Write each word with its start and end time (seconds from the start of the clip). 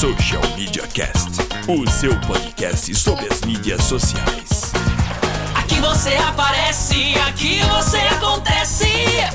Social 0.00 0.40
Media 0.56 0.86
Cast, 0.94 1.28
o 1.68 1.86
seu 1.90 2.18
podcast 2.20 2.94
sobre 2.94 3.26
as 3.30 3.42
mídias 3.42 3.84
sociais. 3.84 4.59
Aqui 5.70 5.80
você 5.82 6.16
aparece, 6.16 7.14
aqui 7.28 7.60
você 7.60 7.98
acontece. 7.98 8.86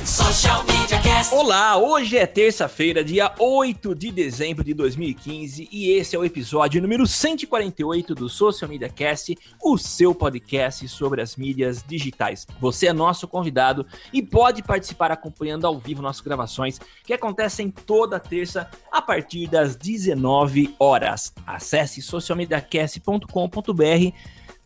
Social 0.04 0.62
Media 0.64 1.00
Cast. 1.00 1.34
Olá, 1.34 1.78
hoje 1.78 2.18
é 2.18 2.26
terça-feira, 2.26 3.02
dia 3.02 3.32
8 3.38 3.94
de 3.94 4.12
dezembro 4.12 4.62
de 4.62 4.74
2015 4.74 5.66
e 5.72 5.92
esse 5.92 6.14
é 6.14 6.18
o 6.18 6.24
episódio 6.26 6.82
número 6.82 7.06
148 7.06 8.14
do 8.14 8.28
Social 8.28 8.68
Media 8.68 8.90
Cast, 8.90 9.34
o 9.64 9.78
seu 9.78 10.14
podcast 10.14 10.86
sobre 10.88 11.22
as 11.22 11.36
mídias 11.36 11.82
digitais. 11.82 12.46
Você 12.60 12.88
é 12.88 12.92
nosso 12.92 13.26
convidado 13.26 13.86
e 14.12 14.22
pode 14.22 14.62
participar 14.62 15.10
acompanhando 15.10 15.66
ao 15.66 15.78
vivo 15.78 16.02
nossas 16.02 16.20
gravações 16.20 16.78
que 17.02 17.14
acontecem 17.14 17.70
toda 17.70 18.20
terça 18.20 18.68
a 18.92 19.00
partir 19.00 19.46
das 19.46 19.74
19 19.74 20.74
horas. 20.78 21.32
Acesse 21.46 22.02
socialmediacast.com.br 22.02 24.12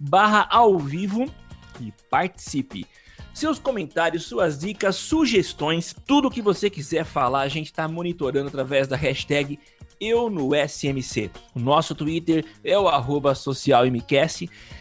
barra 0.01 0.49
ao 0.51 0.77
vivo 0.77 1.33
e 1.81 1.93
participe. 2.11 2.87
Seus 3.33 3.59
comentários, 3.59 4.25
suas 4.25 4.59
dicas, 4.59 4.97
sugestões, 4.97 5.95
tudo 6.07 6.29
o 6.29 6.31
que 6.31 6.43
você 6.43 6.69
quiser 6.69 7.05
falar, 7.05 7.43
a 7.43 7.49
gente 7.49 7.67
está 7.67 7.87
monitorando 7.87 8.49
através 8.49 8.89
da 8.89 8.97
hashtag 8.97 9.59
eu 10.01 10.31
no 10.31 10.51
SMC. 10.55 11.31
O 11.55 11.61
nosso 11.61 11.95
Twitter 11.95 12.45
é 12.65 12.79
o 12.79 12.89
arroba 12.89 13.35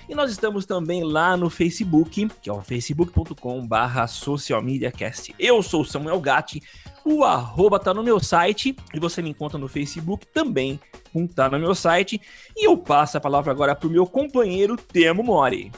e 0.07 0.15
nós 0.15 0.31
estamos 0.31 0.65
também 0.65 1.03
lá 1.03 1.35
no 1.35 1.49
Facebook, 1.49 2.27
que 2.41 2.49
é 2.49 2.53
o 2.53 2.61
facebook.com 2.61 3.67
barra 3.67 4.07
socialmediacast. 4.07 5.35
Eu 5.37 5.61
sou 5.61 5.83
Samuel 5.83 6.19
Gatti, 6.21 6.63
o 7.03 7.23
arroba 7.23 7.79
tá 7.79 7.93
no 7.93 8.01
meu 8.01 8.19
site 8.19 8.75
e 8.93 8.99
você 8.99 9.21
me 9.21 9.29
encontra 9.29 9.59
no 9.59 9.67
Facebook 9.67 10.25
também, 10.27 10.79
um 11.13 11.27
tá 11.27 11.49
no 11.49 11.59
meu 11.59 11.75
site. 11.75 12.21
E 12.55 12.65
eu 12.65 12.77
passo 12.77 13.17
a 13.17 13.21
palavra 13.21 13.51
agora 13.51 13.75
para 13.75 13.87
o 13.87 13.91
meu 13.91 14.07
companheiro 14.07 14.77
Temo 14.77 15.21
Mori 15.21 15.71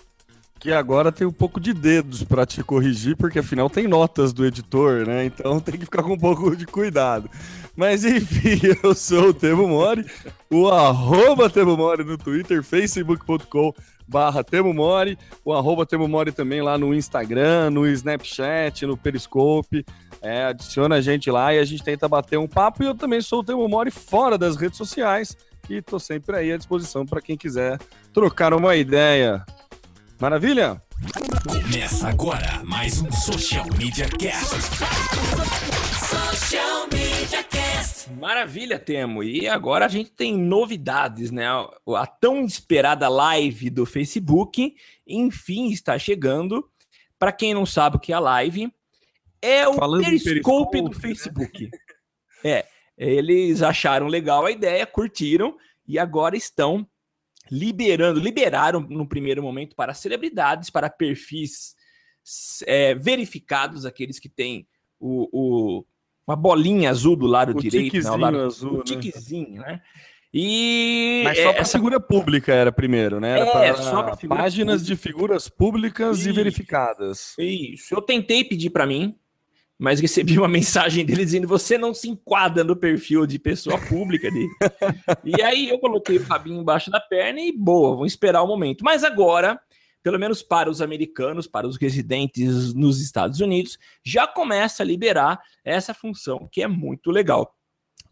que 0.62 0.72
agora 0.72 1.12
tem 1.12 1.26
um 1.26 1.32
pouco 1.32 1.60
de 1.60 1.74
dedos 1.74 2.24
para 2.24 2.46
te 2.46 2.64
corrigir, 2.64 3.18
porque 3.18 3.40
afinal 3.40 3.68
tem 3.68 3.88
notas 3.88 4.32
do 4.32 4.46
editor, 4.46 5.08
né? 5.08 5.26
Então 5.26 5.60
tem 5.60 5.74
que 5.74 5.86
ficar 5.86 6.04
com 6.04 6.14
um 6.14 6.20
pouco 6.20 6.56
de 6.56 6.68
cuidado. 6.68 7.28
Mas 7.76 8.06
enfim, 8.06 8.60
eu 8.84 8.94
sou 8.94 9.30
o 9.30 9.34
Temo 9.34 9.68
Mori, 9.68 10.06
o 10.52 10.68
arroba 10.70 11.50
Temo 11.50 11.76
Mori 11.76 12.04
no 12.04 12.16
Twitter, 12.16 12.62
facebook.com 12.62 13.74
barra 14.08 14.44
Temo 14.44 14.72
Mori, 14.72 15.18
o 15.44 15.52
arroba 15.52 15.84
Temo 15.84 16.08
Mori 16.08 16.32
também 16.32 16.62
lá 16.62 16.78
no 16.78 16.94
Instagram, 16.94 17.72
no 17.72 17.88
Snapchat, 17.88 18.86
no 18.86 18.96
Periscope. 18.96 19.84
É, 20.22 20.44
adiciona 20.44 20.98
a 20.98 21.02
gente 21.02 21.32
lá 21.32 21.56
e 21.56 21.58
a 21.58 21.66
gente 21.66 21.84
tenta 21.84 22.08
bater 22.08 22.38
um 22.38 22.48
papo. 22.48 22.84
E 22.84 22.86
eu 22.86 22.94
também 22.94 23.20
sou 23.20 23.40
o 23.40 23.44
Temo 23.44 23.68
Mori 23.68 23.90
fora 23.90 24.38
das 24.38 24.56
redes 24.58 24.78
sociais 24.78 25.36
e 25.68 25.82
tô 25.82 25.98
sempre 25.98 26.36
aí 26.36 26.52
à 26.52 26.58
disposição 26.58 27.04
para 27.04 27.20
quem 27.20 27.36
quiser 27.36 27.80
trocar 28.14 28.54
uma 28.54 28.76
ideia. 28.76 29.44
Maravilha? 30.22 30.80
Começa 31.50 32.08
agora 32.08 32.64
mais 32.64 33.02
um 33.02 33.12
Social 33.12 33.66
Media 33.76 34.08
Cast. 34.08 34.56
Social 35.98 36.88
Media 36.94 37.44
Cast. 37.46 38.12
Maravilha, 38.12 38.78
Temo. 38.78 39.24
E 39.24 39.48
agora 39.48 39.84
a 39.84 39.88
gente 39.88 40.12
tem 40.12 40.38
novidades, 40.38 41.32
né? 41.32 41.48
A 41.48 42.06
tão 42.06 42.46
esperada 42.46 43.10
live 43.10 43.72
do 43.72 43.84
Facebook, 43.84 44.76
enfim, 45.08 45.72
está 45.72 45.98
chegando. 45.98 46.70
Para 47.18 47.32
quem 47.32 47.56
não 47.56 47.66
sabe 47.66 47.96
o 47.96 48.00
que 48.00 48.14
é 48.14 48.16
a 48.16 48.20
live, 48.20 48.72
é 49.42 49.68
o 49.68 49.74
Falando 49.74 50.04
Periscope 50.04 50.70
Periscope, 50.70 50.82
do 50.84 50.94
Facebook. 50.94 51.72
É, 52.44 52.66
eles 52.96 53.64
acharam 53.64 54.06
legal 54.06 54.46
a 54.46 54.52
ideia, 54.52 54.86
curtiram 54.86 55.58
e 55.88 55.98
agora 55.98 56.38
estão 56.38 56.88
liberando, 57.52 58.20
liberaram 58.20 58.80
no 58.80 59.06
primeiro 59.06 59.44
momento 59.44 59.76
para 59.76 59.94
celebridades, 59.94 60.70
para 60.70 60.90
perfis 60.90 61.76
é, 62.66 62.96
verificados, 62.96 63.86
aqueles 63.86 64.18
que 64.20 64.30
têm 64.30 64.66
o, 65.00 65.28
o- 65.32 65.86
uma 66.26 66.36
bolinha 66.36 66.90
azul 66.90 67.16
do 67.16 67.26
lado 67.26 67.58
O 67.58 67.62
direito, 67.62 67.98
né, 68.02 68.10
o 68.12 68.16
lado, 68.16 68.38
tiquezinho 68.38 68.48
azul, 68.48 68.74
o 68.74 68.78
né? 68.78 68.84
tiquezinho, 68.86 69.62
né? 69.62 69.82
E 70.34 71.24
Mas 71.26 71.40
só 71.40 71.52
para 71.52 71.62
essa 71.62 71.78
figura 71.78 72.00
pública 72.00 72.54
era 72.54 72.72
primeiro, 72.72 73.20
né? 73.20 73.32
Era 73.32 73.46
É, 73.46 73.52
para 73.52 73.76
só 73.84 74.02
pra 74.04 74.16
figura 74.16 74.40
páginas 74.40 74.82
pública. 74.82 74.96
de 74.96 75.02
figuras 75.02 75.50
públicas 75.50 76.20
e 76.20 76.30
Isso. 76.30 76.34
verificadas. 76.34 77.36
Isso. 77.38 77.94
Eu 77.94 78.02
tentei 78.02 78.46
pedir 78.46 78.70
para 78.70 78.86
mim, 78.88 79.18
mas 79.82 80.00
recebi 80.00 80.38
uma 80.38 80.48
mensagem 80.48 81.04
dele 81.04 81.26
dizendo 81.26 81.48
você 81.48 81.76
não 81.76 81.92
se 81.92 82.08
enquadra 82.08 82.64
no 82.64 82.76
perfil 82.76 83.26
de 83.26 83.40
pessoa 83.40 83.80
pública 83.80 84.30
dele. 84.30 84.52
e 85.26 85.42
aí 85.42 85.70
eu 85.70 85.80
coloquei 85.80 86.18
o 86.18 86.24
rabinho 86.24 86.62
embaixo 86.62 86.92
da 86.92 87.00
perna 87.00 87.42
e 87.42 87.52
boa, 87.52 87.96
vamos 87.96 88.12
esperar 88.12 88.44
o 88.44 88.48
momento. 88.48 88.84
Mas 88.84 89.04
agora, 89.04 89.60
pelo 90.04 90.20
menos 90.20 90.44
para 90.44 90.70
os 90.70 90.84
americanos, 90.84 91.48
para 91.48 91.68
os 91.68 91.78
residentes 91.78 92.76
nos 92.76 93.02
Estados 93.02 93.40
Unidos, 93.40 93.80
já 94.06 94.28
começa 94.28 94.84
a 94.84 94.86
liberar 94.86 95.42
essa 95.66 95.96
função, 95.96 96.48
que 96.52 96.62
é 96.62 96.68
muito 96.68 97.10
legal. 97.10 97.56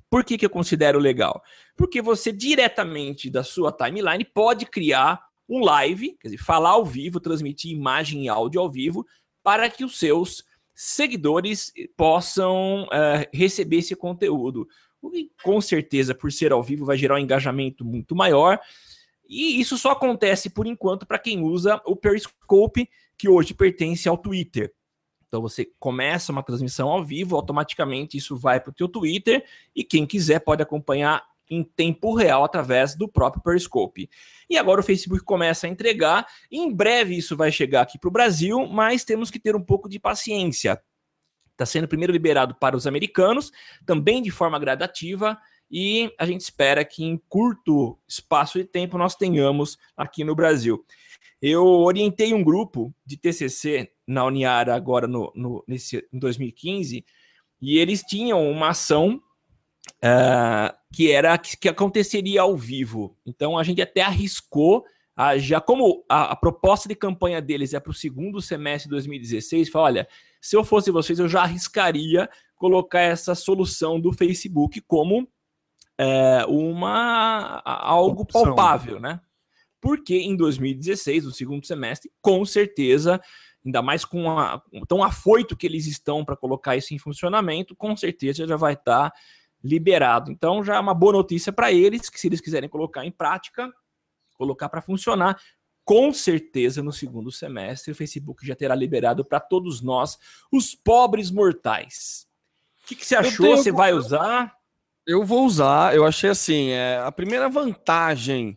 Por 0.09 0.24
que, 0.24 0.40
que 0.40 0.46
eu 0.47 0.50
considero 0.50 0.97
legal? 0.97 1.40
Porque 1.78 2.01
você 2.01 2.31
diretamente 2.31 3.30
da 3.30 3.44
sua 3.44 3.72
timeline 3.72 4.25
pode 4.25 4.66
criar 4.66 5.22
um 5.47 5.59
live, 5.59 6.18
quer 6.19 6.30
dizer, 6.30 6.44
falar 6.44 6.72
ao 6.72 6.84
vivo, 6.84 7.19
transmitir 7.19 7.72
imagem 7.72 8.25
e 8.25 8.30
áudio 8.30 8.59
ao 8.59 8.72
vivo, 8.72 9.06
para 9.44 9.69
que 9.69 9.86
os 9.86 10.00
seus 10.00 10.48
seguidores 10.81 11.73
possam 11.97 12.88
eh, 12.94 13.29
receber 13.34 13.79
esse 13.79 13.97
conteúdo. 13.97 14.66
O 15.01 15.09
que, 15.09 15.29
com 15.44 15.59
certeza, 15.59 16.16
por 16.16 16.31
ser 16.31 16.53
ao 16.53 16.63
vivo, 16.63 16.85
vai 16.85 16.97
gerar 16.97 17.16
um 17.16 17.19
engajamento 17.19 17.84
muito 17.84 18.16
maior. 18.16 18.57
E 19.28 19.59
isso 19.59 19.78
só 19.78 19.91
acontece 19.91 20.50
por 20.50 20.66
enquanto 20.66 21.06
para 21.06 21.19
quem 21.19 21.41
usa 21.44 21.81
o 21.85 21.97
Periscope, 21.97 22.89
que 23.18 23.28
hoje 23.28 23.53
pertence 23.53 24.07
ao 24.07 24.18
Twitter. 24.18 24.73
Então 25.28 25.41
você 25.41 25.69
começa 25.78 26.31
uma 26.31 26.44
transmissão 26.44 26.88
ao 26.88 27.03
vivo, 27.03 27.35
automaticamente 27.35 28.16
isso 28.16 28.38
vai 28.38 28.62
para 28.62 28.72
o 28.72 28.73
teu 28.73 28.88
Twitter 28.88 29.44
e 29.75 29.84
quem 29.84 30.06
quiser 30.06 30.39
pode 30.39 30.63
acompanhar 30.63 31.22
em 31.49 31.63
tempo 31.63 32.13
real 32.13 32.43
através 32.43 32.95
do 32.95 33.07
próprio 33.07 33.41
Periscope. 33.41 34.09
E 34.49 34.57
agora 34.57 34.81
o 34.81 34.83
Facebook 34.83 35.23
começa 35.23 35.67
a 35.67 35.69
entregar. 35.69 36.27
Em 36.51 36.73
breve 36.73 37.17
isso 37.17 37.35
vai 37.35 37.51
chegar 37.51 37.81
aqui 37.81 37.97
para 37.97 38.07
o 38.07 38.11
Brasil, 38.11 38.67
mas 38.67 39.03
temos 39.03 39.31
que 39.31 39.39
ter 39.39 39.55
um 39.55 39.63
pouco 39.63 39.89
de 39.89 39.99
paciência. 39.99 40.81
Está 41.51 41.65
sendo 41.65 41.88
primeiro 41.88 42.13
liberado 42.13 42.55
para 42.55 42.77
os 42.77 42.88
americanos, 42.88 43.51
também 43.85 44.21
de 44.21 44.31
forma 44.31 44.57
gradativa, 44.59 45.38
e 45.69 46.11
a 46.17 46.25
gente 46.25 46.41
espera 46.41 46.83
que 46.85 47.03
em 47.03 47.17
curto 47.27 47.99
espaço 48.07 48.57
de 48.57 48.65
tempo 48.65 48.97
nós 48.97 49.15
tenhamos 49.15 49.77
aqui 49.95 50.23
no 50.23 50.33
Brasil. 50.35 50.83
Eu 51.41 51.65
orientei 51.65 52.33
um 52.33 52.43
grupo 52.43 52.93
de 53.05 53.17
TCC 53.17 53.91
na 54.07 54.25
Uniara 54.25 54.73
agora 54.75 55.07
no, 55.07 55.31
no- 55.35 55.63
nesse, 55.67 56.07
em 56.11 56.17
2015, 56.19 57.05
e 57.61 57.77
eles 57.77 58.01
tinham 58.03 58.49
uma 58.49 58.69
ação 58.69 59.21
ah, 60.01 60.75
que 60.91 61.11
era 61.11 61.38
que, 61.38 61.57
que 61.57 61.69
aconteceria 61.69 62.41
ao 62.41 62.55
vivo. 62.55 63.16
Então 63.25 63.57
a 63.57 63.63
gente 63.63 63.81
até 63.81 64.01
arriscou, 64.01 64.86
ah, 65.15 65.38
já 65.38 65.59
como 65.59 66.03
a, 66.09 66.31
a 66.31 66.36
proposta 66.36 66.88
de 66.88 66.95
campanha 66.95 67.41
deles 67.41 67.74
é 67.74 67.80
para 67.80 67.91
o 67.91 67.95
segundo 67.95 68.41
semestre 68.41 68.89
de 68.89 68.91
2016, 68.91 69.69
falou, 69.69 69.88
olha, 69.88 70.07
se 70.41 70.56
eu 70.56 70.63
fosse 70.63 70.91
vocês, 70.91 71.19
eu 71.19 71.27
já 71.27 71.41
arriscaria 71.41 72.30
colocar 72.56 73.01
essa 73.01 73.36
solução 73.36 74.00
do 74.00 74.12
Facebook 74.13 74.81
como 74.81 75.27
é, 75.97 76.45
uma 76.47 77.62
algo 77.65 78.21
Opção. 78.21 78.44
palpável, 78.44 79.00
né? 79.00 79.19
Porque 79.81 80.15
em 80.15 80.36
2016, 80.36 81.25
no 81.25 81.31
segundo 81.31 81.65
semestre, 81.65 82.12
com 82.21 82.44
certeza, 82.45 83.19
ainda 83.65 83.81
mais 83.81 84.06
com 84.06 84.30
a, 84.30 84.62
tão 84.88 85.03
afoito 85.03 85.56
que 85.56 85.68
eles 85.68 85.88
estão 85.88 86.24
para 86.24 86.36
colocar 86.36 86.75
isso 86.75 86.94
em 86.94 86.97
funcionamento, 86.97 87.75
com 87.75 87.95
certeza 87.95 88.47
já 88.47 88.56
vai 88.56 88.74
estar 88.74 89.12
liberado. 89.63 90.31
Então 90.31 90.63
já 90.63 90.75
é 90.75 90.79
uma 90.79 90.94
boa 90.94 91.13
notícia 91.13 91.51
para 91.51 91.71
eles, 91.71 92.09
que 92.09 92.19
se 92.19 92.27
eles 92.27 92.41
quiserem 92.41 92.69
colocar 92.69 93.06
em 93.06 93.11
prática, 93.11 93.71
colocar 94.38 94.69
para 94.69 94.81
funcionar, 94.81 95.39
com 95.83 96.13
certeza 96.13 96.83
no 96.83 96.94
segundo 96.94 97.31
semestre 97.31 97.91
o 97.91 97.95
Facebook 97.95 98.45
já 98.45 98.56
terá 98.56 98.75
liberado 98.75 99.25
para 99.25 99.39
todos 99.39 99.81
nós, 99.81 100.17
os 100.51 100.75
pobres 100.75 101.31
mortais. 101.31 102.27
O 102.83 102.88
que, 102.88 102.95
que 102.95 103.06
você 103.06 103.15
achou? 103.15 103.45
tenho 103.45 103.57
Você 103.57 103.71
vai 103.71 103.94
usar? 103.94 104.53
Eu 105.06 105.25
vou 105.25 105.45
usar, 105.45 105.95
eu 105.95 106.05
achei 106.05 106.29
assim, 106.29 106.69
é, 106.69 107.00
a 107.03 107.12
primeira 107.12 107.50
vantagem 107.50 108.55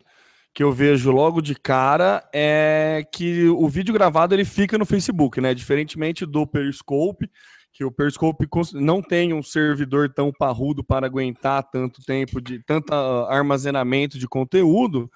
que 0.53 0.61
eu 0.61 0.71
vejo 0.71 1.09
logo 1.09 1.41
de 1.41 1.55
cara 1.55 2.23
é 2.31 3.03
que 3.11 3.47
o 3.47 3.67
vídeo 3.67 3.93
gravado 3.93 4.35
ele 4.35 4.45
fica 4.45 4.77
no 4.77 4.85
Facebook, 4.85 5.41
né? 5.41 5.53
Diferentemente 5.55 6.27
do 6.27 6.45
Periscope, 6.45 7.29
que 7.73 7.83
o 7.83 7.91
Periscope 7.91 8.47
não 8.75 9.01
tem 9.01 9.33
um 9.33 9.41
servidor 9.41 10.13
tão 10.13 10.31
parrudo 10.31 10.83
para 10.83 11.07
aguentar 11.07 11.63
tanto 11.63 12.03
tempo 12.03 12.39
de 12.39 12.59
tanto 12.63 12.93
armazenamento 12.93 14.19
de 14.19 14.27
conteúdo. 14.27 15.11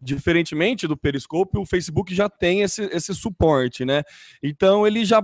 Diferentemente 0.00 0.86
do 0.86 0.96
Periscope, 0.96 1.58
o 1.58 1.66
Facebook 1.66 2.14
já 2.14 2.28
tem 2.28 2.60
esse, 2.60 2.84
esse 2.92 3.12
suporte, 3.12 3.84
né? 3.84 4.04
Então 4.40 4.86
ele 4.86 5.04
já 5.04 5.20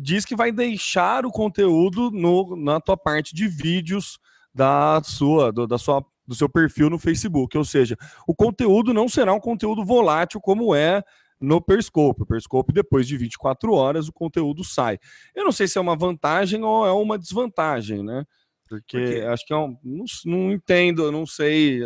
diz 0.00 0.26
que 0.26 0.36
vai 0.36 0.52
deixar 0.52 1.24
o 1.24 1.30
conteúdo 1.30 2.10
no, 2.10 2.56
na 2.56 2.78
tua 2.78 2.96
parte 2.96 3.34
de 3.34 3.48
vídeos 3.48 4.18
da 4.54 5.00
sua, 5.02 5.50
do, 5.50 5.66
da 5.66 5.78
sua 5.78 6.04
do 6.26 6.34
seu 6.34 6.48
perfil 6.48 6.90
no 6.90 6.98
Facebook. 6.98 7.56
Ou 7.56 7.64
seja, 7.64 7.96
o 8.26 8.34
conteúdo 8.34 8.92
não 8.92 9.08
será 9.08 9.32
um 9.32 9.40
conteúdo 9.40 9.84
volátil 9.84 10.40
como 10.40 10.74
é 10.74 11.02
no 11.42 11.60
Periscope. 11.60 12.22
O 12.22 12.26
Periscope, 12.26 12.72
depois 12.72 13.06
de 13.06 13.16
24 13.16 13.72
horas, 13.72 14.08
o 14.08 14.12
conteúdo 14.12 14.64
sai. 14.64 14.98
Eu 15.34 15.44
não 15.44 15.52
sei 15.52 15.66
se 15.66 15.76
é 15.76 15.80
uma 15.80 15.96
vantagem 15.96 16.62
ou 16.62 16.86
é 16.86 16.92
uma 16.92 17.18
desvantagem, 17.18 18.02
né? 18.02 18.24
Porque 18.68 19.20
Por 19.20 19.28
acho 19.28 19.44
que 19.44 19.52
é 19.52 19.56
um, 19.56 19.76
não, 19.84 20.04
não 20.24 20.52
entendo, 20.52 21.12
não 21.12 21.26
sei. 21.26 21.80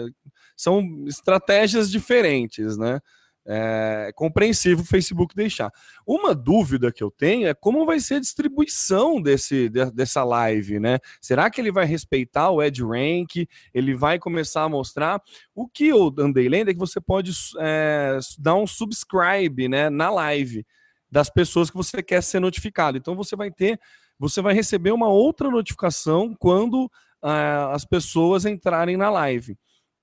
São 0.56 1.04
estratégias 1.06 1.90
diferentes, 1.90 2.76
né? 2.76 3.00
É 3.46 4.10
compreensível 4.14 4.82
o 4.82 4.86
Facebook 4.86 5.34
deixar. 5.34 5.70
Uma 6.06 6.34
dúvida 6.34 6.92
que 6.92 7.02
eu 7.02 7.10
tenho 7.10 7.46
é 7.46 7.54
como 7.54 7.86
vai 7.86 8.00
ser 8.00 8.14
a 8.14 8.20
distribuição 8.20 9.22
desse, 9.22 9.68
de, 9.68 9.90
dessa 9.92 10.24
live, 10.24 10.80
né? 10.80 10.98
Será 11.20 11.48
que 11.48 11.60
ele 11.60 11.70
vai 11.70 11.86
respeitar 11.86 12.50
o 12.50 12.62
Ed 12.62 12.82
Rank? 12.82 13.46
Ele 13.72 13.94
vai 13.94 14.18
começar 14.18 14.64
a 14.64 14.68
mostrar 14.68 15.22
o 15.54 15.68
que 15.68 15.86
eu 15.86 16.12
andei 16.18 16.48
lendo 16.48 16.70
é 16.70 16.74
que 16.74 16.78
você 16.78 17.00
pode 17.00 17.32
é, 17.60 18.18
dar 18.38 18.56
um 18.56 18.66
subscribe, 18.66 19.68
né, 19.68 19.88
na 19.88 20.10
live 20.10 20.64
das 21.10 21.30
pessoas 21.30 21.70
que 21.70 21.76
você 21.76 22.02
quer 22.02 22.22
ser 22.22 22.40
notificado. 22.40 22.98
Então 22.98 23.14
você 23.14 23.36
vai 23.36 23.50
ter, 23.50 23.80
você 24.18 24.42
vai 24.42 24.54
receber 24.54 24.90
uma 24.90 25.08
outra 25.08 25.50
notificação 25.50 26.34
quando 26.38 26.90
uh, 27.22 27.70
as 27.72 27.84
pessoas 27.84 28.44
entrarem 28.44 28.96
na 28.96 29.10
live. 29.10 29.56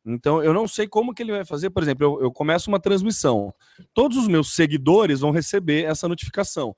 Então, 0.06 0.44
eu 0.44 0.54
não 0.54 0.68
sei 0.68 0.88
como 0.88 1.14
que 1.14 1.24
ele 1.24 1.32
vai 1.32 1.46
fazer. 1.46 1.70
Por 1.70 1.82
exemplo, 1.82 2.06
eu, 2.06 2.24
eu 2.24 2.32
começo 2.32 2.70
uma 2.70 2.80
transmissão. 2.80 3.54
Todos 3.94 4.18
os 4.18 4.28
meus 4.28 4.54
seguidores 4.54 5.22
vão 5.22 5.32
receber 5.32 5.86
essa 5.86 6.08
notificação. 6.08 6.76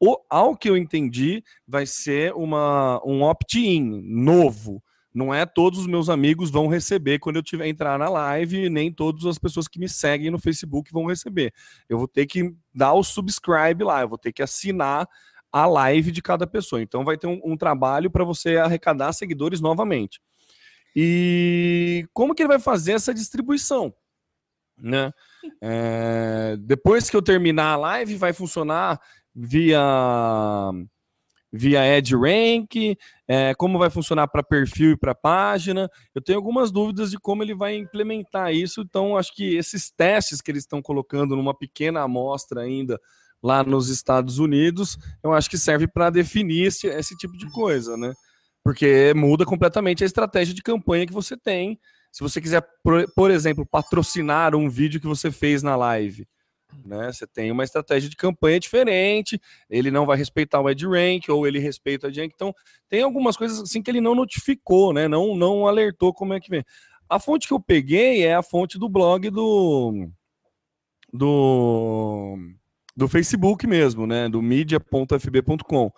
O, 0.00 0.18
ao 0.28 0.56
que 0.56 0.68
eu 0.68 0.76
entendi, 0.76 1.42
vai 1.66 1.86
ser 1.86 2.34
uma, 2.34 3.00
um 3.06 3.22
opt-in 3.22 4.02
novo. 4.02 4.82
Não 5.14 5.32
é 5.32 5.46
todos 5.46 5.78
os 5.78 5.86
meus 5.86 6.08
amigos 6.08 6.50
vão 6.50 6.66
receber 6.66 7.20
quando 7.20 7.36
eu 7.36 7.42
tiver 7.42 7.68
entrar 7.68 7.96
na 7.96 8.08
live, 8.08 8.68
nem 8.68 8.92
todas 8.92 9.24
as 9.26 9.38
pessoas 9.38 9.68
que 9.68 9.78
me 9.78 9.88
seguem 9.88 10.28
no 10.28 10.40
Facebook 10.40 10.92
vão 10.92 11.06
receber. 11.06 11.54
Eu 11.88 11.98
vou 11.98 12.08
ter 12.08 12.26
que 12.26 12.52
dar 12.74 12.94
o 12.94 13.04
subscribe 13.04 13.84
lá, 13.84 14.00
eu 14.00 14.08
vou 14.08 14.18
ter 14.18 14.32
que 14.32 14.42
assinar 14.42 15.08
a 15.52 15.66
live 15.66 16.10
de 16.10 16.20
cada 16.20 16.48
pessoa. 16.48 16.82
Então 16.82 17.04
vai 17.04 17.16
ter 17.16 17.28
um, 17.28 17.40
um 17.44 17.56
trabalho 17.56 18.10
para 18.10 18.24
você 18.24 18.56
arrecadar 18.56 19.12
seguidores 19.12 19.60
novamente. 19.60 20.20
E 20.94 22.06
como 22.12 22.34
que 22.34 22.42
ele 22.42 22.48
vai 22.48 22.58
fazer 22.58 22.92
essa 22.92 23.12
distribuição? 23.12 23.94
Né? 24.76 25.12
É, 25.60 26.56
depois 26.60 27.08
que 27.08 27.16
eu 27.16 27.22
terminar 27.22 27.72
a 27.72 27.76
live, 27.76 28.16
vai 28.16 28.32
funcionar 28.32 29.00
via 29.34 29.80
via 31.56 31.86
EdRank, 31.86 32.98
é, 33.28 33.54
como 33.54 33.78
vai 33.78 33.88
funcionar 33.88 34.26
para 34.26 34.42
perfil 34.42 34.90
e 34.90 34.96
para 34.96 35.14
página. 35.14 35.88
Eu 36.12 36.20
tenho 36.20 36.36
algumas 36.36 36.72
dúvidas 36.72 37.12
de 37.12 37.18
como 37.18 37.44
ele 37.44 37.54
vai 37.54 37.76
implementar 37.76 38.52
isso, 38.52 38.80
então 38.80 39.16
acho 39.16 39.32
que 39.32 39.54
esses 39.56 39.88
testes 39.88 40.40
que 40.40 40.50
eles 40.50 40.64
estão 40.64 40.82
colocando 40.82 41.36
numa 41.36 41.56
pequena 41.56 42.00
amostra 42.00 42.62
ainda 42.62 43.00
lá 43.40 43.62
nos 43.62 43.88
Estados 43.88 44.38
Unidos, 44.40 44.98
eu 45.22 45.32
acho 45.32 45.48
que 45.48 45.56
serve 45.56 45.86
para 45.86 46.10
definir 46.10 46.66
esse, 46.66 46.88
esse 46.88 47.16
tipo 47.16 47.36
de 47.36 47.48
coisa, 47.52 47.96
né? 47.96 48.12
Porque 48.64 49.12
muda 49.14 49.44
completamente 49.44 50.02
a 50.02 50.06
estratégia 50.06 50.54
de 50.54 50.62
campanha 50.62 51.06
que 51.06 51.12
você 51.12 51.36
tem. 51.36 51.78
Se 52.10 52.22
você 52.22 52.40
quiser, 52.40 52.66
por, 53.14 53.30
exemplo, 53.30 53.66
patrocinar 53.66 54.54
um 54.56 54.70
vídeo 54.70 55.00
que 55.00 55.06
você 55.06 55.30
fez 55.30 55.62
na 55.62 55.76
live, 55.76 56.26
né? 56.84 57.12
Você 57.12 57.26
tem 57.26 57.50
uma 57.52 57.62
estratégia 57.62 58.08
de 58.08 58.16
campanha 58.16 58.58
diferente, 58.58 59.38
ele 59.68 59.90
não 59.90 60.06
vai 60.06 60.16
respeitar 60.16 60.60
o 60.60 60.64
rank 60.64 61.28
ou 61.28 61.46
ele 61.46 61.58
respeita 61.58 62.08
o 62.08 62.10
rank. 62.10 62.32
Então, 62.34 62.54
tem 62.88 63.02
algumas 63.02 63.36
coisas 63.36 63.60
assim 63.60 63.82
que 63.82 63.90
ele 63.90 64.00
não 64.00 64.14
notificou, 64.14 64.94
né? 64.94 65.06
Não, 65.06 65.36
não 65.36 65.66
alertou 65.66 66.14
como 66.14 66.32
é 66.32 66.40
que 66.40 66.50
vem. 66.50 66.64
A 67.08 67.20
fonte 67.20 67.46
que 67.46 67.52
eu 67.52 67.60
peguei 67.60 68.24
é 68.24 68.34
a 68.34 68.42
fonte 68.42 68.78
do 68.78 68.88
blog 68.88 69.28
do 69.28 70.08
do, 71.12 72.36
do 72.96 73.06
Facebook 73.08 73.66
mesmo, 73.66 74.06
né? 74.06 74.28
Do 74.28 74.40
media.fb.com 74.40 75.92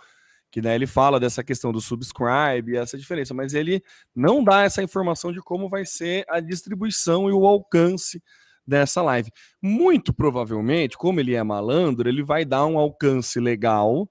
que 0.50 0.60
daí 0.60 0.74
ele 0.74 0.86
fala 0.86 1.20
dessa 1.20 1.44
questão 1.44 1.72
do 1.72 1.80
subscribe 1.80 2.72
e 2.72 2.76
essa 2.76 2.96
diferença, 2.96 3.34
mas 3.34 3.54
ele 3.54 3.82
não 4.14 4.42
dá 4.42 4.62
essa 4.62 4.82
informação 4.82 5.32
de 5.32 5.40
como 5.40 5.68
vai 5.68 5.84
ser 5.84 6.24
a 6.28 6.40
distribuição 6.40 7.28
e 7.28 7.32
o 7.32 7.46
alcance 7.46 8.22
dessa 8.66 9.02
live. 9.02 9.30
Muito 9.62 10.12
provavelmente, 10.12 10.96
como 10.96 11.20
ele 11.20 11.34
é 11.34 11.42
malandro, 11.42 12.08
ele 12.08 12.22
vai 12.22 12.44
dar 12.44 12.66
um 12.66 12.78
alcance 12.78 13.38
legal 13.38 14.08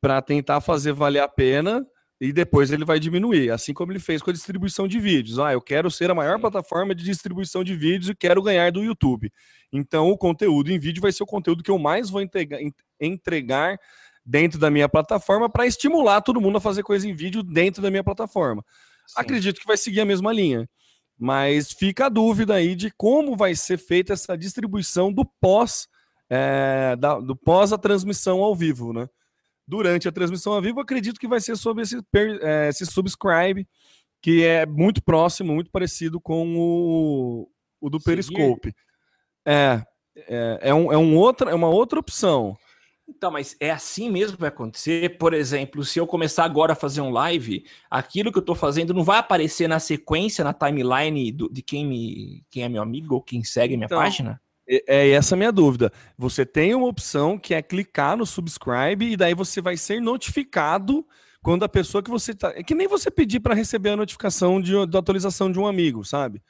para 0.00 0.22
tentar 0.22 0.60
fazer 0.60 0.92
valer 0.92 1.20
a 1.20 1.28
pena 1.28 1.86
e 2.20 2.32
depois 2.32 2.70
ele 2.70 2.84
vai 2.84 3.00
diminuir, 3.00 3.50
assim 3.50 3.72
como 3.72 3.92
ele 3.92 3.98
fez 3.98 4.20
com 4.20 4.28
a 4.30 4.32
distribuição 4.32 4.86
de 4.86 4.98
vídeos. 4.98 5.38
Ah, 5.38 5.52
eu 5.52 5.60
quero 5.60 5.90
ser 5.90 6.10
a 6.10 6.14
maior 6.14 6.38
plataforma 6.38 6.94
de 6.94 7.02
distribuição 7.02 7.64
de 7.64 7.74
vídeos 7.74 8.10
e 8.10 8.14
quero 8.14 8.42
ganhar 8.42 8.70
do 8.70 8.82
YouTube. 8.82 9.32
Então, 9.72 10.10
o 10.10 10.18
conteúdo 10.18 10.70
em 10.70 10.78
vídeo 10.78 11.00
vai 11.00 11.12
ser 11.12 11.22
o 11.22 11.26
conteúdo 11.26 11.62
que 11.62 11.70
eu 11.70 11.78
mais 11.78 12.10
vou 12.10 12.20
entregar, 12.20 12.58
entregar 13.00 13.78
dentro 14.30 14.60
da 14.60 14.70
minha 14.70 14.88
plataforma 14.88 15.50
para 15.50 15.66
estimular 15.66 16.20
todo 16.20 16.40
mundo 16.40 16.58
a 16.58 16.60
fazer 16.60 16.84
coisa 16.84 17.08
em 17.08 17.12
vídeo 17.12 17.42
dentro 17.42 17.82
da 17.82 17.90
minha 17.90 18.04
plataforma. 18.04 18.64
Sim. 19.06 19.14
Acredito 19.16 19.60
que 19.60 19.66
vai 19.66 19.76
seguir 19.76 20.00
a 20.00 20.04
mesma 20.04 20.32
linha. 20.32 20.70
Mas 21.18 21.72
fica 21.72 22.06
a 22.06 22.08
dúvida 22.08 22.54
aí 22.54 22.76
de 22.76 22.92
como 22.96 23.36
vai 23.36 23.56
ser 23.56 23.76
feita 23.76 24.12
essa 24.12 24.38
distribuição 24.38 25.12
do 25.12 25.24
pós 25.24 25.88
é, 26.30 26.94
da, 26.96 27.18
do 27.18 27.34
pós 27.34 27.72
a 27.72 27.78
transmissão 27.78 28.40
ao 28.40 28.54
vivo, 28.54 28.92
né? 28.92 29.08
Durante 29.66 30.06
a 30.06 30.12
transmissão 30.12 30.52
ao 30.52 30.62
vivo, 30.62 30.80
acredito 30.80 31.18
que 31.18 31.28
vai 31.28 31.40
ser 31.40 31.56
sobre 31.56 31.82
esse, 31.82 31.98
é, 32.40 32.68
esse 32.68 32.86
subscribe, 32.86 33.66
que 34.22 34.44
é 34.44 34.64
muito 34.64 35.02
próximo, 35.02 35.52
muito 35.52 35.70
parecido 35.70 36.20
com 36.20 36.56
o, 36.56 37.50
o 37.80 37.90
do 37.90 38.00
Periscope. 38.00 38.72
É, 39.44 39.82
é, 40.16 40.58
é, 40.62 40.74
um, 40.74 40.92
é, 40.92 40.96
um 40.96 41.16
outra, 41.16 41.50
é 41.50 41.54
uma 41.54 41.68
outra 41.68 41.98
opção. 41.98 42.56
Então, 43.10 43.30
mas 43.30 43.56
é 43.58 43.70
assim 43.70 44.08
mesmo 44.08 44.36
que 44.36 44.40
vai 44.40 44.48
acontecer? 44.48 45.18
Por 45.18 45.34
exemplo, 45.34 45.84
se 45.84 45.98
eu 45.98 46.06
começar 46.06 46.44
agora 46.44 46.72
a 46.72 46.76
fazer 46.76 47.00
um 47.00 47.10
live, 47.10 47.64
aquilo 47.90 48.30
que 48.30 48.38
eu 48.38 48.42
estou 48.42 48.54
fazendo 48.54 48.94
não 48.94 49.02
vai 49.02 49.18
aparecer 49.18 49.68
na 49.68 49.80
sequência, 49.80 50.44
na 50.44 50.54
timeline 50.54 51.32
do, 51.32 51.48
de 51.52 51.60
quem, 51.60 51.84
me, 51.84 52.44
quem 52.48 52.62
é 52.62 52.68
meu 52.68 52.82
amigo 52.82 53.16
ou 53.16 53.22
quem 53.22 53.42
segue 53.42 53.74
a 53.74 53.76
minha 53.76 53.86
então, 53.86 53.98
página? 53.98 54.40
É, 54.66 54.84
é 54.86 55.10
essa 55.10 55.34
a 55.34 55.36
minha 55.36 55.50
dúvida. 55.50 55.92
Você 56.16 56.46
tem 56.46 56.72
uma 56.74 56.86
opção 56.86 57.36
que 57.36 57.52
é 57.52 57.60
clicar 57.60 58.16
no 58.16 58.24
subscribe 58.24 59.04
e 59.04 59.16
daí 59.16 59.34
você 59.34 59.60
vai 59.60 59.76
ser 59.76 60.00
notificado 60.00 61.04
quando 61.42 61.64
a 61.64 61.68
pessoa 61.68 62.02
que 62.02 62.10
você 62.10 62.32
tá. 62.32 62.52
É 62.54 62.62
que 62.62 62.74
nem 62.74 62.86
você 62.86 63.10
pedir 63.10 63.40
para 63.40 63.54
receber 63.54 63.90
a 63.90 63.96
notificação 63.96 64.60
de, 64.60 64.86
de 64.86 64.96
atualização 64.96 65.50
de 65.50 65.58
um 65.58 65.66
amigo, 65.66 66.04
sabe? 66.04 66.40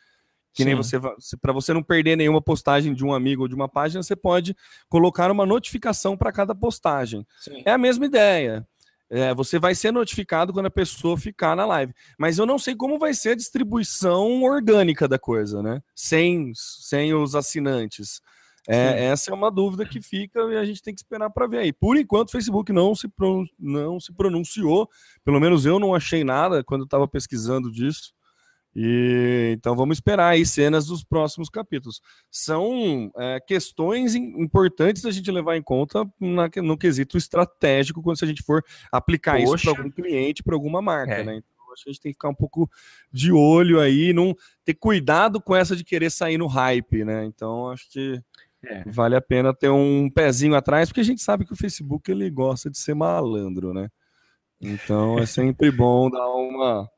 Que 0.52 0.62
Sim. 0.62 0.70
nem 0.70 0.74
você, 0.74 0.98
para 1.40 1.52
você 1.52 1.72
não 1.72 1.82
perder 1.82 2.16
nenhuma 2.16 2.42
postagem 2.42 2.92
de 2.92 3.04
um 3.04 3.14
amigo 3.14 3.42
ou 3.42 3.48
de 3.48 3.54
uma 3.54 3.68
página, 3.68 4.02
você 4.02 4.16
pode 4.16 4.56
colocar 4.88 5.30
uma 5.30 5.46
notificação 5.46 6.16
para 6.16 6.32
cada 6.32 6.54
postagem. 6.54 7.26
Sim. 7.38 7.62
É 7.64 7.72
a 7.72 7.78
mesma 7.78 8.06
ideia. 8.06 8.66
É, 9.12 9.34
você 9.34 9.58
vai 9.58 9.74
ser 9.74 9.92
notificado 9.92 10.52
quando 10.52 10.66
a 10.66 10.70
pessoa 10.70 11.18
ficar 11.18 11.56
na 11.56 11.66
live. 11.66 11.92
Mas 12.16 12.38
eu 12.38 12.46
não 12.46 12.58
sei 12.58 12.76
como 12.76 12.98
vai 12.98 13.12
ser 13.12 13.30
a 13.30 13.34
distribuição 13.34 14.42
orgânica 14.44 15.08
da 15.08 15.18
coisa, 15.18 15.60
né? 15.62 15.82
Sem, 15.96 16.52
sem 16.54 17.12
os 17.12 17.34
assinantes. 17.34 18.20
É, 18.68 19.06
essa 19.06 19.32
é 19.32 19.34
uma 19.34 19.50
dúvida 19.50 19.84
que 19.84 20.00
fica 20.00 20.40
e 20.52 20.56
a 20.56 20.64
gente 20.64 20.82
tem 20.82 20.94
que 20.94 21.00
esperar 21.00 21.28
para 21.30 21.48
ver 21.48 21.58
aí. 21.58 21.72
Por 21.72 21.96
enquanto, 21.96 22.28
o 22.28 22.32
Facebook 22.32 22.72
não 22.72 22.94
se, 22.94 23.08
não 23.58 23.98
se 23.98 24.12
pronunciou, 24.12 24.88
pelo 25.24 25.40
menos 25.40 25.66
eu 25.66 25.80
não 25.80 25.92
achei 25.92 26.22
nada 26.22 26.62
quando 26.62 26.84
estava 26.84 27.08
pesquisando 27.08 27.70
disso. 27.70 28.12
E 28.82 29.52
então 29.52 29.76
vamos 29.76 29.98
esperar 29.98 30.28
aí 30.28 30.46
cenas 30.46 30.86
dos 30.86 31.04
próximos 31.04 31.50
capítulos. 31.50 32.00
São 32.30 33.12
é, 33.14 33.38
questões 33.38 34.14
importantes 34.14 35.04
a 35.04 35.10
gente 35.10 35.30
levar 35.30 35.54
em 35.56 35.62
conta 35.62 36.10
na, 36.18 36.48
no 36.62 36.78
quesito 36.78 37.18
estratégico 37.18 38.02
quando 38.02 38.16
se 38.16 38.24
a 38.24 38.28
gente 38.28 38.42
for 38.42 38.64
aplicar 38.90 39.38
Poxa. 39.38 39.54
isso 39.54 39.64
para 39.64 39.82
algum 39.82 39.90
cliente, 39.90 40.42
para 40.42 40.54
alguma 40.54 40.80
marca, 40.80 41.12
é. 41.12 41.22
né? 41.22 41.36
Então 41.36 41.72
acho 41.74 41.84
que 41.84 41.90
a 41.90 41.92
gente 41.92 42.00
tem 42.00 42.12
que 42.12 42.16
ficar 42.16 42.30
um 42.30 42.34
pouco 42.34 42.70
de 43.12 43.30
olho 43.30 43.80
aí, 43.80 44.14
não 44.14 44.34
ter 44.64 44.72
cuidado 44.72 45.42
com 45.42 45.54
essa 45.54 45.76
de 45.76 45.84
querer 45.84 46.10
sair 46.10 46.38
no 46.38 46.46
hype, 46.46 47.04
né? 47.04 47.26
Então 47.26 47.68
acho 47.68 47.86
que 47.90 48.18
é. 48.64 48.82
vale 48.86 49.14
a 49.14 49.20
pena 49.20 49.52
ter 49.52 49.68
um 49.68 50.08
pezinho 50.08 50.54
atrás, 50.54 50.88
porque 50.88 51.02
a 51.02 51.04
gente 51.04 51.20
sabe 51.20 51.44
que 51.44 51.52
o 51.52 51.56
Facebook 51.56 52.10
ele 52.10 52.30
gosta 52.30 52.70
de 52.70 52.78
ser 52.78 52.94
malandro, 52.94 53.74
né? 53.74 53.90
Então 54.58 55.18
é 55.18 55.26
sempre 55.26 55.70
bom 55.70 56.08
dar 56.08 56.26
uma 56.30 56.88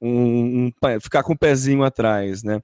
um, 0.00 0.66
um, 0.66 1.00
ficar 1.00 1.22
com 1.22 1.32
o 1.32 1.38
pezinho 1.38 1.82
atrás, 1.82 2.42
né? 2.42 2.60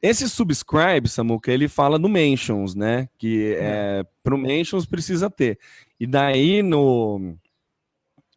Esse 0.00 0.28
subscribe, 0.28 1.08
Samuca, 1.08 1.52
ele 1.52 1.68
fala 1.68 1.96
no 1.98 2.08
mentions, 2.08 2.74
né? 2.74 3.08
Que 3.18 3.54
é, 3.58 4.04
pro 4.22 4.36
mentions 4.36 4.84
precisa 4.84 5.30
ter. 5.30 5.58
E 5.98 6.06
daí 6.06 6.62
no 6.62 7.36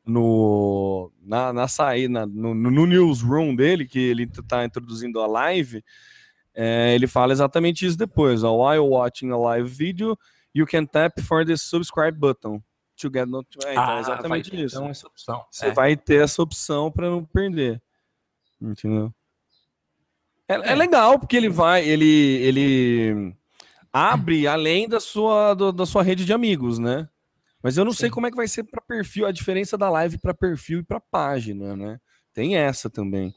no 0.05 1.11
na, 1.23 1.51
na 1.51 1.67
saída 1.67 2.25
no, 2.27 2.53
no 2.53 2.85
newsroom 2.85 3.55
dele 3.55 3.87
que 3.87 3.97
ele 3.97 4.23
está 4.23 4.63
introduzindo 4.63 5.19
a 5.19 5.25
live, 5.25 5.83
é, 6.53 6.93
ele 6.93 7.07
fala 7.07 7.33
exatamente 7.33 7.85
isso 7.85 7.97
depois. 7.97 8.43
Ó, 8.43 8.69
While 8.69 8.87
watching 8.89 9.31
a 9.31 9.37
live 9.37 9.67
video, 9.67 10.17
you 10.53 10.65
can 10.67 10.85
tap 10.85 11.19
for 11.21 11.43
the 11.43 11.57
subscribe 11.57 12.17
button 12.17 12.61
to 12.97 13.09
get 13.11 13.27
notified. 13.27 13.67
É, 13.67 13.71
então, 13.71 13.83
Ah, 13.83 13.99
exatamente 13.99 14.63
isso. 14.63 14.77
Então, 14.77 14.89
essa 14.89 15.07
opção. 15.07 15.43
Você 15.51 15.65
É. 15.65 15.71
vai 15.71 15.97
ter 15.97 16.23
essa 16.23 16.41
opção 16.41 16.91
para 16.91 17.09
não 17.09 17.25
perder. 17.25 17.81
Entendeu? 18.71 19.13
É, 20.47 20.55
é 20.55 20.71
É. 20.71 20.75
legal 20.75 21.19
porque 21.19 21.35
ele 21.37 21.49
vai, 21.49 21.87
ele, 21.87 22.05
ele 22.41 23.35
abre 23.91 24.47
além 24.47 24.87
da 24.87 24.99
sua, 24.99 25.53
do- 25.53 25.71
da 25.71 25.85
sua 25.85 26.03
rede 26.03 26.25
de 26.25 26.33
amigos, 26.33 26.77
né? 26.79 27.07
Mas 27.63 27.77
eu 27.77 27.85
não 27.85 27.93
sei 27.93 28.09
Sim. 28.09 28.13
como 28.13 28.27
é 28.27 28.29
que 28.31 28.37
vai 28.37 28.47
ser 28.47 28.63
para 28.63 28.81
perfil, 28.81 29.25
a 29.25 29.31
diferença 29.31 29.77
da 29.77 29.89
live 29.89 30.19
para 30.19 30.33
perfil 30.33 30.79
e 30.79 30.83
para 30.83 30.99
página, 30.99 31.75
né? 31.75 31.99
Tem 32.33 32.55
essa 32.57 32.89
também. 32.89 33.33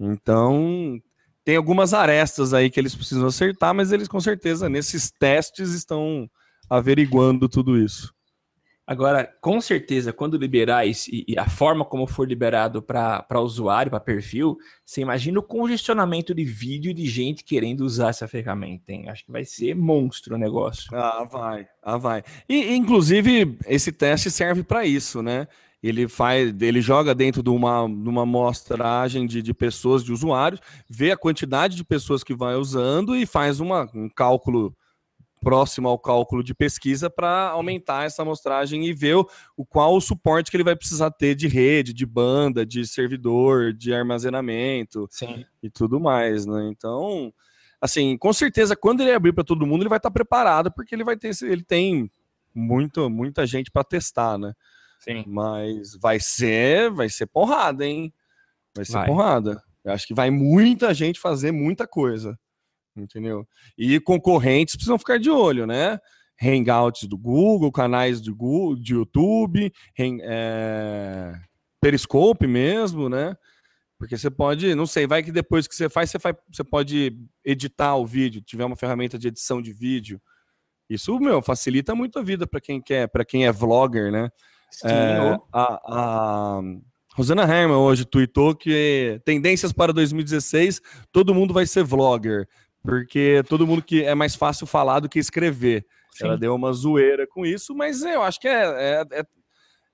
Então, 0.00 0.98
tem 1.44 1.56
algumas 1.56 1.92
arestas 1.92 2.54
aí 2.54 2.70
que 2.70 2.80
eles 2.80 2.94
precisam 2.94 3.26
acertar, 3.26 3.74
mas 3.74 3.92
eles 3.92 4.08
com 4.08 4.20
certeza 4.20 4.68
nesses 4.68 5.10
testes 5.10 5.72
estão 5.72 6.28
averiguando 6.70 7.48
tudo 7.48 7.78
isso. 7.78 8.14
Agora, 8.86 9.28
com 9.40 9.60
certeza, 9.60 10.12
quando 10.12 10.38
liberar 10.38 10.86
isso 10.86 11.10
e, 11.10 11.34
a 11.36 11.48
forma 11.48 11.84
como 11.84 12.06
for 12.06 12.28
liberado 12.28 12.80
para 12.80 13.40
usuário, 13.40 13.90
para 13.90 13.98
perfil, 13.98 14.56
você 14.84 15.00
imagina 15.00 15.40
o 15.40 15.42
congestionamento 15.42 16.32
de 16.32 16.44
vídeo 16.44 16.94
de 16.94 17.04
gente 17.06 17.42
querendo 17.42 17.80
usar 17.80 18.10
essa 18.10 18.28
ferramenta, 18.28 18.92
hein? 18.92 19.08
Acho 19.08 19.24
que 19.24 19.32
vai 19.32 19.44
ser 19.44 19.74
monstro 19.74 20.36
o 20.36 20.38
negócio. 20.38 20.88
Ah, 20.94 21.24
vai, 21.24 21.66
ah, 21.82 21.96
vai. 21.96 22.22
E, 22.48 22.76
inclusive, 22.76 23.58
esse 23.66 23.90
teste 23.90 24.30
serve 24.30 24.62
para 24.62 24.86
isso, 24.86 25.20
né? 25.20 25.48
Ele 25.82 26.06
faz, 26.06 26.54
ele 26.60 26.80
joga 26.80 27.12
dentro 27.12 27.42
de 27.42 27.50
uma, 27.50 27.88
de 27.88 28.08
uma 28.08 28.22
amostragem 28.22 29.26
de, 29.26 29.42
de 29.42 29.52
pessoas, 29.52 30.04
de 30.04 30.12
usuários, 30.12 30.60
vê 30.88 31.10
a 31.10 31.16
quantidade 31.16 31.74
de 31.74 31.82
pessoas 31.82 32.22
que 32.22 32.34
vai 32.34 32.54
usando 32.54 33.16
e 33.16 33.26
faz 33.26 33.58
uma, 33.58 33.90
um 33.92 34.08
cálculo 34.08 34.76
próximo 35.40 35.88
ao 35.88 35.98
cálculo 35.98 36.42
de 36.42 36.54
pesquisa 36.54 37.08
para 37.08 37.50
aumentar 37.50 38.04
essa 38.04 38.22
amostragem 38.22 38.86
e 38.86 38.92
ver 38.92 39.16
o, 39.16 39.28
o 39.56 39.64
qual 39.64 39.94
o 39.94 40.00
suporte 40.00 40.50
que 40.50 40.56
ele 40.56 40.64
vai 40.64 40.76
precisar 40.76 41.10
ter 41.10 41.34
de 41.34 41.48
rede, 41.48 41.92
de 41.92 42.06
banda, 42.06 42.64
de 42.64 42.86
servidor, 42.86 43.72
de 43.72 43.94
armazenamento 43.94 45.06
Sim. 45.10 45.44
e 45.62 45.70
tudo 45.70 46.00
mais, 46.00 46.46
né? 46.46 46.68
Então, 46.70 47.32
assim, 47.80 48.16
com 48.16 48.32
certeza, 48.32 48.74
quando 48.74 49.02
ele 49.02 49.12
abrir 49.12 49.32
para 49.32 49.44
todo 49.44 49.66
mundo, 49.66 49.82
ele 49.82 49.88
vai 49.88 49.98
estar 49.98 50.10
preparado, 50.10 50.72
porque 50.72 50.94
ele 50.94 51.04
vai 51.04 51.16
ter, 51.16 51.30
ele 51.42 51.62
tem 51.62 52.10
muito, 52.54 53.08
muita 53.10 53.46
gente 53.46 53.70
para 53.70 53.84
testar, 53.84 54.38
né? 54.38 54.52
Sim. 54.98 55.24
Mas 55.26 55.94
vai 55.96 56.18
ser, 56.18 56.90
vai 56.90 57.08
ser 57.08 57.26
porrada, 57.26 57.86
hein? 57.86 58.12
Vai 58.74 58.84
ser 58.84 58.92
Vai. 58.92 59.06
porrada. 59.06 59.62
Eu 59.84 59.92
acho 59.92 60.06
que 60.06 60.14
vai 60.14 60.30
muita 60.30 60.92
gente 60.92 61.20
fazer 61.20 61.52
muita 61.52 61.86
coisa, 61.86 62.38
entendeu? 62.96 63.46
E 63.76 63.98
concorrentes 64.00 64.74
precisam 64.76 64.98
ficar 64.98 65.18
de 65.18 65.30
olho, 65.30 65.66
né? 65.66 65.98
Hangouts 66.42 67.04
do 67.08 67.16
Google, 67.16 67.72
canais 67.72 68.20
de 68.20 68.30
Google, 68.30 68.76
de 68.76 68.94
YouTube, 68.94 69.72
hang- 69.98 70.20
é, 70.22 71.32
Periscope 71.80 72.46
mesmo, 72.46 73.08
né? 73.08 73.36
Porque 73.98 74.18
você 74.18 74.30
pode, 74.30 74.74
não 74.74 74.86
sei, 74.86 75.06
vai 75.06 75.22
que 75.22 75.32
depois 75.32 75.66
que 75.66 75.74
você 75.74 75.88
faz, 75.88 76.10
você, 76.10 76.18
faz, 76.18 76.36
você 76.52 76.62
pode 76.62 77.16
editar 77.44 77.96
o 77.96 78.04
vídeo, 78.04 78.42
tiver 78.42 78.64
uma 78.64 78.76
ferramenta 78.76 79.18
de 79.18 79.28
edição 79.28 79.62
de 79.62 79.72
vídeo. 79.72 80.20
Isso, 80.88 81.18
meu, 81.18 81.40
facilita 81.40 81.94
muito 81.94 82.18
a 82.18 82.22
vida 82.22 82.46
para 82.46 82.60
quem 82.60 82.80
quer, 82.80 83.08
para 83.08 83.24
quem 83.24 83.46
é 83.46 83.52
vlogger, 83.52 84.12
né? 84.12 84.30
Sim, 84.70 84.88
É, 84.88 85.38
a, 85.52 85.80
a 85.88 86.60
Rosana 87.14 87.42
Herman 87.44 87.78
hoje 87.78 88.04
tweetou 88.04 88.54
que 88.54 89.18
tendências 89.24 89.72
para 89.72 89.92
2016, 89.92 90.82
todo 91.10 91.34
mundo 91.34 91.54
vai 91.54 91.64
ser 91.66 91.82
vlogger, 91.82 92.46
porque 92.86 93.42
todo 93.48 93.66
mundo 93.66 93.82
que 93.82 94.02
é 94.04 94.14
mais 94.14 94.34
fácil 94.34 94.66
falar 94.66 95.00
do 95.00 95.08
que 95.08 95.18
escrever. 95.18 95.84
Sim. 96.12 96.24
Ela 96.26 96.38
deu 96.38 96.54
uma 96.54 96.72
zoeira 96.72 97.26
com 97.26 97.44
isso, 97.44 97.74
mas 97.74 98.02
eu 98.02 98.22
acho 98.22 98.40
que 98.40 98.48
é, 98.48 98.62
é, 98.64 99.04
é- 99.20 99.26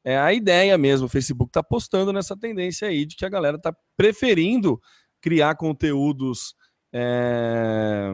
é 0.04 0.18
a 0.18 0.32
ideia 0.32 0.76
mesmo. 0.78 1.06
O 1.06 1.10
Facebook 1.10 1.50
tá 1.52 1.60
apostando 1.60 2.12
nessa 2.12 2.36
tendência 2.36 2.88
aí 2.88 3.04
de 3.06 3.16
que 3.16 3.24
a 3.24 3.28
galera 3.28 3.58
tá 3.58 3.74
preferindo 3.96 4.80
criar 5.20 5.54
conteúdos 5.56 6.54
é, 6.92 8.12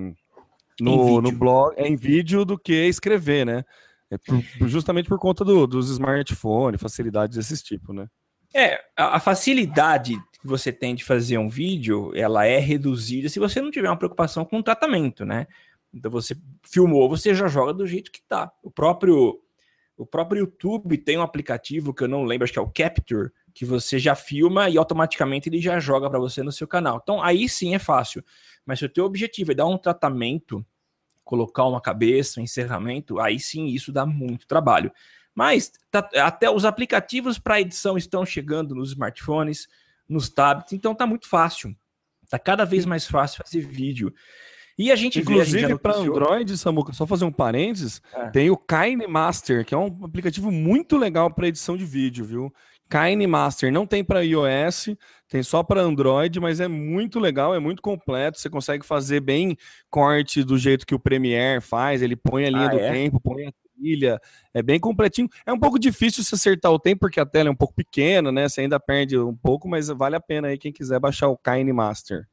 no, 0.81 1.21
no 1.21 1.33
blog, 1.33 1.75
em 1.79 1.97
vídeo 1.97 2.45
do 2.45 2.59
que 2.59 2.87
escrever, 2.87 3.45
né? 3.45 3.65
É 4.11 4.17
por- 4.19 4.43
justamente 4.69 5.09
por 5.09 5.19
conta 5.19 5.45
do- 5.45 5.67
dos 5.67 5.91
smartphones, 5.91 6.81
facilidades 6.81 7.37
desse 7.37 7.63
tipo, 7.63 7.93
né? 7.93 8.07
É, 8.55 8.81
a, 8.97 9.21
facilidade 9.21 10.17
que 10.41 10.47
você 10.47 10.73
tem 10.73 10.95
de 10.95 11.05
fazer 11.05 11.39
um 11.39 11.49
vídeo, 11.49 12.13
ela 12.15 12.47
é 12.47 12.59
reduzida 12.59 13.29
se 13.29 13.39
você 13.39 13.61
não 13.61 13.71
tiver 13.71 13.89
uma 13.89 13.97
preocupação 13.97 14.45
com 14.45 14.59
o 14.59 14.63
tratamento, 14.63 15.25
né? 15.25 15.47
Então 15.93 16.11
você 16.11 16.37
filmou, 16.63 17.09
você 17.09 17.35
já 17.35 17.47
joga 17.47 17.75
do 17.75 17.87
jeito 17.87 18.11
que 18.11 18.23
tá. 18.23 18.51
O 18.63 18.71
próprio 18.71 19.41
o 19.97 20.07
próprio 20.07 20.41
YouTube 20.43 20.97
tem 20.97 21.19
um 21.19 21.23
aplicativo 21.23 21.93
que 21.93 22.05
eu 22.05 22.09
não 22.09 22.23
lembro, 22.23 22.45
acho 22.45 22.53
que 22.53 22.59
é 22.59 22.63
o 22.63 22.71
Capture, 22.71 23.33
que 23.53 23.65
você 23.65 23.99
já 23.99 24.15
filma 24.15 24.69
e 24.71 24.79
automaticamente 24.79 25.49
ele 25.49 25.61
já 25.61 25.81
joga 25.81 26.09
para 26.09 26.21
você 26.21 26.41
no 26.41 26.53
seu 26.53 26.69
canal. 26.69 27.01
Então 27.03 27.21
aí 27.21 27.49
sim 27.49 27.75
é 27.75 27.81
fácil. 27.81 28.25
Mas 28.65 28.79
se 28.79 28.85
o 28.85 28.89
teu 28.89 29.05
objetivo 29.05 29.51
é 29.51 29.55
dar 29.57 29.67
um 29.67 29.77
tratamento, 29.77 30.65
colocar 31.25 31.65
uma 31.65 31.81
cabeça, 31.81 32.39
um 32.39 32.45
encerramento, 32.45 33.19
aí 33.19 33.41
sim 33.41 33.67
isso 33.67 33.93
dá 33.93 34.07
muito 34.07 34.47
trabalho. 34.47 34.93
Mas 35.39 35.71
tá- 35.89 36.11
até 36.17 36.51
os 36.51 36.65
aplicativos 36.65 37.39
para 37.39 37.61
edição 37.61 37.97
estão 37.97 38.27
chegando 38.27 38.75
nos 38.75 38.89
smartphones, 38.89 39.69
nos 40.09 40.29
tablets, 40.29 40.73
então 40.73 40.97
tá 40.97 41.07
muito 41.07 41.29
fácil. 41.29 41.77
Tá 42.29 42.41
cada 42.41 42.65
vez 42.65 42.85
mais 42.85 43.07
fácil 43.07 43.41
fazer 43.45 43.61
vídeo. 43.61 44.13
E 44.77 44.91
a 44.91 44.97
gente 44.97 45.21
Inclusive, 45.21 45.79
para 45.79 45.95
Android, 45.97 46.59
Samuca, 46.59 46.93
só 46.93 47.07
fazer 47.07 47.25
um 47.25 47.31
parênteses, 47.31 48.03
É. 48.13 48.31
tem 48.31 48.51
o 48.51 48.57
Kine 48.57 49.07
Master, 49.07 49.65
que 49.65 49.73
é 49.73 49.79
um 49.79 50.05
aplicativo 50.05 50.51
muito 50.51 50.97
legal 50.97 51.31
para 51.33 51.47
edição 51.47 51.77
de 51.77 51.85
vídeo, 51.85 52.25
viu? 52.25 52.53
Kine 52.91 53.27
Master 53.29 53.71
não 53.73 53.87
tem 53.87 54.03
para 54.03 54.25
iOS, 54.25 54.97
tem 55.29 55.43
só 55.45 55.63
para 55.63 55.83
Android, 55.83 56.41
mas 56.41 56.59
é 56.59 56.67
muito 56.67 57.21
legal, 57.21 57.55
é 57.55 57.61
muito 57.61 57.81
completo. 57.81 58.41
Você 58.41 58.51
consegue 58.51 58.85
fazer 58.85 59.21
bem 59.21 59.57
corte 59.89 60.43
do 60.43 60.59
jeito 60.59 60.85
que 60.85 60.95
o 60.97 60.99
Premiere 60.99 61.61
faz. 61.61 62.03
Ele 62.03 62.17
põe 62.17 62.45
a 62.45 62.51
linha 62.51 62.67
Ah, 62.67 62.71
do 62.71 62.79
é? 62.81 62.91
tempo, 62.91 63.21
põe 63.21 63.47
a 63.47 63.53
trilha, 63.79 64.21
é 64.53 64.63
bem 64.63 64.81
completinho. 64.81 65.29
É 65.47 65.53
um 65.53 65.59
pouco 65.59 65.79
difícil 65.79 66.25
se 66.25 66.35
acertar 66.35 66.73
o 66.73 66.79
tempo 66.79 67.01
porque 67.01 67.21
a 67.21 67.27
tela 67.27 67.49
é 67.49 67.53
um 67.53 67.57
pouco 67.57 67.75
pequena, 67.75 68.33
né? 68.33 68.49
Você 68.49 68.63
ainda 68.63 68.81
perde 68.81 69.19
um 69.19 69.37
pouco, 69.37 69.69
mas 69.69 69.89
vale 69.89 70.17
a 70.17 70.21
pena 70.21 70.49
aí 70.49 70.59
quem 70.59 70.73
quiser 70.73 70.99
baixar 70.99 71.29
o 71.29 71.37
Kine 71.39 71.73
Master. 71.73 72.27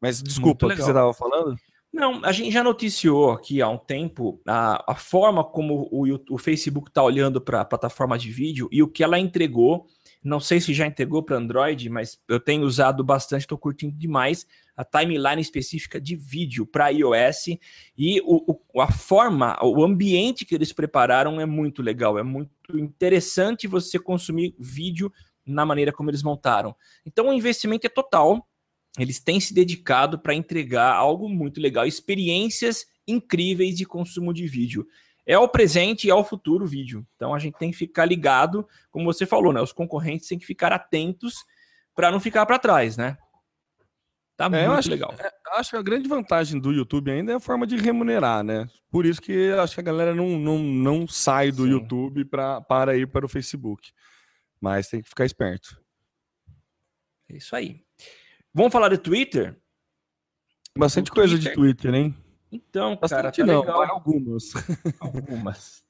Mas 0.00 0.22
desculpa, 0.22 0.66
o 0.66 0.70
que 0.70 0.76
você 0.76 0.90
estava 0.90 1.14
falando? 1.14 1.56
Não, 1.92 2.24
a 2.24 2.32
gente 2.32 2.50
já 2.50 2.64
noticiou 2.64 3.30
aqui 3.30 3.62
há 3.62 3.68
um 3.68 3.78
tempo 3.78 4.40
a, 4.46 4.92
a 4.92 4.94
forma 4.96 5.44
como 5.44 5.88
o, 5.92 6.04
o 6.28 6.38
Facebook 6.38 6.90
está 6.90 7.02
olhando 7.02 7.40
para 7.40 7.60
a 7.60 7.64
plataforma 7.64 8.18
de 8.18 8.30
vídeo 8.30 8.68
e 8.72 8.82
o 8.82 8.88
que 8.88 9.04
ela 9.04 9.18
entregou. 9.18 9.86
Não 10.22 10.40
sei 10.40 10.60
se 10.60 10.74
já 10.74 10.86
entregou 10.86 11.22
para 11.22 11.36
Android, 11.36 11.88
mas 11.88 12.18
eu 12.28 12.40
tenho 12.40 12.64
usado 12.64 13.04
bastante, 13.04 13.42
estou 13.42 13.58
curtindo 13.58 13.96
demais 13.96 14.46
a 14.76 14.84
timeline 14.84 15.40
específica 15.40 16.00
de 16.00 16.16
vídeo 16.16 16.66
para 16.66 16.88
iOS 16.88 17.58
e 17.96 18.20
o, 18.24 18.52
o- 18.74 18.80
a 18.80 18.90
forma, 18.90 19.56
o 19.62 19.84
ambiente 19.84 20.44
que 20.44 20.54
eles 20.54 20.72
prepararam 20.72 21.40
é 21.40 21.46
muito 21.46 21.80
legal, 21.82 22.18
é 22.18 22.22
muito 22.22 22.50
interessante 22.78 23.66
você 23.66 23.98
consumir 23.98 24.54
vídeo 24.58 25.12
na 25.46 25.64
maneira 25.64 25.92
como 25.92 26.10
eles 26.10 26.22
montaram. 26.22 26.74
Então 27.04 27.28
o 27.28 27.32
investimento 27.32 27.86
é 27.86 27.90
total. 27.90 28.48
Eles 28.98 29.18
têm 29.18 29.40
se 29.40 29.52
dedicado 29.52 30.18
para 30.18 30.34
entregar 30.34 30.92
algo 30.94 31.28
muito 31.28 31.60
legal, 31.60 31.84
experiências 31.86 32.86
incríveis 33.06 33.76
de 33.76 33.84
consumo 33.84 34.32
de 34.32 34.46
vídeo. 34.46 34.86
É 35.26 35.38
o 35.38 35.48
presente 35.48 36.06
e 36.06 36.10
é 36.10 36.14
o 36.14 36.22
futuro 36.24 36.66
vídeo. 36.66 37.06
Então 37.16 37.34
a 37.34 37.38
gente 37.38 37.58
tem 37.58 37.70
que 37.70 37.76
ficar 37.76 38.04
ligado, 38.04 38.66
como 38.90 39.04
você 39.04 39.26
falou, 39.26 39.52
né? 39.52 39.60
Os 39.60 39.72
concorrentes 39.72 40.28
têm 40.28 40.38
que 40.38 40.46
ficar 40.46 40.72
atentos 40.72 41.44
para 41.94 42.10
não 42.10 42.20
ficar 42.20 42.44
para 42.46 42.58
trás, 42.58 42.96
né? 42.96 43.16
Tá 44.36 44.46
É, 44.46 44.64
eu 44.64 44.68
muito 44.68 44.78
acho- 44.80 44.90
legal. 44.90 45.14
Acho 45.52 45.70
que 45.70 45.76
a 45.76 45.82
grande 45.82 46.08
vantagem 46.08 46.60
do 46.60 46.72
YouTube 46.72 47.10
ainda 47.10 47.32
é 47.32 47.34
a 47.36 47.40
forma 47.40 47.66
de 47.66 47.76
remunerar, 47.76 48.42
né? 48.42 48.66
Por 48.90 49.06
isso 49.06 49.22
que 49.22 49.50
acho 49.52 49.74
que 49.74 49.80
a 49.80 49.84
galera 49.84 50.12
não, 50.14 50.38
não, 50.38 50.58
não 50.58 51.06
sai 51.06 51.52
do 51.52 51.64
Sim. 51.64 51.70
YouTube 51.70 52.24
pra, 52.24 52.60
para 52.60 52.96
ir 52.96 53.06
para 53.06 53.24
o 53.24 53.28
Facebook. 53.28 53.92
Mas 54.60 54.88
tem 54.88 55.00
que 55.02 55.08
ficar 55.08 55.24
esperto. 55.24 55.80
É 57.30 57.36
isso 57.36 57.54
aí. 57.54 57.80
Vamos 58.52 58.72
falar 58.72 58.88
do 58.88 58.98
Twitter? 58.98 59.56
Bastante 60.76 61.10
coisa 61.10 61.38
de 61.38 61.52
Twitter- 61.52 61.54
Twitter, 61.90 61.94
hein? 61.94 62.16
Então, 62.50 62.96
cara, 62.96 63.22
Bastante 63.30 63.40
tá 63.40 63.46
não, 63.46 63.60
legal. 63.60 63.78
mas 63.80 63.90
algumas. 63.90 64.44
algumas. 65.00 65.84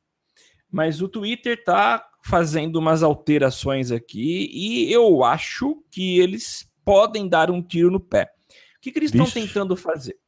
Mas 0.71 1.01
o 1.01 1.09
Twitter 1.09 1.63
tá 1.65 2.07
fazendo 2.23 2.77
umas 2.77 3.03
alterações 3.03 3.91
aqui 3.91 4.51
e 4.53 4.93
eu 4.93 5.23
acho 5.25 5.83
que 5.91 6.19
eles 6.19 6.67
podem 6.85 7.29
dar 7.29 7.51
um 7.51 7.63
tiro 7.63 7.91
no 7.91 8.01
pé. 8.01 8.33
O 8.77 8.81
que, 8.81 8.93
que 8.93 8.99
eles 8.99 9.13
estão 9.13 9.31
tentando 9.31 9.77
fazer? 9.77 10.19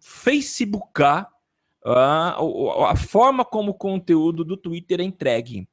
Facebookar 0.00 1.28
a, 1.84 2.36
a 2.90 2.96
forma 2.96 3.44
como 3.44 3.70
o 3.70 3.74
conteúdo 3.74 4.44
do 4.44 4.56
Twitter 4.56 5.00
é 5.00 5.04
entregue. 5.04 5.68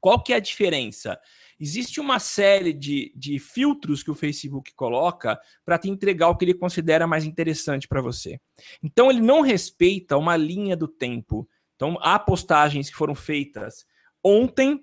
Qual 0.00 0.22
que 0.22 0.32
é 0.32 0.36
a 0.36 0.40
diferença? 0.40 1.18
Existe 1.58 2.00
uma 2.00 2.18
série 2.18 2.72
de, 2.72 3.12
de 3.14 3.38
filtros 3.38 4.02
que 4.02 4.10
o 4.10 4.14
Facebook 4.14 4.74
coloca 4.74 5.38
para 5.64 5.78
te 5.78 5.88
entregar 5.88 6.28
o 6.28 6.36
que 6.36 6.44
ele 6.44 6.54
considera 6.54 7.06
mais 7.06 7.24
interessante 7.24 7.86
para 7.86 8.02
você. 8.02 8.40
Então, 8.82 9.10
ele 9.10 9.20
não 9.20 9.40
respeita 9.40 10.16
uma 10.16 10.36
linha 10.36 10.76
do 10.76 10.88
tempo. 10.88 11.48
Então, 11.76 11.96
há 12.00 12.18
postagens 12.18 12.90
que 12.90 12.96
foram 12.96 13.14
feitas 13.14 13.86
ontem, 14.22 14.82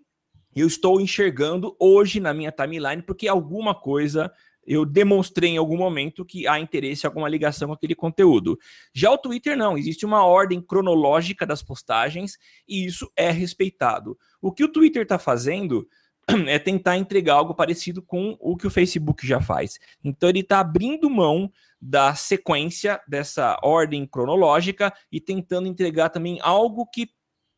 eu 0.55 0.67
estou 0.67 1.01
enxergando 1.01 1.75
hoje 1.79 2.19
na 2.19 2.33
minha 2.33 2.51
timeline, 2.51 3.01
porque 3.01 3.27
alguma 3.27 3.75
coisa 3.75 4.31
eu 4.65 4.85
demonstrei 4.85 5.51
em 5.51 5.57
algum 5.57 5.77
momento 5.77 6.25
que 6.25 6.47
há 6.47 6.59
interesse, 6.59 7.05
alguma 7.05 7.27
ligação 7.27 7.69
com 7.69 7.73
aquele 7.73 7.95
conteúdo. 7.95 8.57
Já 8.93 9.11
o 9.11 9.17
Twitter 9.17 9.57
não, 9.57 9.77
existe 9.77 10.05
uma 10.05 10.25
ordem 10.25 10.61
cronológica 10.61 11.45
das 11.45 11.63
postagens 11.63 12.37
e 12.67 12.85
isso 12.85 13.11
é 13.15 13.31
respeitado. 13.31 14.17
O 14.41 14.51
que 14.51 14.63
o 14.63 14.71
Twitter 14.71 15.03
está 15.03 15.17
fazendo 15.17 15.87
é 16.47 16.59
tentar 16.59 16.97
entregar 16.97 17.35
algo 17.35 17.55
parecido 17.55 18.01
com 18.01 18.37
o 18.39 18.55
que 18.55 18.67
o 18.67 18.71
Facebook 18.71 19.25
já 19.25 19.41
faz. 19.41 19.79
Então 20.03 20.29
ele 20.29 20.41
está 20.41 20.59
abrindo 20.59 21.09
mão 21.09 21.51
da 21.81 22.13
sequência 22.13 23.01
dessa 23.07 23.57
ordem 23.63 24.05
cronológica 24.05 24.93
e 25.11 25.19
tentando 25.19 25.67
entregar 25.67 26.09
também 26.09 26.37
algo 26.41 26.85
que 26.85 27.09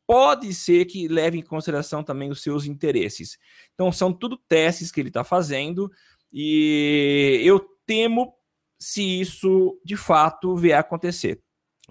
pode 0.06 0.54
ser 0.54 0.86
que 0.86 1.08
leve 1.08 1.40
em 1.40 1.42
consideração 1.42 2.04
também 2.04 2.30
os 2.30 2.42
seus 2.42 2.66
interesses. 2.66 3.38
Então 3.74 3.92
são 3.92 4.12
tudo 4.14 4.38
testes 4.38 4.92
que 4.92 5.00
ele 5.00 5.10
está 5.10 5.24
fazendo 5.24 5.92
e 6.34 7.42
eu 7.44 7.60
temo 7.86 8.34
se 8.80 9.22
isso 9.22 9.80
de 9.86 9.96
fato 9.96 10.56
vier 10.56 10.78
a 10.78 10.82
acontecer. 10.82 11.42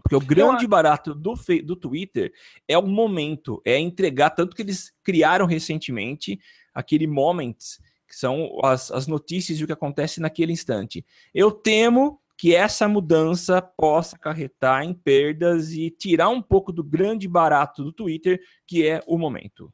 Porque 0.03 0.17
o 0.17 0.21
grande 0.21 0.67
barato 0.67 1.15
do, 1.15 1.35
do 1.65 1.77
Twitter 1.77 2.33
é 2.67 2.77
o 2.77 2.87
momento, 2.87 3.61
é 3.65 3.79
entregar, 3.79 4.31
tanto 4.31 4.57
que 4.57 4.63
eles 4.63 4.93
criaram 5.03 5.47
recentemente 5.47 6.41
aquele 6.75 7.07
Moments, 7.07 7.79
que 8.09 8.17
são 8.17 8.59
as, 8.65 8.91
as 8.91 9.07
notícias 9.07 9.59
e 9.59 9.65
o 9.65 9.67
que 9.67 9.73
acontece 9.73 10.21
naquele 10.21 10.53
instante. 10.53 11.05
Eu 11.35 11.51
temo 11.51 12.21
que 12.39 12.55
essa 12.55 12.89
mudança 12.89 13.63
possa 13.63 14.17
acarretar 14.17 14.83
em 14.83 14.93
perdas 14.93 15.73
e 15.73 15.91
tirar 15.91 16.29
um 16.29 16.43
pouco 16.43 16.73
do 16.73 16.83
grande 16.83 17.29
barato 17.29 17.85
do 17.85 17.93
Twitter, 17.93 18.41
que 18.67 18.87
é 18.87 19.01
o 19.07 19.17
momento. 19.17 19.73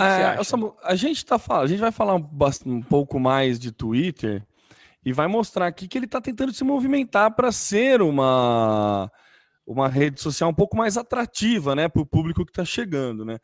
É, 0.00 0.44
Samu, 0.44 0.76
a 0.82 0.94
gente 0.94 1.24
tá 1.26 1.40
a 1.50 1.66
gente 1.66 1.80
vai 1.80 1.90
falar 1.90 2.14
um, 2.14 2.28
um, 2.66 2.80
pouco 2.80 3.18
mais 3.18 3.58
de 3.58 3.72
Twitter 3.72 4.46
e 5.04 5.12
vai 5.12 5.26
mostrar 5.26 5.66
aqui 5.66 5.88
que 5.88 5.98
ele 5.98 6.06
está 6.06 6.20
tentando 6.20 6.52
se 6.52 6.62
movimentar 6.62 7.32
para 7.34 7.50
ser 7.50 8.00
uma 8.00 9.10
uma 9.66 9.88
rede 9.88 10.20
social 10.20 10.48
um 10.48 10.54
pouco 10.54 10.76
mais 10.76 10.96
atrativa, 10.96 11.74
né, 11.74 11.88
para 11.88 12.00
o 12.00 12.06
público 12.06 12.44
que 12.44 12.50
está 12.50 12.64
chegando, 12.64 13.24
né? 13.24 13.38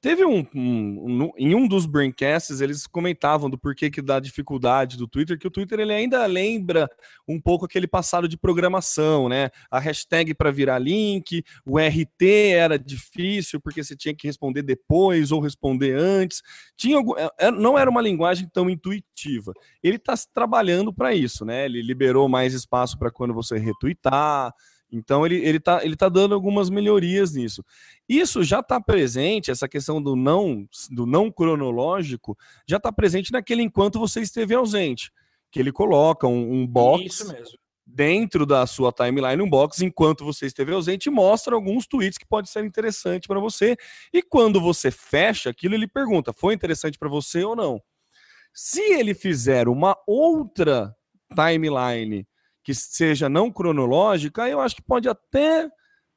Teve 0.00 0.24
um, 0.24 0.46
um, 0.54 1.24
um, 1.24 1.32
em 1.38 1.54
um 1.54 1.66
dos 1.66 1.86
braincasts 1.86 2.60
eles 2.60 2.86
comentavam 2.86 3.48
do 3.48 3.58
porquê 3.58 3.90
que 3.90 4.02
dá 4.02 4.20
dificuldade 4.20 4.96
do 4.96 5.08
Twitter, 5.08 5.38
que 5.38 5.46
o 5.46 5.50
Twitter 5.50 5.80
ele 5.80 5.92
ainda 5.92 6.24
lembra 6.26 6.88
um 7.26 7.40
pouco 7.40 7.64
aquele 7.64 7.86
passado 7.86 8.28
de 8.28 8.36
programação, 8.36 9.28
né? 9.28 9.50
A 9.70 9.80
hashtag 9.80 10.34
para 10.34 10.50
virar 10.50 10.78
link, 10.78 11.42
o 11.64 11.78
RT 11.78 12.22
era 12.54 12.78
difícil 12.78 13.60
porque 13.60 13.82
você 13.82 13.96
tinha 13.96 14.14
que 14.14 14.26
responder 14.26 14.62
depois 14.62 15.32
ou 15.32 15.40
responder 15.40 15.96
antes. 15.98 16.42
Tinha 16.76 16.98
é, 17.16 17.46
é, 17.46 17.50
não 17.50 17.78
era 17.78 17.90
uma 17.90 18.02
linguagem 18.02 18.48
tão 18.52 18.68
intuitiva. 18.68 19.52
Ele 19.82 19.96
está 19.96 20.14
trabalhando 20.32 20.92
para 20.92 21.14
isso, 21.14 21.44
né? 21.44 21.64
Ele 21.64 21.80
liberou 21.80 22.28
mais 22.28 22.52
espaço 22.52 22.98
para 22.98 23.10
quando 23.10 23.32
você 23.32 23.58
retweetar 23.58 24.52
então 24.90 25.26
ele, 25.26 25.36
ele, 25.36 25.58
tá, 25.58 25.84
ele 25.84 25.96
tá 25.96 26.08
dando 26.08 26.34
algumas 26.34 26.70
melhorias 26.70 27.32
nisso. 27.32 27.64
Isso 28.08 28.42
já 28.44 28.60
está 28.60 28.80
presente, 28.80 29.50
essa 29.50 29.68
questão 29.68 30.00
do 30.00 30.14
não, 30.14 30.66
do 30.90 31.06
não 31.06 31.30
cronológico, 31.30 32.36
já 32.66 32.76
está 32.76 32.92
presente 32.92 33.32
naquele 33.32 33.62
enquanto 33.62 33.98
você 33.98 34.20
esteve 34.20 34.54
ausente. 34.54 35.10
Que 35.50 35.60
ele 35.60 35.72
coloca 35.72 36.26
um, 36.26 36.52
um 36.52 36.66
box 36.66 37.34
dentro 37.84 38.44
da 38.44 38.66
sua 38.66 38.92
timeline, 38.92 39.40
um 39.42 39.48
box, 39.48 39.82
enquanto 39.82 40.24
você 40.24 40.46
esteve 40.46 40.72
ausente, 40.72 41.08
e 41.08 41.12
mostra 41.12 41.54
alguns 41.54 41.86
tweets 41.86 42.18
que 42.18 42.26
pode 42.26 42.50
ser 42.50 42.64
interessante 42.64 43.28
para 43.28 43.40
você. 43.40 43.76
E 44.12 44.22
quando 44.22 44.60
você 44.60 44.90
fecha 44.90 45.50
aquilo, 45.50 45.74
ele 45.74 45.88
pergunta: 45.88 46.32
foi 46.32 46.54
interessante 46.54 46.98
para 46.98 47.08
você 47.08 47.42
ou 47.44 47.56
não? 47.56 47.80
Se 48.52 48.80
ele 48.80 49.14
fizer 49.14 49.68
uma 49.68 49.96
outra 50.06 50.94
timeline 51.34 52.26
que 52.66 52.74
seja 52.74 53.28
não 53.28 53.48
cronológica, 53.48 54.48
eu 54.48 54.60
acho 54.60 54.74
que 54.74 54.82
pode 54.82 55.08
até 55.08 55.70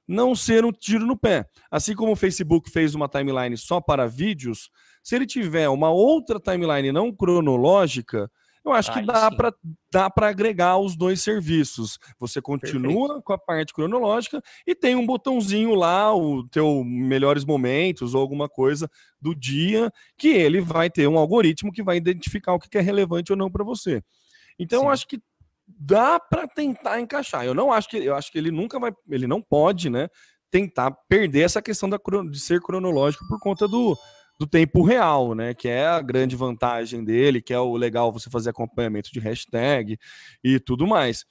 não 0.08 0.34
ser 0.34 0.66
um 0.66 0.72
tiro 0.72 1.06
no 1.06 1.16
pé. 1.16 1.46
Assim 1.70 1.94
como 1.94 2.14
o 2.14 2.16
Facebook 2.16 2.72
fez 2.72 2.96
uma 2.96 3.08
timeline 3.08 3.56
só 3.56 3.80
para 3.80 4.08
vídeos, 4.08 4.72
se 5.04 5.16
ele 5.16 5.28
tiver 5.28 5.70
uma 5.70 5.92
outra 5.92 6.40
timeline 6.40 6.92
não 6.92 7.12
cronológica, 7.12 8.32
eu 8.66 8.72
acho 8.72 8.92
que 8.92 9.04
dá 9.04 9.30
para 9.30 9.54
dá 9.92 10.10
para 10.10 10.28
agregar 10.28 10.80
os 10.80 10.96
dois 10.96 11.22
serviços. 11.22 12.00
Você 12.20 12.42
continua 12.42 13.08
Perfeito. 13.08 13.24
com 13.24 13.34
a 13.34 13.38
parte 13.38 13.72
cronológica 13.72 14.42
e 14.66 14.74
tem 14.74 14.96
um 14.96 15.06
botãozinho 15.06 15.76
lá, 15.76 16.16
o 16.16 16.48
teu 16.50 16.84
melhores 16.84 17.46
momentos 17.46 18.16
ou 18.16 18.22
alguma 18.22 18.50
coisa 18.50 18.90
do 19.22 19.36
dia, 19.36 19.92
que 20.18 20.30
ele 20.30 20.62
vai 20.62 20.90
ter 20.90 21.08
um 21.08 21.20
algoritmo 21.20 21.72
que 21.72 21.84
vai 21.84 21.98
identificar 21.98 22.56
o 22.56 22.60
que 22.60 22.76
é 22.76 22.82
relevante 22.82 23.32
ou 23.32 23.38
não 23.38 23.52
para 23.52 23.64
você. 23.64 24.04
Então, 24.60 24.84
eu 24.84 24.90
acho 24.90 25.08
que 25.08 25.22
dá 25.78 26.20
para 26.20 26.48
tentar 26.48 27.00
encaixar. 27.00 27.46
Eu 27.46 27.54
não 27.54 27.72
acho 27.72 27.90
que 27.90 27.98
eu 27.98 28.16
acho 28.16 28.32
que 28.32 28.38
ele 28.38 28.52
nunca 28.52 28.80
vai, 28.80 28.92
ele 29.10 29.28
não 29.28 29.42
pode, 29.42 29.90
né, 29.90 30.08
tentar 30.50 30.92
perder 31.08 31.42
essa 31.42 31.62
questão 31.62 31.90
da, 31.90 32.00
de 32.30 32.40
ser 32.40 32.60
cronológico 32.62 33.28
por 33.28 33.40
conta 33.40 33.68
do, 33.68 33.98
do 34.40 34.48
tempo 34.48 34.82
real, 34.84 35.36
né, 35.36 35.54
que 35.54 35.68
é 35.68 35.86
a 35.86 36.02
grande 36.02 36.36
vantagem 36.36 37.04
dele, 37.04 37.42
que 37.42 37.54
é 37.54 37.60
o 37.60 37.76
legal 37.76 38.12
você 38.12 38.30
fazer 38.30 38.50
acompanhamento 38.50 39.12
de 39.12 39.20
hashtag 39.20 39.98
e 40.44 40.60
tudo 40.60 40.88
mais. 40.88 41.26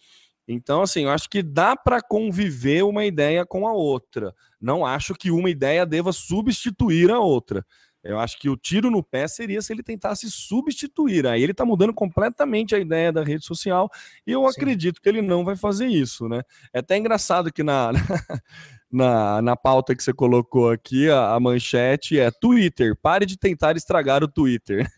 Então, 0.47 0.81
assim, 0.81 1.05
eu 1.05 1.11
acho 1.11 1.29
que 1.29 1.43
dá 1.43 1.77
para 1.77 2.01
conviver 2.01 2.83
uma 2.83 3.05
ideia 3.05 3.45
com 3.45 3.69
a 3.69 3.73
outra. 3.73 4.35
Não 4.59 4.85
acho 4.85 5.15
que 5.15 5.31
uma 5.31 5.51
ideia 5.51 5.85
deva 5.85 6.11
substituir 6.11 7.11
a 7.11 7.19
outra. 7.19 7.67
Eu 8.09 8.19
acho 8.19 8.39
que 8.39 8.49
o 8.49 8.57
tiro 8.57 8.91
no 8.91 9.03
pé 9.03 9.29
seria 9.29 9.61
se 9.61 9.71
ele 9.71 9.83
tentasse 9.83 10.31
substituir. 10.31 11.27
Aí 11.27 11.43
ele 11.43 11.53
está 11.53 11.63
mudando 11.63 11.93
completamente 11.93 12.75
a 12.75 12.79
ideia 12.79 13.13
da 13.13 13.23
rede 13.23 13.45
social 13.45 13.91
e 14.27 14.33
eu 14.33 14.41
Sim. 14.41 14.49
acredito 14.49 15.03
que 15.03 15.09
ele 15.11 15.21
não 15.21 15.45
vai 15.45 15.57
fazer 15.57 15.87
isso, 15.87 16.27
né? 16.27 16.43
É 16.73 16.79
até 16.79 16.97
engraçado 16.97 17.53
que 17.53 17.63
na, 17.63 17.91
na, 18.91 19.43
na 19.43 19.55
pauta 19.55 19.95
que 19.95 20.03
você 20.03 20.15
colocou 20.15 20.71
aqui, 20.71 21.11
a, 21.11 21.35
a 21.35 21.41
manchete 21.41 22.19
é 22.19 22.31
Twitter, 22.31 22.97
pare 22.97 23.27
de 23.27 23.37
tentar 23.37 23.77
estragar 23.77 24.25
o 24.25 24.29
Twitter. 24.29 24.91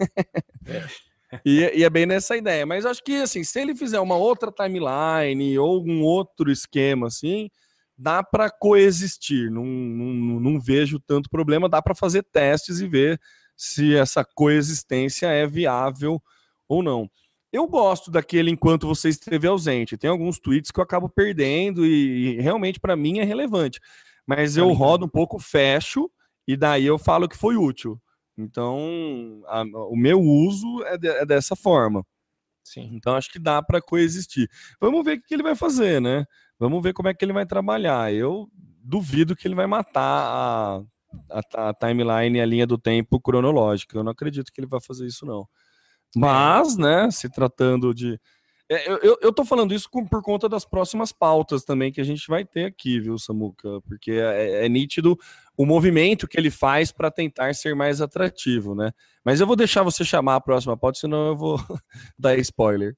É. 0.64 0.84
E, 1.44 1.60
e, 1.76 1.84
é 1.84 1.88
bem 1.88 2.06
nessa 2.06 2.36
ideia. 2.36 2.66
Mas 2.66 2.84
acho 2.84 3.04
que 3.04 3.14
assim, 3.14 3.44
se 3.44 3.60
ele 3.60 3.72
fizer 3.72 4.00
uma 4.00 4.16
outra 4.16 4.50
timeline 4.50 5.56
ou 5.60 5.76
algum 5.76 6.02
outro 6.02 6.50
esquema 6.50 7.06
assim, 7.06 7.48
dá 8.00 8.22
para 8.22 8.50
coexistir, 8.50 9.50
não, 9.50 9.64
não, 9.64 10.40
não, 10.40 10.60
vejo 10.60 10.98
tanto 10.98 11.28
problema, 11.28 11.68
dá 11.68 11.82
para 11.82 11.94
fazer 11.94 12.22
testes 12.22 12.80
e 12.80 12.88
ver 12.88 13.20
se 13.54 13.94
essa 13.94 14.24
coexistência 14.24 15.26
é 15.26 15.46
viável 15.46 16.20
ou 16.66 16.82
não. 16.82 17.10
Eu 17.52 17.66
gosto 17.66 18.10
daquele 18.10 18.50
enquanto 18.50 18.86
você 18.86 19.10
esteve 19.10 19.46
ausente. 19.46 19.98
Tem 19.98 20.08
alguns 20.08 20.38
tweets 20.38 20.70
que 20.70 20.80
eu 20.80 20.84
acabo 20.84 21.10
perdendo 21.10 21.84
e, 21.84 22.38
e 22.38 22.40
realmente 22.40 22.80
para 22.80 22.96
mim 22.96 23.18
é 23.18 23.24
relevante. 23.24 23.78
Mas 24.26 24.56
eu 24.56 24.72
rodo 24.72 25.04
um 25.04 25.08
pouco, 25.08 25.38
fecho 25.38 26.10
e 26.48 26.56
daí 26.56 26.86
eu 26.86 26.96
falo 26.96 27.28
que 27.28 27.36
foi 27.36 27.56
útil. 27.56 28.00
Então, 28.38 29.42
a, 29.46 29.62
o 29.90 29.96
meu 29.96 30.20
uso 30.20 30.82
é, 30.84 30.96
de, 30.96 31.08
é, 31.08 31.26
dessa 31.26 31.54
forma. 31.54 32.06
Sim. 32.64 32.88
Então 32.94 33.14
acho 33.14 33.30
que 33.30 33.38
dá 33.38 33.62
para 33.62 33.82
coexistir. 33.82 34.48
Vamos 34.80 35.04
ver 35.04 35.18
o 35.18 35.22
que 35.22 35.34
ele 35.34 35.42
vai 35.42 35.54
fazer, 35.54 36.00
né? 36.00 36.24
Vamos 36.60 36.82
ver 36.82 36.92
como 36.92 37.08
é 37.08 37.14
que 37.14 37.24
ele 37.24 37.32
vai 37.32 37.46
trabalhar. 37.46 38.12
Eu 38.12 38.46
duvido 38.84 39.34
que 39.34 39.48
ele 39.48 39.54
vai 39.54 39.66
matar 39.66 40.02
a, 40.02 40.82
a, 41.30 41.70
a 41.70 41.74
timeline, 41.74 42.38
a 42.38 42.44
linha 42.44 42.66
do 42.66 42.76
tempo 42.76 43.18
cronológica. 43.18 43.96
Eu 43.96 44.04
não 44.04 44.12
acredito 44.12 44.52
que 44.52 44.60
ele 44.60 44.68
vai 44.68 44.80
fazer 44.80 45.06
isso, 45.06 45.24
não. 45.24 45.48
Mas, 46.14 46.76
né, 46.76 47.10
se 47.10 47.30
tratando 47.30 47.94
de. 47.94 48.20
É, 48.68 48.88
eu, 48.88 49.18
eu 49.22 49.32
tô 49.32 49.42
falando 49.42 49.74
isso 49.74 49.88
por 49.90 50.22
conta 50.22 50.48
das 50.50 50.64
próximas 50.64 51.12
pautas 51.12 51.64
também 51.64 51.90
que 51.90 52.00
a 52.00 52.04
gente 52.04 52.28
vai 52.28 52.44
ter 52.44 52.66
aqui, 52.66 53.00
viu, 53.00 53.18
Samuca? 53.18 53.80
Porque 53.80 54.12
é, 54.12 54.66
é 54.66 54.68
nítido 54.68 55.18
o 55.56 55.64
movimento 55.64 56.28
que 56.28 56.38
ele 56.38 56.50
faz 56.50 56.92
para 56.92 57.10
tentar 57.10 57.54
ser 57.54 57.74
mais 57.74 58.02
atrativo, 58.02 58.74
né? 58.74 58.92
Mas 59.24 59.40
eu 59.40 59.46
vou 59.46 59.56
deixar 59.56 59.82
você 59.82 60.04
chamar 60.04 60.36
a 60.36 60.40
próxima 60.40 60.76
pauta, 60.76 61.00
senão 61.00 61.28
eu 61.28 61.36
vou 61.36 61.58
dar 62.18 62.38
spoiler. 62.38 62.94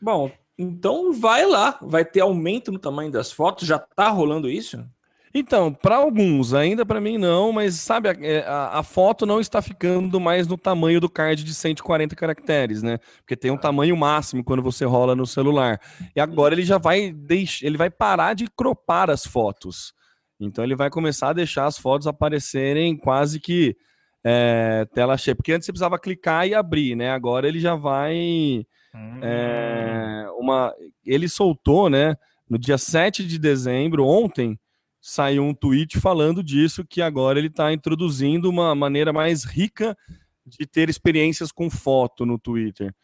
Bom, 0.00 0.30
então 0.58 1.12
vai 1.12 1.46
lá, 1.46 1.78
vai 1.80 2.04
ter 2.04 2.20
aumento 2.20 2.72
no 2.72 2.78
tamanho 2.78 3.10
das 3.10 3.30
fotos, 3.30 3.68
já 3.68 3.78
tá 3.78 4.08
rolando 4.08 4.50
isso? 4.50 4.84
Então, 5.32 5.72
para 5.72 5.96
alguns, 5.96 6.54
ainda 6.54 6.86
para 6.86 7.00
mim 7.00 7.18
não, 7.18 7.52
mas 7.52 7.74
sabe, 7.74 8.08
é, 8.22 8.44
a, 8.46 8.78
a, 8.78 8.82
foto 8.82 9.26
não 9.26 9.40
está 9.40 9.60
ficando 9.60 10.18
mais 10.18 10.46
no 10.46 10.56
tamanho 10.56 11.00
do 11.00 11.08
card 11.08 11.44
de 11.44 11.54
140 11.54 12.16
caracteres, 12.16 12.82
né? 12.82 12.98
Porque 13.18 13.36
tem 13.36 13.50
um 13.50 13.56
tamanho 13.56 13.96
máximo 13.96 14.42
quando 14.42 14.62
você 14.62 14.84
rola 14.86 15.14
no 15.14 15.26
celular. 15.26 15.78
E 16.16 16.20
agora 16.20 16.54
ele 16.54 16.64
já 16.64 16.78
vai 16.78 17.14
ele 17.62 17.76
vai 17.76 17.90
parar 17.90 18.34
de 18.34 18.46
cropar 18.48 19.10
as 19.10 19.26
fotos. 19.26 19.92
Então 20.40 20.64
ele 20.64 20.74
vai 20.74 20.88
começar 20.88 21.28
a 21.30 21.34
deixar 21.34 21.66
as 21.66 21.76
fotos 21.76 22.06
aparecerem 22.06 22.96
quase 22.96 23.38
que 23.38 23.76
é, 24.24 24.86
tela 24.94 25.16
cheia. 25.18 25.34
Porque 25.34 25.52
antes 25.52 25.66
você 25.66 25.72
precisava 25.72 25.98
clicar 25.98 26.46
e 26.48 26.54
abrir, 26.54 26.96
né? 26.96 27.10
Agora 27.10 27.46
ele 27.46 27.60
já 27.60 27.74
vai. 27.74 28.64
Hum. 28.94 29.20
É, 29.22 30.26
uma, 30.38 30.74
ele 31.04 31.28
soltou, 31.28 31.90
né? 31.90 32.16
No 32.48 32.58
dia 32.58 32.78
7 32.78 33.26
de 33.26 33.38
dezembro, 33.38 34.04
ontem, 34.04 34.58
saiu 35.00 35.42
um 35.44 35.54
tweet 35.54 35.98
falando 35.98 36.42
disso, 36.42 36.84
que 36.84 37.00
agora 37.00 37.38
ele 37.38 37.48
está 37.48 37.72
introduzindo 37.72 38.48
uma 38.48 38.74
maneira 38.74 39.12
mais 39.12 39.44
rica 39.44 39.96
de 40.44 40.66
ter 40.66 40.88
experiências 40.88 41.52
com 41.52 41.70
foto 41.70 42.24
no 42.24 42.38
Twitter. 42.38 42.94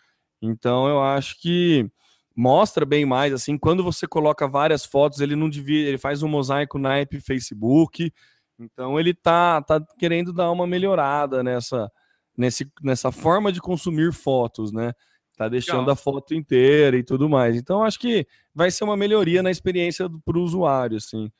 Então 0.40 0.88
eu 0.88 1.02
acho 1.02 1.40
que 1.40 1.88
mostra 2.36 2.84
bem 2.84 3.04
mais 3.04 3.32
assim, 3.32 3.56
quando 3.56 3.84
você 3.84 4.06
coloca 4.06 4.48
várias 4.48 4.84
fotos, 4.84 5.20
ele 5.20 5.36
não 5.36 5.48
devia, 5.48 5.88
ele 5.88 5.98
faz 5.98 6.22
um 6.22 6.28
mosaico 6.28 6.78
naipe 6.78 7.20
Facebook. 7.20 8.12
Então 8.58 8.98
ele 8.98 9.14
tá 9.14 9.62
tá 9.62 9.80
querendo 9.98 10.32
dar 10.32 10.50
uma 10.50 10.66
melhorada 10.66 11.42
nessa 11.42 11.90
nesse, 12.36 12.70
nessa 12.82 13.12
forma 13.12 13.52
de 13.52 13.60
consumir 13.60 14.12
fotos, 14.12 14.72
né? 14.72 14.92
Tá 15.36 15.48
deixando 15.48 15.80
Legal. 15.80 15.94
a 15.94 15.96
foto 15.96 16.32
inteira 16.34 16.96
e 16.96 17.02
tudo 17.02 17.28
mais. 17.28 17.56
Então 17.56 17.82
acho 17.82 17.98
que 17.98 18.26
vai 18.54 18.70
ser 18.70 18.84
uma 18.84 18.96
melhoria 18.96 19.42
na 19.42 19.50
experiência 19.50 20.08
para 20.24 20.38
o 20.38 20.42
usuário, 20.42 20.96
assim. 20.96 21.30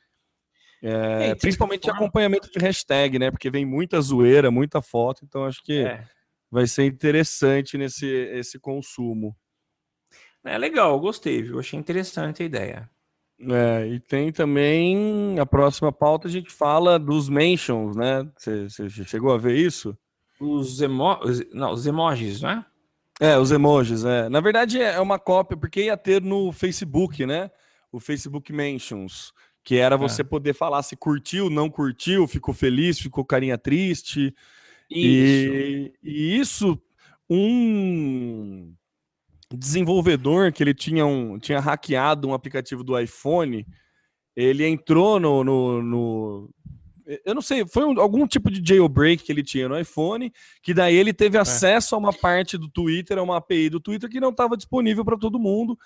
É, 0.83 1.29
é, 1.29 1.35
principalmente 1.35 1.85
forma... 1.85 1.99
acompanhamento 1.99 2.51
de 2.51 2.59
hashtag, 2.59 3.17
né? 3.17 3.31
Porque 3.31 3.49
vem 3.49 3.65
muita 3.65 4.01
zoeira, 4.01 4.51
muita 4.51 4.81
foto, 4.81 5.23
então 5.23 5.45
acho 5.45 5.63
que 5.63 5.79
é. 5.79 6.03
vai 6.51 6.67
ser 6.67 6.85
interessante 6.85 7.77
nesse 7.77 8.05
esse 8.05 8.59
consumo. 8.59 9.35
É 10.43 10.57
legal, 10.57 10.99
gostei, 10.99 11.41
viu? 11.41 11.57
Achei 11.57 11.79
interessante 11.79 12.43
a 12.43 12.45
ideia. 12.45 12.89
É, 13.39 13.87
e 13.87 13.99
tem 13.99 14.31
também 14.31 15.39
a 15.39 15.45
próxima 15.45 15.91
pauta, 15.91 16.27
a 16.27 16.31
gente 16.31 16.51
fala 16.51 16.99
dos 16.99 17.27
mentions, 17.27 17.95
né? 17.95 18.29
Você 18.37 18.89
chegou 19.05 19.33
a 19.33 19.37
ver 19.37 19.55
isso? 19.55 19.97
Os, 20.39 20.81
emo... 20.81 21.19
Não, 21.51 21.71
os 21.71 21.87
emojis, 21.87 22.41
né? 22.41 22.63
É, 23.19 23.37
os 23.37 23.51
emojis, 23.51 24.03
é. 24.03 24.27
Na 24.29 24.41
verdade 24.41 24.81
é 24.81 24.99
uma 24.99 25.17
cópia, 25.17 25.55
porque 25.55 25.83
ia 25.83 25.95
ter 25.95 26.21
no 26.21 26.51
Facebook, 26.51 27.25
né? 27.25 27.49
O 27.91 27.99
Facebook 27.99 28.51
Mentions, 28.51 29.31
que 29.63 29.77
era 29.77 29.95
você 29.95 30.21
é. 30.21 30.25
poder 30.25 30.53
falar 30.53 30.83
se 30.83 30.95
curtiu, 30.95 31.49
não 31.49 31.69
curtiu, 31.69 32.27
ficou 32.27 32.53
feliz, 32.53 32.99
ficou 32.99 33.23
carinha 33.23 33.57
triste. 33.57 34.35
Isso. 34.89 35.53
E, 35.53 35.93
e 36.03 36.39
isso, 36.39 36.79
um 37.29 38.73
desenvolvedor 39.51 40.51
que 40.51 40.61
ele 40.61 40.73
tinha, 40.73 41.05
um, 41.05 41.39
tinha 41.39 41.59
hackeado 41.59 42.27
um 42.27 42.33
aplicativo 42.33 42.83
do 42.83 42.99
iPhone, 42.99 43.65
ele 44.35 44.65
entrou 44.67 45.19
no, 45.19 45.43
no, 45.43 45.81
no 45.81 46.49
eu 47.25 47.35
não 47.35 47.41
sei, 47.41 47.65
foi 47.67 47.85
um, 47.85 47.99
algum 47.99 48.25
tipo 48.27 48.49
de 48.49 48.61
jailbreak 48.67 49.23
que 49.23 49.31
ele 49.31 49.43
tinha 49.43 49.69
no 49.69 49.79
iPhone, 49.79 50.31
que 50.61 50.73
daí 50.73 50.95
ele 50.95 51.13
teve 51.13 51.37
é. 51.37 51.41
acesso 51.41 51.95
a 51.95 51.97
uma 51.97 52.13
parte 52.13 52.57
do 52.57 52.69
Twitter, 52.69 53.17
a 53.17 53.23
uma 53.23 53.37
API 53.37 53.69
do 53.69 53.79
Twitter 53.79 54.09
que 54.09 54.19
não 54.19 54.29
estava 54.29 54.57
disponível 54.57 55.05
para 55.05 55.17
todo 55.17 55.39
mundo, 55.39 55.77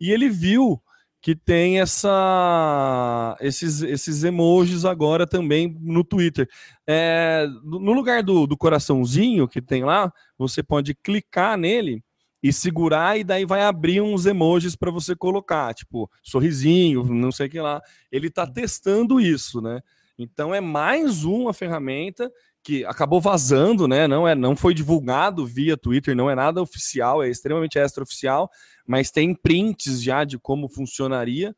e 0.00 0.10
ele 0.10 0.28
viu 0.28 0.80
que 1.20 1.34
tem 1.34 1.80
essa 1.80 3.36
esses, 3.40 3.82
esses 3.82 4.22
emojis 4.22 4.84
agora 4.84 5.26
também 5.26 5.76
no 5.80 6.04
Twitter. 6.04 6.48
É, 6.86 7.46
no 7.64 7.92
lugar 7.92 8.22
do, 8.22 8.46
do 8.46 8.56
coraçãozinho 8.56 9.48
que 9.48 9.60
tem 9.60 9.84
lá, 9.84 10.12
você 10.38 10.62
pode 10.62 10.94
clicar 10.94 11.58
nele 11.58 12.02
e 12.42 12.52
segurar 12.52 13.18
e 13.18 13.24
daí 13.24 13.44
vai 13.44 13.62
abrir 13.62 14.00
uns 14.00 14.26
emojis 14.26 14.76
para 14.76 14.92
você 14.92 15.16
colocar, 15.16 15.74
tipo, 15.74 16.08
sorrisinho, 16.22 17.02
não 17.04 17.32
sei 17.32 17.48
o 17.48 17.50
que 17.50 17.60
lá. 17.60 17.82
Ele 18.12 18.28
está 18.28 18.46
testando 18.46 19.20
isso, 19.20 19.60
né? 19.60 19.80
Então 20.18 20.54
é 20.54 20.60
mais 20.60 21.24
uma 21.24 21.52
ferramenta 21.52 22.30
que 22.62 22.84
acabou 22.84 23.20
vazando, 23.20 23.86
né? 23.86 24.08
Não 24.08 24.26
é, 24.26 24.34
não 24.34 24.56
foi 24.56 24.74
divulgado 24.74 25.46
via 25.46 25.76
Twitter, 25.76 26.16
não 26.16 26.28
é 26.28 26.34
nada 26.34 26.60
oficial, 26.60 27.22
é 27.22 27.28
extremamente 27.28 27.78
extraoficial, 27.78 28.50
mas 28.86 29.10
tem 29.10 29.34
prints 29.34 30.02
já 30.02 30.24
de 30.24 30.38
como 30.38 30.68
funcionaria. 30.68 31.54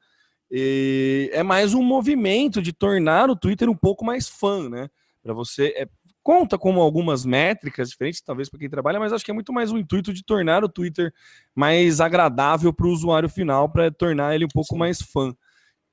E 0.51 1.31
é 1.33 1.42
mais 1.42 1.75
um 1.75 1.83
movimento 1.83 2.61
de 2.61 2.73
tornar 2.73 3.31
o 3.31 3.37
Twitter 3.37 3.68
um 3.70 3.77
pouco 3.77 4.05
mais 4.05 4.29
fã, 4.29 4.68
né? 4.68 4.88
Para 5.23 5.33
você 5.33 5.73
é, 5.77 5.88
conta 6.23 6.59
como 6.59 6.81
algumas 6.81 7.25
métricas 7.25 7.88
diferentes, 7.88 8.20
talvez 8.20 8.49
para 8.49 8.59
quem 8.59 8.68
trabalha, 8.68 8.99
mas 8.99 9.12
acho 9.12 9.25
que 9.25 9.31
é 9.31 9.35
muito 9.35 9.53
mais 9.53 9.73
o 9.73 9.79
intuito 9.79 10.12
de 10.12 10.25
tornar 10.25 10.64
o 10.64 10.68
Twitter 10.68 11.12
mais 11.55 12.01
agradável 12.01 12.73
para 12.73 12.87
o 12.87 12.90
usuário 12.90 13.29
final, 13.29 13.68
para 13.68 13.90
tornar 13.90 14.35
ele 14.35 14.44
um 14.44 14.53
pouco 14.53 14.75
Sim. 14.75 14.79
mais 14.79 15.01
fã. 15.01 15.35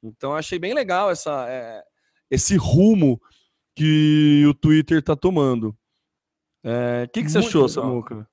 Então 0.04 0.36
achei 0.36 0.60
bem 0.60 0.74
legal 0.74 1.10
essa, 1.10 1.46
é, 1.50 1.84
esse 2.30 2.56
rumo 2.56 3.22
que 3.76 4.44
o 4.48 4.54
Twitter 4.54 5.00
está 5.00 5.16
tomando. 5.16 5.70
O 6.64 6.70
é, 6.70 7.08
que, 7.08 7.24
que 7.24 7.30
você 7.30 7.38
achou, 7.38 7.68
legal. 7.68 7.70
Samuca? 7.70 8.28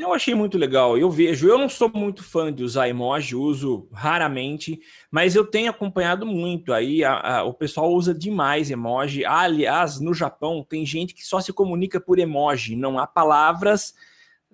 Eu 0.00 0.14
achei 0.14 0.34
muito 0.34 0.56
legal. 0.56 0.96
Eu 0.96 1.10
vejo, 1.10 1.46
eu 1.46 1.58
não 1.58 1.68
sou 1.68 1.90
muito 1.92 2.22
fã 2.22 2.50
de 2.50 2.64
usar 2.64 2.88
emoji, 2.88 3.36
uso 3.36 3.86
raramente, 3.92 4.80
mas 5.10 5.36
eu 5.36 5.44
tenho 5.44 5.70
acompanhado 5.70 6.24
muito. 6.24 6.72
Aí 6.72 7.04
a, 7.04 7.38
a, 7.38 7.44
o 7.44 7.52
pessoal 7.52 7.92
usa 7.92 8.14
demais 8.14 8.70
emoji. 8.70 9.24
aliás, 9.26 10.00
no 10.00 10.14
Japão 10.14 10.64
tem 10.66 10.86
gente 10.86 11.14
que 11.14 11.26
só 11.26 11.40
se 11.40 11.52
comunica 11.52 12.00
por 12.00 12.18
emoji, 12.18 12.76
não 12.76 12.98
há 12.98 13.06
palavras 13.06 13.94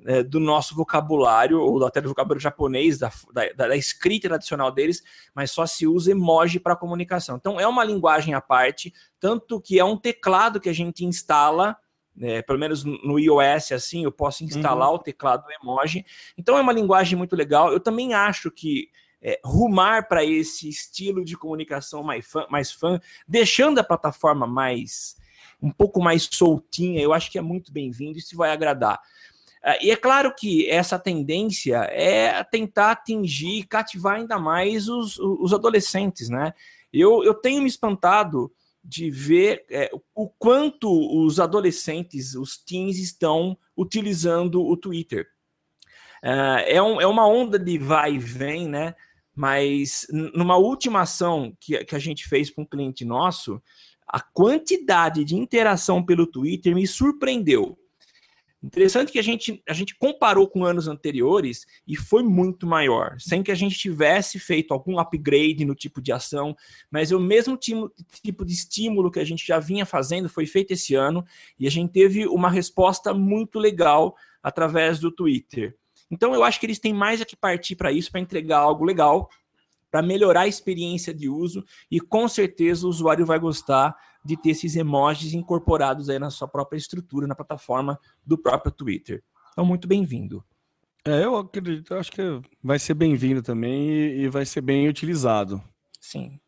é, 0.05 0.23
do 0.23 0.39
nosso 0.39 0.75
vocabulário, 0.75 1.61
ou 1.61 1.85
até 1.85 2.01
do 2.01 2.09
vocabulário 2.09 2.41
japonês, 2.41 2.99
da, 2.99 3.11
da, 3.33 3.69
da 3.69 3.77
escrita 3.77 4.29
tradicional 4.29 4.71
deles, 4.71 5.03
mas 5.35 5.51
só 5.51 5.67
se 5.67 5.87
usa 5.87 6.11
emoji 6.11 6.61
para 6.61 6.77
comunicação. 6.77 7.37
Então 7.37 7.59
é 7.59 7.67
uma 7.67 7.85
linguagem 7.85 8.35
à 8.35 8.41
parte, 8.41 8.93
tanto 9.19 9.61
que 9.61 9.79
é 9.79 9.85
um 9.85 9.97
teclado 9.97 10.61
que 10.61 10.69
a 10.69 10.75
gente 10.75 11.05
instala 11.05 11.77
é, 12.19 12.41
pelo 12.41 12.59
menos 12.59 12.83
no 12.83 13.19
iOS, 13.19 13.73
assim, 13.73 14.05
eu 14.05 14.13
posso 14.13 14.43
instalar 14.43 14.89
uhum. 14.89 14.95
o 14.95 14.99
teclado 14.99 15.45
emoji. 15.63 16.05
Então 16.37 16.57
é 16.57 16.63
uma 16.63 16.73
linguagem 16.73 17.17
muito 17.17 17.37
legal. 17.37 17.71
Eu 17.71 17.79
também 17.79 18.15
acho 18.15 18.51
que 18.51 18.89
é, 19.21 19.39
rumar 19.45 20.09
para 20.09 20.25
esse 20.25 20.69
estilo 20.69 21.25
de 21.25 21.37
comunicação 21.37 22.03
mais 22.03 22.27
fã, 22.27 22.47
mais 22.49 22.73
fã, 22.73 23.01
deixando 23.29 23.79
a 23.79 23.85
plataforma 23.85 24.47
mais 24.47 25.17
um 25.61 25.71
pouco 25.71 26.03
mais 26.03 26.29
soltinha, 26.31 27.01
eu 27.01 27.13
acho 27.13 27.31
que 27.31 27.39
é 27.39 27.43
muito 27.43 27.73
bem-vindo, 27.73 28.19
isso 28.19 28.37
vai 28.37 28.51
agradar. 28.51 29.01
Uh, 29.67 29.83
e 29.83 29.91
é 29.91 29.97
claro 29.97 30.33
que 30.35 30.71
essa 30.71 30.99
tendência 30.99 31.79
é 31.91 32.45
tentar 32.45 32.93
atingir, 32.93 33.65
cativar 33.65 34.17
ainda 34.17 34.39
mais 34.39 34.89
os, 34.89 35.19
os 35.19 35.53
adolescentes, 35.53 36.29
né? 36.29 36.55
Eu, 36.93 37.25
eu 37.25 37.35
tenho 37.35 37.61
me 37.63 37.69
espantado 37.69 38.53
de 38.83 39.11
ver 39.11 39.65
é, 39.69 39.91
o 40.15 40.29
quanto 40.29 40.89
os 41.21 41.41
adolescentes, 41.41 42.35
os 42.35 42.57
teens, 42.57 42.99
estão 42.99 43.59
utilizando 43.77 44.65
o 44.65 44.77
Twitter. 44.77 45.27
É, 46.23 46.77
é, 46.77 46.83
um, 46.83 47.01
é 47.01 47.07
uma 47.07 47.27
onda 47.27 47.59
de 47.59 47.77
vai 47.77 48.15
e 48.15 48.19
vem, 48.19 48.69
né? 48.69 48.95
Mas 49.35 50.07
numa 50.11 50.57
última 50.57 51.03
ação 51.03 51.55
que, 51.61 51.85
que 51.85 51.95
a 51.95 51.99
gente 51.99 52.27
fez 52.27 52.51
para 52.51 52.63
um 52.63 52.67
cliente 52.67 53.05
nosso, 53.05 53.61
a 54.07 54.21
quantidade 54.21 55.25
de 55.25 55.35
interação 55.37 56.03
pelo 56.03 56.27
Twitter 56.27 56.75
me 56.75 56.87
surpreendeu. 56.87 57.77
Interessante 58.67 59.13
que 59.13 59.19
a 59.21 59.23
gente, 59.23 59.63
a 59.69 59.73
gente 59.73 59.95
comparou 59.95 60.49
com 60.49 60.65
anos 60.65 60.89
anteriores 60.89 61.65
e 61.87 61.95
foi 61.95 62.25
muito 62.25 62.67
maior, 62.67 63.15
sem 63.21 63.41
que 63.41 63.53
a 63.53 63.55
gente 63.55 63.79
tivesse 63.79 64.41
feito 64.41 64.75
algum 64.75 64.99
upgrade 64.99 65.65
no 65.65 65.73
tipo 65.73 66.03
de 66.03 66.11
ação, 66.11 66.57
mas 66.91 67.13
o 67.13 67.21
mesmo 67.21 67.57
tipo, 67.57 68.45
de 68.45 68.53
estímulo 68.53 69.09
que 69.09 69.21
a 69.21 69.25
gente 69.25 69.47
já 69.47 69.61
vinha 69.61 69.87
fazendo 69.87 70.29
foi 70.29 70.47
feito 70.47 70.73
esse 70.73 70.97
ano 70.97 71.25
e 71.57 71.65
a 71.69 71.71
gente 71.71 71.93
teve 71.93 72.27
uma 72.27 72.51
resposta 72.51 73.15
muito 73.15 73.61
legal 73.61 74.17
através 74.43 74.99
do 74.99 75.13
Twitter. 75.13 75.77
Então 76.11 76.35
eu 76.35 76.43
acho 76.43 76.59
que 76.59 76.67
eles 76.67 76.81
têm 76.81 76.93
mais 76.93 77.21
a 77.21 77.25
que 77.25 77.37
partir 77.37 77.77
para 77.77 77.93
isso, 77.93 78.11
para 78.11 78.21
entregar 78.21 78.59
algo 78.59 78.85
legal, 78.85 79.31
para 79.93 80.03
melhorar 80.03 80.41
a 80.41 80.49
experiência 80.49 81.15
de 81.15 81.29
uso 81.29 81.65
e 81.89 82.01
com 82.01 82.27
certeza 82.27 82.85
o 82.85 82.91
usuário 82.91 83.25
vai 83.25 83.39
gostar 83.39 83.95
de 84.27 84.37
ter 84.37 84.51
esses 84.51 84.77
emojis 84.77 85.33
incorporados 85.33 86.11
aí 86.11 86.19
na 86.19 86.31
sua 86.31 86.49
própria 86.49 86.77
estrutura, 86.77 87.27
na 87.27 87.35
plataforma 87.35 87.99
do 88.25 88.37
próprio 88.37 88.73
Twitter. 88.73 89.23
Então, 89.53 89.65
muito 89.65 89.87
bem-vindo. 89.87 90.45
É, 91.05 91.25
eu 91.25 91.37
acredito, 91.37 91.95
eu 91.95 92.01
acho 92.01 92.11
que 92.11 92.21
vai 92.63 92.79
ser 92.79 92.95
bem-vindo 92.95 93.41
também 93.41 93.89
e, 93.89 94.23
e, 94.23 94.29
vai 94.29 94.45
ser 94.45 94.61
bem 94.61 94.89
utilizado. 94.89 95.63
Sim. 96.01 96.41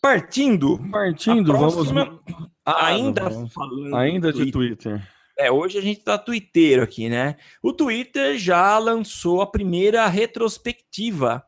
Partindo. 0.00 0.78
Partindo, 0.90 1.52
próxima, 1.52 2.04
vamos. 2.04 2.48
Ah, 2.64 2.86
ainda 2.86 3.28
vamos. 3.28 3.52
falando. 3.52 3.96
Ainda 3.96 4.32
de 4.32 4.52
Twitter. 4.52 5.04
É, 5.36 5.50
hoje 5.50 5.78
a 5.78 5.80
gente 5.80 6.00
tá 6.00 6.16
twitteiro 6.16 6.82
aqui, 6.82 7.08
né? 7.08 7.36
O 7.62 7.72
Twitter 7.72 8.38
já 8.38 8.78
lançou 8.78 9.42
a 9.42 9.46
primeira 9.46 10.06
retrospectiva 10.06 11.44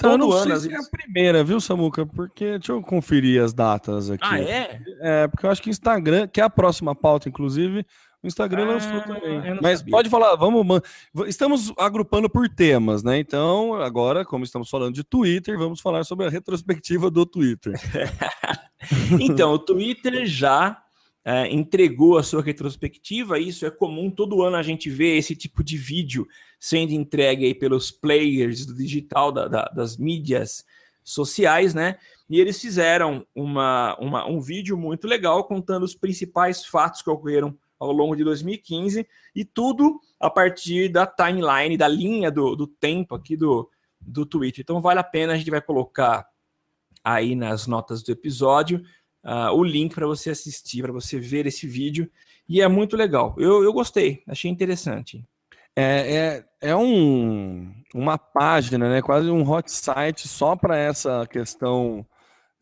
Então, 0.00 0.12
eu 0.12 0.18
Todo 0.18 0.30
não 0.30 0.36
ano, 0.36 0.50
sei 0.52 0.60
se 0.60 0.66
é 0.74 0.76
vezes. 0.78 0.86
a 0.86 0.90
primeira, 0.96 1.44
viu, 1.44 1.60
Samuca? 1.60 2.06
Porque 2.06 2.56
deixa 2.58 2.72
eu 2.72 2.80
conferir 2.80 3.42
as 3.42 3.52
datas 3.52 4.08
aqui. 4.10 4.24
Ah, 4.26 4.40
é? 4.40 4.80
É, 5.02 5.28
porque 5.28 5.44
eu 5.44 5.50
acho 5.50 5.60
que 5.60 5.68
o 5.68 5.70
Instagram, 5.70 6.26
que 6.26 6.40
é 6.40 6.44
a 6.44 6.48
próxima 6.48 6.94
pauta, 6.94 7.28
inclusive, 7.28 7.84
o 8.22 8.26
Instagram 8.26 8.62
Ah, 8.62 8.66
lançou 8.72 9.00
também. 9.02 9.58
Mas 9.62 9.80
sabia. 9.80 9.92
pode 9.92 10.08
falar, 10.08 10.34
vamos. 10.36 10.66
man- 10.66 10.80
Estamos 11.26 11.70
agrupando 11.78 12.30
por 12.30 12.48
temas, 12.48 13.02
né? 13.02 13.18
Então, 13.18 13.74
agora, 13.74 14.24
como 14.24 14.42
estamos 14.42 14.70
falando 14.70 14.94
de 14.94 15.04
Twitter, 15.04 15.58
vamos 15.58 15.80
falar 15.82 16.02
sobre 16.04 16.26
a 16.26 16.30
retrospectiva 16.30 17.10
do 17.10 17.26
Twitter. 17.26 17.74
Então, 19.20 19.52
o 19.52 19.58
Twitter 19.58 20.24
já 20.26 20.82
é, 21.24 21.52
entregou 21.52 22.16
a 22.16 22.22
sua 22.22 22.42
retrospectiva, 22.42 23.38
isso 23.38 23.66
é 23.66 23.70
comum, 23.70 24.10
todo 24.10 24.42
ano 24.42 24.56
a 24.56 24.62
gente 24.62 24.88
vê 24.88 25.16
esse 25.18 25.36
tipo 25.36 25.62
de 25.62 25.76
vídeo 25.76 26.26
sendo 26.60 26.92
entregue 26.92 27.46
aí 27.46 27.54
pelos 27.54 27.90
players 27.90 28.66
do 28.66 28.74
digital, 28.74 29.32
da- 29.32 29.48
da- 29.48 29.72
das 29.74 29.96
mídias 29.96 30.62
sociais, 31.02 31.74
né? 31.74 31.96
E 32.28 32.38
eles 32.38 32.60
fizeram 32.60 33.26
uma, 33.34 33.96
uma- 33.98 34.26
um 34.28 34.40
vídeo 34.40 34.76
muito 34.76 35.08
legal 35.08 35.42
contando 35.44 35.82
os 35.84 35.94
principais 35.94 36.64
fatos 36.64 37.00
que 37.02 37.10
ocorreram 37.10 37.56
ao 37.78 37.90
longo 37.90 38.14
de 38.14 38.22
2015 38.22 39.08
e 39.34 39.42
tudo 39.44 39.98
a 40.20 40.28
partir 40.28 40.90
da 40.90 41.06
timeline, 41.06 41.78
da 41.78 41.88
linha 41.88 42.30
do, 42.30 42.54
do 42.54 42.66
tempo 42.66 43.14
aqui 43.14 43.36
do, 43.38 43.68
do 43.98 44.26
Twitter. 44.26 44.60
Então 44.62 44.82
vale 44.82 45.00
a 45.00 45.04
pena, 45.04 45.32
a 45.32 45.36
gente 45.38 45.50
vai 45.50 45.62
colocar 45.62 46.28
aí 47.02 47.34
nas 47.34 47.66
notas 47.66 48.02
do 48.02 48.12
episódio 48.12 48.82
ah, 49.22 49.50
o 49.52 49.64
link 49.64 49.94
para 49.94 50.06
você 50.06 50.30
assistir, 50.30 50.82
para 50.82 50.92
você 50.92 51.18
ver 51.18 51.46
esse 51.46 51.66
vídeo. 51.66 52.10
E 52.46 52.60
é 52.60 52.68
muito 52.68 52.96
legal. 52.96 53.34
Eu, 53.38 53.64
eu 53.64 53.72
gostei, 53.72 54.22
achei 54.26 54.50
interessante. 54.50 55.24
É, 55.76 56.44
é, 56.62 56.70
é 56.70 56.76
um, 56.76 57.72
uma 57.94 58.18
página, 58.18 58.88
né? 58.88 59.02
Quase 59.02 59.30
um 59.30 59.48
hot 59.48 59.70
site 59.70 60.28
só 60.28 60.56
para 60.56 60.76
essa 60.76 61.26
questão 61.26 62.06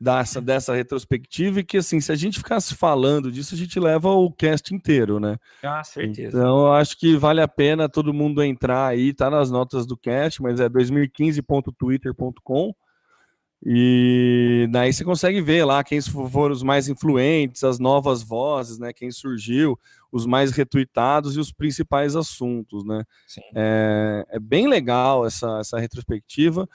dessa, 0.01 0.40
dessa 0.40 0.75
retrospectiva. 0.75 1.61
E 1.61 1.64
que, 1.64 1.79
assim, 1.79 2.01
se 2.01 2.12
a 2.12 2.14
gente 2.14 2.38
ficasse 2.38 2.75
falando 2.75 3.33
disso, 3.33 3.55
a 3.55 3.59
gente 3.59 3.79
leva 3.81 4.11
o 4.11 4.33
cast 4.33 4.75
inteiro, 4.75 5.18
né? 5.18 5.37
Ah, 5.62 5.83
certeza. 5.83 6.38
Então, 6.38 6.66
eu 6.66 6.73
acho 6.73 6.99
que 6.99 7.16
vale 7.16 7.40
a 7.40 7.49
pena 7.49 7.88
todo 7.88 8.14
mundo 8.14 8.42
entrar 8.42 8.87
aí, 8.87 9.12
tá 9.12 9.31
nas 9.31 9.51
notas 9.51 9.87
do 9.87 9.97
cast, 9.97 10.42
mas 10.42 10.61
é 10.61 10.68
2015.twitter.com. 10.68 12.75
E 13.64 14.68
daí 14.71 14.92
você 14.92 15.05
consegue 15.05 15.40
ver 15.40 15.64
lá 15.64 15.83
quem 15.83 16.01
foram 16.01 16.55
os 16.55 16.62
mais 16.62 16.88
influentes, 16.88 17.64
as 17.64 17.81
novas 17.81 18.23
vozes, 18.23 18.79
né? 18.79 18.92
Quem 18.92 19.11
surgiu, 19.11 19.77
os 20.11 20.27
mais 20.27 20.51
retweetados 20.53 21.37
e 21.37 21.40
os 21.40 21.53
principais 21.53 22.16
assuntos, 22.16 22.85
né? 22.85 23.05
É, 23.55 24.25
é 24.31 24.38
bem 24.38 24.68
legal 24.68 25.27
essa, 25.27 25.59
essa 25.61 25.79
retrospectiva 25.79 26.68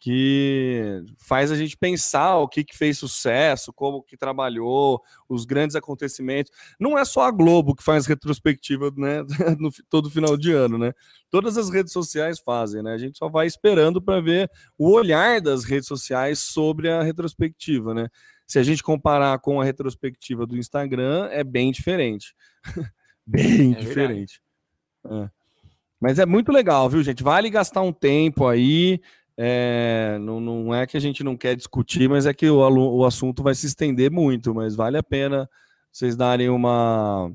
que 0.00 1.02
faz 1.18 1.50
a 1.50 1.56
gente 1.56 1.76
pensar 1.76 2.36
o 2.36 2.48
que, 2.48 2.62
que 2.62 2.76
fez 2.76 2.96
sucesso, 2.96 3.72
como 3.72 4.02
que 4.02 4.16
trabalhou, 4.16 5.02
os 5.28 5.44
grandes 5.44 5.74
acontecimentos. 5.74 6.52
Não 6.78 6.96
é 6.96 7.04
só 7.04 7.22
a 7.22 7.32
Globo 7.32 7.74
que 7.74 7.82
faz 7.82 8.06
retrospectiva 8.06 8.92
né, 8.96 9.24
no 9.58 9.70
todo 9.90 10.08
final 10.08 10.36
de 10.36 10.52
ano, 10.52 10.78
né? 10.78 10.92
Todas 11.28 11.58
as 11.58 11.68
redes 11.68 11.92
sociais 11.92 12.38
fazem, 12.38 12.80
né? 12.80 12.92
A 12.92 12.98
gente 12.98 13.18
só 13.18 13.28
vai 13.28 13.48
esperando 13.48 14.00
para 14.00 14.20
ver 14.20 14.48
o 14.78 14.92
olhar 14.92 15.40
das 15.40 15.64
redes 15.64 15.88
sociais 15.88 16.38
sobre 16.38 16.88
a 16.88 17.02
retrospectiva, 17.02 17.92
né? 17.92 18.08
Se 18.48 18.58
a 18.58 18.62
gente 18.62 18.82
comparar 18.82 19.38
com 19.40 19.60
a 19.60 19.64
retrospectiva 19.64 20.46
do 20.46 20.56
Instagram, 20.56 21.28
é 21.30 21.44
bem 21.44 21.70
diferente. 21.70 22.34
bem 23.26 23.74
É 23.74 23.78
diferente. 23.78 24.40
É. 25.06 25.30
Mas 26.00 26.18
é 26.18 26.24
muito 26.24 26.50
legal, 26.50 26.88
viu, 26.88 27.02
gente? 27.02 27.22
Vale 27.22 27.50
gastar 27.50 27.82
um 27.82 27.92
tempo 27.92 28.46
aí. 28.46 29.00
É, 29.36 30.16
não, 30.22 30.40
não 30.40 30.74
é 30.74 30.86
que 30.86 30.96
a 30.96 31.00
gente 31.00 31.22
não 31.22 31.36
quer 31.36 31.54
discutir, 31.54 32.08
mas 32.08 32.24
é 32.24 32.32
que 32.32 32.48
o, 32.48 32.58
o 32.58 33.04
assunto 33.04 33.42
vai 33.42 33.54
se 33.54 33.66
estender 33.66 34.10
muito. 34.10 34.54
Mas 34.54 34.74
vale 34.74 34.96
a 34.96 35.02
pena 35.02 35.48
vocês 35.92 36.16
darem 36.16 36.48
uma 36.48 37.30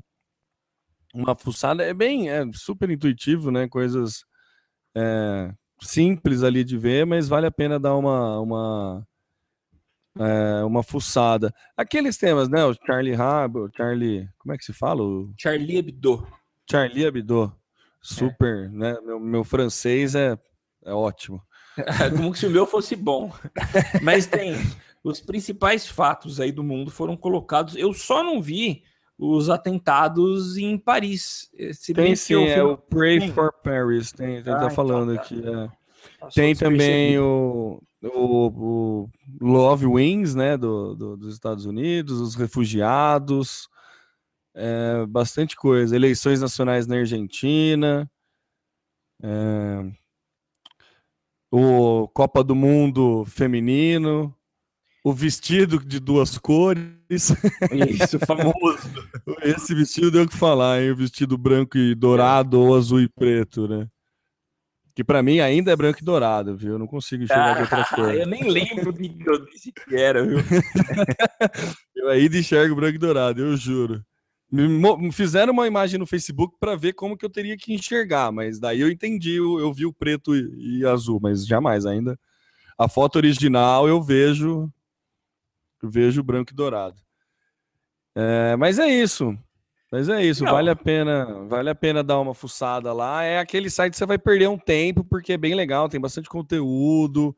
uma 1.14 1.36
fuçada. 1.36 1.84
É 1.84 1.94
bem, 1.94 2.28
é 2.28 2.44
super 2.52 2.90
intuitivo, 2.90 3.52
né? 3.52 3.68
Coisas 3.68 4.24
é, 4.96 5.52
simples 5.80 6.42
ali 6.42 6.64
de 6.64 6.76
ver, 6.76 7.06
mas 7.06 7.28
vale 7.28 7.46
a 7.46 7.52
pena 7.52 7.78
dar 7.78 7.94
uma 7.94 8.40
uma 8.40 9.06
é, 10.18 10.64
uma 10.64 10.82
fuçada. 10.82 11.52
Aqueles 11.76 12.16
temas, 12.16 12.48
né? 12.48 12.64
O 12.64 12.74
Charlie 12.86 13.14
Hebdo, 13.14 13.70
Charlie, 13.76 14.28
como 14.38 14.54
é 14.54 14.58
que 14.58 14.64
se 14.64 14.72
fala? 14.72 15.02
O 15.02 15.32
Charlie 15.38 15.76
Hebdo. 15.78 16.26
Charlie 16.70 17.04
Hebdo. 17.04 17.54
Super, 18.00 18.70
né? 18.70 18.96
Meu, 19.04 19.18
meu 19.18 19.44
francês 19.44 20.14
é, 20.14 20.38
é 20.84 20.92
ótimo. 20.92 21.42
Como 22.16 22.34
se 22.34 22.46
o 22.46 22.50
meu 22.50 22.66
fosse 22.66 22.94
bom. 22.94 23.32
Mas 24.02 24.26
tem 24.26 24.54
os 25.02 25.20
principais 25.20 25.86
fatos 25.88 26.38
aí 26.40 26.52
do 26.52 26.62
mundo 26.62 26.90
foram 26.90 27.16
colocados. 27.16 27.74
Eu 27.76 27.92
só 27.92 28.22
não 28.22 28.40
vi 28.40 28.82
os 29.18 29.48
atentados 29.48 30.56
em 30.56 30.76
Paris. 30.78 31.50
Se 31.72 31.92
bem 31.94 32.04
Tem 32.06 32.12
que 32.12 32.18
sim, 32.18 32.34
eu 32.34 32.46
é 32.48 32.62
o 32.62 32.76
Pray 32.76 33.18
Tem? 33.20 33.32
for 33.32 33.52
Paris. 33.52 34.12
Tem, 34.12 34.36
ele 34.36 34.50
Ah, 34.50 34.52
tá 34.52 34.56
então 34.64 34.70
falando 34.70 35.14
tá. 35.14 35.20
aqui. 35.20 35.42
é. 35.46 35.68
Tem 36.34 36.54
também 36.54 37.18
o, 37.18 37.82
o, 38.12 39.08
o 39.40 39.46
Love 39.46 39.86
Wings, 39.86 40.34
né, 40.34 40.56
do, 40.56 40.94
do- 40.94 41.16
dos 41.16 41.34
Estados 41.34 41.64
Unidos, 41.66 42.20
os 42.20 42.34
refugiados, 42.34 43.68
é, 44.54 45.04
bastante 45.06 45.56
coisa. 45.56 45.94
Eleições 45.96 46.40
nacionais 46.40 46.86
na 46.86 46.96
Argentina, 46.96 48.10
é, 49.22 49.90
o 51.50 52.08
Copa 52.08 52.42
do 52.42 52.54
Mundo 52.54 53.24
feminino, 53.26 54.34
o 55.04 55.12
vestido 55.12 55.78
de 55.78 56.00
duas 56.00 56.36
cores. 56.38 56.82
Isso, 57.72 58.18
famoso. 58.20 58.54
Esse 59.42 59.74
vestido 59.74 60.10
deu 60.10 60.24
o 60.24 60.28
que 60.28 60.36
falar, 60.36 60.82
hein? 60.82 60.90
O 60.90 60.96
vestido 60.96 61.36
branco 61.38 61.76
e 61.78 61.94
dourado 61.94 62.60
ou 62.60 62.74
azul 62.74 63.00
e 63.00 63.08
preto, 63.08 63.68
né? 63.68 63.86
Que 64.94 65.02
pra 65.02 65.22
mim 65.22 65.40
ainda 65.40 65.72
é 65.72 65.76
branco 65.76 65.98
e 66.00 66.04
dourado, 66.04 66.56
viu? 66.56 66.74
Eu 66.74 66.78
não 66.78 66.86
consigo 66.86 67.24
enxergar 67.24 67.54
de 67.54 67.62
outra 67.62 67.84
cor. 67.84 68.10
Ah, 68.10 68.14
eu 68.14 68.26
nem 68.26 68.48
lembro 68.48 68.92
do 68.92 68.98
que 68.98 69.28
eu 69.28 69.44
disse 69.46 69.72
que 69.72 69.96
era, 69.96 70.24
viu? 70.24 70.38
Eu 71.96 72.10
ainda 72.10 72.36
enxergo 72.36 72.76
branco 72.76 72.96
e 72.96 72.98
dourado, 72.98 73.40
eu 73.40 73.56
juro. 73.56 74.04
Me 74.50 75.10
fizeram 75.10 75.54
uma 75.54 75.66
imagem 75.66 75.98
no 75.98 76.06
Facebook 76.06 76.54
pra 76.60 76.76
ver 76.76 76.92
como 76.92 77.16
que 77.16 77.24
eu 77.24 77.30
teria 77.30 77.56
que 77.56 77.72
enxergar, 77.72 78.30
mas 78.30 78.60
daí 78.60 78.80
eu 78.80 78.90
entendi, 78.90 79.36
eu, 79.36 79.58
eu 79.58 79.72
vi 79.72 79.86
o 79.86 79.92
preto 79.92 80.36
e, 80.36 80.80
e 80.80 80.86
azul, 80.86 81.18
mas 81.20 81.46
jamais 81.46 81.86
ainda. 81.86 82.18
A 82.76 82.86
foto 82.88 83.16
original 83.16 83.88
eu 83.88 84.02
vejo, 84.02 84.70
eu 85.82 85.88
vejo 85.88 86.22
branco 86.22 86.52
e 86.52 86.54
dourado. 86.54 87.00
É, 88.14 88.54
mas 88.56 88.78
é 88.78 88.88
isso. 88.88 89.36
Mas 89.94 90.08
é 90.08 90.24
isso, 90.24 90.42
Legal. 90.42 90.56
vale 90.56 90.70
a 90.70 90.74
pena, 90.74 91.24
vale 91.44 91.70
a 91.70 91.74
pena 91.74 92.02
dar 92.02 92.18
uma 92.18 92.34
fuçada 92.34 92.92
lá. 92.92 93.22
É 93.22 93.38
aquele 93.38 93.70
site 93.70 93.92
que 93.92 93.96
você 93.96 94.04
vai 94.04 94.18
perder 94.18 94.48
um 94.48 94.58
tempo 94.58 95.04
porque 95.04 95.34
é 95.34 95.38
bem 95.38 95.54
legal, 95.54 95.88
tem 95.88 96.00
bastante 96.00 96.28
conteúdo 96.28 97.32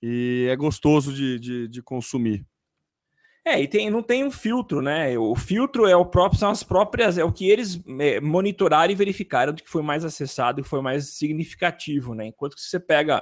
e 0.00 0.46
é 0.48 0.54
gostoso 0.54 1.12
de, 1.12 1.36
de, 1.40 1.66
de 1.66 1.82
consumir. 1.82 2.46
É, 3.44 3.60
e 3.60 3.66
tem, 3.66 3.90
não 3.90 4.04
tem 4.04 4.24
um 4.24 4.30
filtro, 4.30 4.80
né? 4.80 5.18
O 5.18 5.34
filtro 5.34 5.84
é 5.84 5.96
o 5.96 6.06
próprio, 6.06 6.38
são 6.38 6.48
as 6.48 6.62
próprias, 6.62 7.18
é 7.18 7.24
o 7.24 7.32
que 7.32 7.50
eles 7.50 7.82
é, 7.98 8.20
monitoraram 8.20 8.92
e 8.92 8.96
verificaram 8.96 9.52
do 9.52 9.60
que 9.60 9.68
foi 9.68 9.82
mais 9.82 10.04
acessado 10.04 10.60
e 10.60 10.64
foi 10.64 10.80
mais 10.80 11.16
significativo, 11.16 12.14
né? 12.14 12.26
Enquanto 12.26 12.54
que 12.54 12.62
você 12.62 12.78
pega 12.78 13.20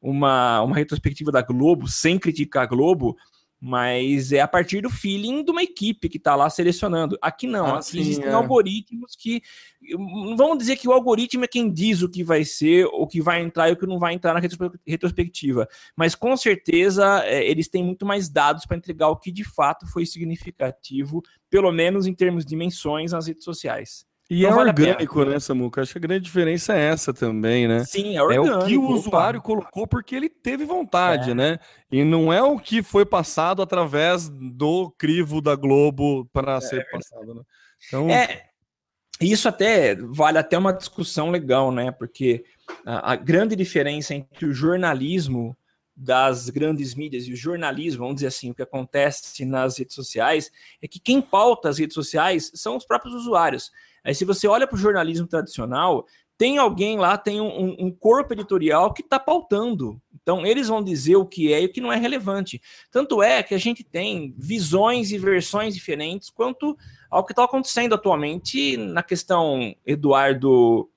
uma, 0.00 0.62
uma 0.62 0.76
retrospectiva 0.76 1.32
da 1.32 1.42
Globo, 1.42 1.88
sem 1.88 2.16
criticar 2.16 2.62
a 2.62 2.66
Globo, 2.66 3.16
mas 3.60 4.32
é 4.32 4.40
a 4.40 4.48
partir 4.48 4.80
do 4.80 4.88
feeling 4.88 5.44
de 5.44 5.50
uma 5.50 5.62
equipe 5.62 6.08
que 6.08 6.16
está 6.16 6.34
lá 6.34 6.48
selecionando. 6.48 7.18
Aqui 7.20 7.46
não, 7.46 7.66
Ah, 7.66 7.74
aqui 7.76 7.84
sim, 7.90 8.00
existem 8.00 8.26
é. 8.28 8.32
algoritmos 8.32 9.14
que. 9.14 9.42
Não 9.82 10.36
vamos 10.36 10.58
dizer 10.58 10.76
que 10.76 10.88
o 10.88 10.92
algoritmo 10.92 11.44
é 11.44 11.48
quem 11.48 11.70
diz 11.70 12.00
o 12.02 12.08
que 12.08 12.24
vai 12.24 12.44
ser, 12.44 12.86
o 12.86 13.06
que 13.06 13.20
vai 13.20 13.42
entrar 13.42 13.68
e 13.68 13.72
o 13.72 13.76
que 13.76 13.86
não 13.86 13.98
vai 13.98 14.14
entrar 14.14 14.32
na 14.32 14.40
retrospe- 14.40 14.78
retrospectiva. 14.86 15.68
Mas 15.94 16.14
com 16.14 16.34
certeza 16.36 17.22
é, 17.24 17.44
eles 17.48 17.68
têm 17.68 17.84
muito 17.84 18.06
mais 18.06 18.28
dados 18.28 18.64
para 18.64 18.76
entregar 18.78 19.08
o 19.08 19.16
que 19.16 19.30
de 19.30 19.44
fato 19.44 19.86
foi 19.86 20.06
significativo, 20.06 21.22
pelo 21.50 21.70
menos 21.72 22.06
em 22.06 22.14
termos 22.14 22.44
de 22.44 22.56
menções 22.56 23.12
nas 23.12 23.26
redes 23.26 23.44
sociais. 23.44 24.06
E 24.30 24.46
é 24.46 24.50
vale 24.50 24.70
orgânico, 24.70 25.24
né, 25.24 25.40
Samuca? 25.40 25.82
Acho 25.82 25.90
que 25.92 25.98
a 25.98 26.00
grande 26.00 26.24
diferença 26.24 26.72
é 26.72 26.84
essa 26.84 27.12
também, 27.12 27.66
né? 27.66 27.84
Sim, 27.84 28.12
é 28.12 28.18
É 28.18 28.22
orgânico. 28.22 28.58
o 28.58 28.66
que 28.66 28.76
o 28.76 28.88
usuário 28.90 29.42
colocou 29.42 29.88
porque 29.88 30.14
ele 30.14 30.28
teve 30.28 30.64
vontade, 30.64 31.32
É. 31.32 31.34
né? 31.34 31.58
E 31.90 32.04
não 32.04 32.32
é 32.32 32.40
o 32.40 32.56
que 32.56 32.80
foi 32.80 33.04
passado 33.04 33.60
através 33.60 34.28
do 34.28 34.88
crivo 34.92 35.40
da 35.40 35.56
Globo 35.56 36.26
para 36.32 36.60
ser 36.60 36.88
passado, 36.90 37.34
né? 37.34 37.42
Então, 37.88 38.08
É, 38.08 38.50
isso 39.20 39.48
até 39.48 39.96
vale 39.96 40.38
até 40.38 40.56
uma 40.56 40.72
discussão 40.72 41.30
legal, 41.32 41.72
né? 41.72 41.90
Porque 41.90 42.44
a, 42.86 43.12
a 43.12 43.16
grande 43.16 43.56
diferença 43.56 44.14
entre 44.14 44.46
o 44.46 44.52
jornalismo 44.54 45.56
das 45.96 46.48
grandes 46.48 46.94
mídias 46.94 47.24
e 47.26 47.32
o 47.32 47.36
jornalismo, 47.36 48.00
vamos 48.04 48.14
dizer 48.14 48.28
assim, 48.28 48.50
o 48.50 48.54
que 48.54 48.62
acontece 48.62 49.44
nas 49.44 49.76
redes 49.76 49.94
sociais, 49.96 50.52
é 50.80 50.86
que 50.86 51.00
quem 51.00 51.20
pauta 51.20 51.68
as 51.68 51.78
redes 51.78 51.94
sociais 51.94 52.50
são 52.54 52.76
os 52.76 52.86
próprios 52.86 53.12
usuários. 53.14 53.72
Aí, 54.04 54.14
se 54.14 54.24
você 54.24 54.46
olha 54.48 54.66
para 54.66 54.76
o 54.76 54.78
jornalismo 54.78 55.26
tradicional, 55.26 56.06
tem 56.40 56.56
alguém 56.56 56.96
lá, 56.96 57.18
tem 57.18 57.40
um, 57.40 57.76
um 57.78 57.90
corpo 57.90 58.32
editorial 58.32 58.94
que 58.94 59.02
está 59.02 59.18
pautando. 59.18 60.00
Então, 60.22 60.46
eles 60.46 60.68
vão 60.68 60.82
dizer 60.82 61.16
o 61.16 61.26
que 61.26 61.52
é 61.52 61.62
e 61.62 61.66
o 61.66 61.72
que 61.72 61.80
não 61.80 61.92
é 61.92 61.96
relevante. 61.96 62.62
Tanto 62.90 63.22
é 63.22 63.42
que 63.42 63.54
a 63.54 63.58
gente 63.58 63.84
tem 63.84 64.34
visões 64.38 65.12
e 65.12 65.18
versões 65.18 65.74
diferentes 65.74 66.30
quanto 66.30 66.76
ao 67.10 67.26
que 67.26 67.32
está 67.32 67.44
acontecendo 67.44 67.94
atualmente 67.94 68.76
na 68.76 69.02
questão 69.02 69.74
Eduardo. 69.84 70.88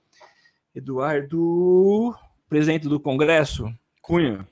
Eduardo. 0.74 2.16
Presidente 2.48 2.88
do 2.88 3.00
Congresso? 3.00 3.66
Cunha. 4.02 4.48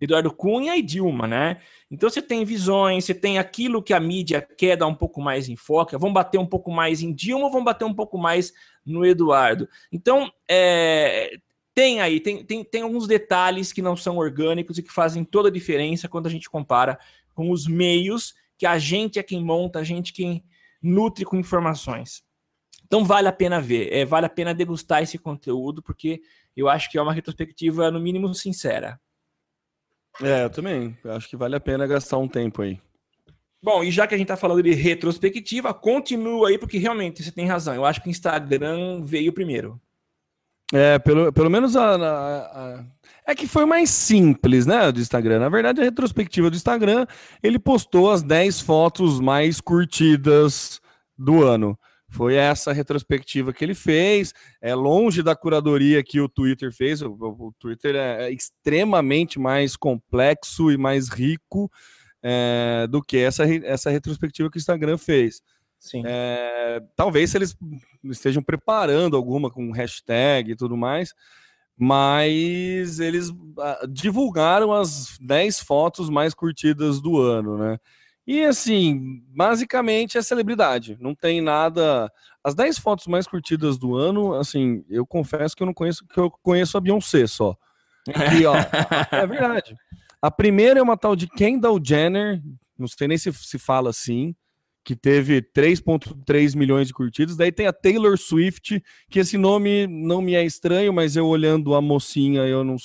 Eduardo 0.00 0.30
Cunha 0.30 0.76
e 0.76 0.82
Dilma, 0.82 1.26
né? 1.26 1.60
Então 1.90 2.08
você 2.08 2.20
tem 2.20 2.44
visões, 2.44 3.04
você 3.04 3.14
tem 3.14 3.38
aquilo 3.38 3.82
que 3.82 3.94
a 3.94 4.00
mídia 4.00 4.40
quer 4.40 4.76
dar 4.76 4.86
um 4.86 4.94
pouco 4.94 5.20
mais 5.20 5.48
em 5.48 5.56
foco, 5.56 5.98
vão 5.98 6.12
bater 6.12 6.38
um 6.38 6.46
pouco 6.46 6.70
mais 6.70 7.02
em 7.02 7.12
Dilma 7.12 7.50
vão 7.50 7.64
bater 7.64 7.84
um 7.84 7.94
pouco 7.94 8.18
mais 8.18 8.52
no 8.84 9.04
Eduardo. 9.04 9.68
Então, 9.90 10.30
é, 10.48 11.38
tem 11.74 12.00
aí, 12.00 12.20
tem, 12.20 12.44
tem, 12.44 12.64
tem 12.64 12.82
alguns 12.82 13.06
detalhes 13.06 13.72
que 13.72 13.82
não 13.82 13.96
são 13.96 14.16
orgânicos 14.16 14.78
e 14.78 14.82
que 14.82 14.92
fazem 14.92 15.24
toda 15.24 15.48
a 15.48 15.52
diferença 15.52 16.08
quando 16.08 16.26
a 16.26 16.30
gente 16.30 16.48
compara 16.48 16.98
com 17.34 17.50
os 17.50 17.66
meios 17.66 18.34
que 18.56 18.64
a 18.64 18.78
gente 18.78 19.18
é 19.18 19.22
quem 19.22 19.44
monta, 19.44 19.78
a 19.78 19.84
gente 19.84 20.12
quem 20.12 20.42
nutre 20.82 21.24
com 21.24 21.36
informações. 21.36 22.24
Então 22.86 23.04
vale 23.04 23.28
a 23.28 23.32
pena 23.32 23.60
ver, 23.60 23.92
é, 23.92 24.04
vale 24.04 24.26
a 24.26 24.30
pena 24.30 24.54
degustar 24.54 25.02
esse 25.02 25.18
conteúdo, 25.18 25.82
porque 25.82 26.22
eu 26.56 26.68
acho 26.68 26.90
que 26.90 26.96
é 26.96 27.02
uma 27.02 27.12
retrospectiva, 27.12 27.90
no 27.90 28.00
mínimo, 28.00 28.32
sincera. 28.34 28.98
É, 30.22 30.44
eu 30.44 30.50
também. 30.50 30.96
Acho 31.04 31.28
que 31.28 31.36
vale 31.36 31.56
a 31.56 31.60
pena 31.60 31.86
gastar 31.86 32.18
um 32.18 32.28
tempo 32.28 32.62
aí. 32.62 32.80
Bom, 33.62 33.82
e 33.82 33.90
já 33.90 34.06
que 34.06 34.14
a 34.14 34.18
gente 34.18 34.28
tá 34.28 34.36
falando 34.36 34.62
de 34.62 34.72
retrospectiva, 34.72 35.74
continua 35.74 36.48
aí, 36.48 36.58
porque 36.58 36.78
realmente 36.78 37.22
você 37.22 37.32
tem 37.32 37.46
razão. 37.46 37.74
Eu 37.74 37.84
acho 37.84 38.00
que 38.00 38.08
o 38.08 38.10
Instagram 38.10 39.02
veio 39.02 39.32
primeiro. 39.32 39.80
É, 40.72 40.98
pelo, 40.98 41.32
pelo 41.32 41.50
menos 41.50 41.76
a, 41.76 41.94
a, 41.94 42.38
a, 42.76 42.84
É 43.26 43.34
que 43.34 43.46
foi 43.46 43.64
mais 43.64 43.90
simples, 43.90 44.66
né, 44.66 44.90
do 44.90 45.00
Instagram. 45.00 45.38
Na 45.38 45.48
verdade, 45.48 45.80
a 45.80 45.84
retrospectiva 45.84 46.50
do 46.50 46.56
Instagram, 46.56 47.06
ele 47.42 47.58
postou 47.58 48.10
as 48.10 48.22
10 48.22 48.60
fotos 48.60 49.20
mais 49.20 49.60
curtidas 49.60 50.80
do 51.16 51.44
ano. 51.44 51.78
Foi 52.16 52.34
essa 52.34 52.72
retrospectiva 52.72 53.52
que 53.52 53.62
ele 53.62 53.74
fez. 53.74 54.32
É 54.58 54.74
longe 54.74 55.22
da 55.22 55.36
curadoria 55.36 56.02
que 56.02 56.18
o 56.18 56.30
Twitter 56.30 56.72
fez. 56.72 57.02
O, 57.02 57.12
o 57.12 57.52
Twitter 57.58 57.94
é, 57.94 58.28
é 58.28 58.32
extremamente 58.32 59.38
mais 59.38 59.76
complexo 59.76 60.70
e 60.72 60.78
mais 60.78 61.10
rico 61.10 61.70
é, 62.22 62.86
do 62.88 63.02
que 63.02 63.18
essa, 63.18 63.44
essa 63.66 63.90
retrospectiva 63.90 64.50
que 64.50 64.56
o 64.56 64.58
Instagram 64.58 64.96
fez. 64.96 65.42
Sim. 65.78 66.02
É, 66.06 66.80
talvez 66.96 67.34
eles 67.34 67.54
estejam 68.04 68.42
preparando 68.42 69.14
alguma 69.14 69.50
com 69.50 69.70
hashtag 69.70 70.52
e 70.52 70.56
tudo 70.56 70.74
mais, 70.74 71.12
mas 71.76 72.98
eles 72.98 73.30
ah, 73.58 73.86
divulgaram 73.90 74.72
as 74.72 75.18
10 75.20 75.60
fotos 75.60 76.08
mais 76.08 76.32
curtidas 76.32 76.98
do 76.98 77.20
ano, 77.20 77.58
né? 77.58 77.78
E 78.26 78.42
assim, 78.42 79.22
basicamente 79.28 80.18
é 80.18 80.22
celebridade. 80.22 80.96
Não 81.00 81.14
tem 81.14 81.40
nada. 81.40 82.10
As 82.42 82.54
10 82.54 82.78
fotos 82.78 83.06
mais 83.06 83.26
curtidas 83.26 83.78
do 83.78 83.94
ano, 83.94 84.34
assim, 84.34 84.84
eu 84.88 85.06
confesso 85.06 85.54
que 85.54 85.62
eu 85.62 85.66
não 85.66 85.74
conheço, 85.74 86.04
que 86.06 86.18
eu 86.18 86.30
conheço 86.42 86.76
a 86.76 86.80
Beyoncé 86.80 87.26
só. 87.26 87.56
E, 88.38 88.44
ó, 88.46 88.54
é 89.12 89.26
verdade. 89.26 89.76
A 90.20 90.30
primeira 90.30 90.80
é 90.80 90.82
uma 90.82 90.96
tal 90.96 91.14
de 91.14 91.28
Kendall 91.28 91.78
Jenner, 91.82 92.42
não 92.78 92.88
sei 92.88 93.06
nem 93.06 93.18
se 93.18 93.32
se 93.32 93.58
fala 93.58 93.90
assim, 93.90 94.34
que 94.86 94.94
teve 94.94 95.42
3,3 95.42 96.54
milhões 96.54 96.86
de 96.86 96.94
curtidas. 96.94 97.36
Daí 97.36 97.50
tem 97.50 97.66
a 97.66 97.72
Taylor 97.72 98.16
Swift, 98.16 98.80
que 99.10 99.18
esse 99.18 99.36
nome 99.36 99.84
não 99.88 100.22
me 100.22 100.36
é 100.36 100.44
estranho, 100.44 100.92
mas 100.92 101.16
eu 101.16 101.26
olhando 101.26 101.74
a 101.74 101.82
mocinha, 101.82 102.42
eu 102.42 102.62
não, 102.62 102.76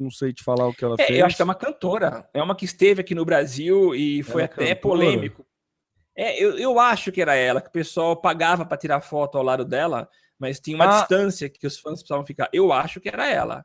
não 0.00 0.10
sei 0.10 0.32
te 0.32 0.42
falar 0.42 0.66
o 0.66 0.72
que 0.72 0.82
ela 0.82 0.96
é, 0.98 1.04
fez. 1.04 1.18
Eu 1.18 1.26
acho 1.26 1.36
que 1.36 1.42
é 1.42 1.44
uma 1.44 1.54
cantora. 1.54 2.26
É 2.32 2.42
uma 2.42 2.56
que 2.56 2.64
esteve 2.64 3.02
aqui 3.02 3.14
no 3.14 3.26
Brasil 3.26 3.94
e 3.94 4.22
foi 4.22 4.44
ela 4.44 4.50
é 4.50 4.54
até 4.54 4.74
polêmico. 4.74 5.46
É, 6.16 6.42
eu, 6.42 6.56
eu 6.56 6.80
acho 6.80 7.12
que 7.12 7.20
era 7.20 7.34
ela, 7.34 7.60
que 7.60 7.68
o 7.68 7.72
pessoal 7.72 8.16
pagava 8.16 8.64
para 8.64 8.78
tirar 8.78 9.02
foto 9.02 9.36
ao 9.36 9.44
lado 9.44 9.62
dela, 9.62 10.08
mas 10.38 10.58
tinha 10.58 10.74
uma 10.74 10.86
ah. 10.86 11.00
distância 11.00 11.50
que 11.50 11.66
os 11.66 11.78
fãs 11.78 11.98
precisavam 11.98 12.24
ficar. 12.24 12.48
Eu 12.50 12.72
acho 12.72 12.98
que 12.98 13.10
era 13.10 13.28
ela. 13.30 13.62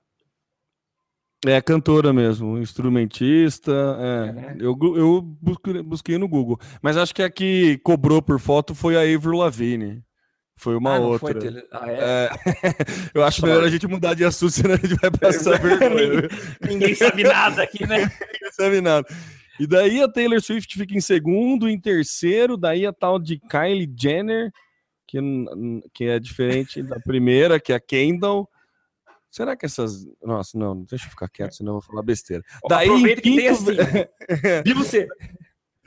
É 1.45 1.61
cantora 1.61 2.11
mesmo, 2.11 2.57
instrumentista. 2.57 3.71
É. 3.71 4.29
É, 4.29 4.31
né? 4.31 4.57
Eu, 4.59 4.77
eu 4.95 5.21
busquei, 5.21 5.83
busquei, 5.83 6.17
no 6.17 6.27
Google. 6.27 6.59
Mas 6.81 6.97
acho 6.97 7.13
que 7.13 7.21
a 7.21 7.29
que 7.29 7.79
cobrou 7.83 8.21
por 8.21 8.39
foto 8.39 8.73
foi 8.73 8.95
a 8.95 9.15
Avril 9.15 9.37
Lavigne. 9.37 10.03
Foi 10.57 10.75
uma 10.75 10.95
ah, 10.95 10.99
outra. 10.99 11.39
Foi 11.39 11.65
ah, 11.71 11.91
é? 11.91 12.29
é. 12.67 12.73
eu 13.13 13.23
acho 13.23 13.41
Só 13.41 13.45
melhor 13.45 13.63
a 13.63 13.69
gente 13.69 13.85
mudar 13.85 14.15
de 14.15 14.25
assunto, 14.25 14.53
senão 14.53 14.73
a 14.73 14.77
gente 14.77 14.95
vai 14.95 15.11
passar 15.11 15.61
vergonha. 15.61 16.27
Ninguém 16.67 16.95
sabe 16.95 17.23
nada 17.23 17.61
aqui, 17.61 17.85
né? 17.85 17.99
Ninguém 18.33 18.51
sabe 18.53 18.81
nada. 18.81 19.07
E 19.59 19.67
daí 19.67 20.01
a 20.01 20.07
Taylor 20.07 20.41
Swift 20.41 20.73
fica 20.75 20.95
em 20.95 21.01
segundo, 21.01 21.69
em 21.69 21.79
terceiro, 21.79 22.57
daí 22.57 22.85
a 22.87 22.93
tal 22.93 23.19
de 23.19 23.39
Kylie 23.39 23.91
Jenner, 23.95 24.51
que, 25.07 25.19
que 25.93 26.05
é 26.05 26.19
diferente 26.19 26.81
da 26.81 26.99
primeira, 26.99 27.59
que 27.59 27.71
é 27.71 27.75
a 27.75 27.79
Kendall. 27.79 28.49
Será 29.29 29.55
que 29.55 29.65
essas. 29.65 30.05
Nossa, 30.23 30.57
não, 30.57 30.83
deixa 30.83 31.05
eu 31.05 31.09
ficar 31.09 31.29
quieto, 31.29 31.55
senão 31.55 31.73
eu 31.73 31.79
vou 31.79 31.81
falar 31.81 32.01
besteira. 32.01 32.43
Daí, 32.69 32.87
Aproveita 32.87 33.21
que 33.21 33.35
tem 33.35 33.47
assim. 33.47 33.75
E 34.65 34.73
você? 34.73 35.07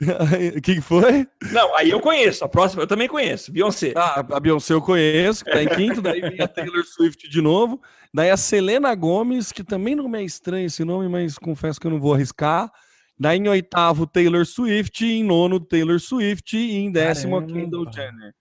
O 0.57 0.61
que 0.61 0.81
foi? 0.81 1.27
Não, 1.51 1.75
aí 1.77 1.91
eu 1.91 1.99
conheço. 1.99 2.43
A 2.43 2.49
próxima 2.49 2.81
eu 2.81 2.87
também 2.87 3.07
conheço. 3.07 3.51
Beyoncé. 3.51 3.93
Ah, 3.95 4.25
a 4.31 4.39
Beyoncé 4.39 4.73
eu 4.73 4.81
conheço, 4.81 5.45
que 5.45 5.51
tá 5.51 5.61
em 5.61 5.67
quinto. 5.67 6.01
Daí 6.01 6.21
vem 6.21 6.41
a 6.41 6.47
Taylor 6.47 6.83
Swift 6.83 7.29
de 7.29 7.39
novo. 7.39 7.79
Daí 8.11 8.31
a 8.31 8.37
Selena 8.37 8.93
Gomes, 8.95 9.51
que 9.51 9.63
também 9.63 9.95
não 9.95 10.09
me 10.09 10.19
é 10.19 10.23
estranho 10.23 10.65
esse 10.65 10.83
nome, 10.83 11.07
mas 11.07 11.37
confesso 11.37 11.79
que 11.79 11.85
eu 11.85 11.91
não 11.91 11.99
vou 11.99 12.15
arriscar. 12.15 12.71
Daí 13.19 13.37
em 13.37 13.47
oitavo, 13.47 14.07
Taylor 14.07 14.43
Swift. 14.45 15.05
Em 15.05 15.23
nono, 15.23 15.59
Taylor 15.59 15.99
Swift. 15.99 16.57
E 16.57 16.77
em 16.77 16.91
décimo, 16.91 17.39
Caramba. 17.39 17.59
Kendall 17.59 17.93
Jenner. 17.93 18.33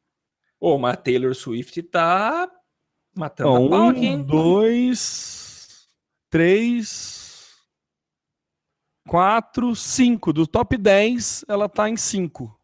Ô, 0.59 0.79
mas 0.79 0.95
a 0.95 0.97
Taylor 0.97 1.35
Swift 1.35 1.83
tá 1.83 2.49
Matando 3.15 3.51
Ó, 3.51 3.59
um, 3.59 3.89
aqui, 3.89 4.17
dois, 4.17 5.89
três, 6.29 7.57
quatro, 9.09 9.75
cinco. 9.75 10.33
Do 10.33 10.47
top 10.47 10.77
10, 10.77 11.45
ela 11.49 11.69
tá 11.69 11.89
em 11.89 11.97
cinco. 11.97 12.57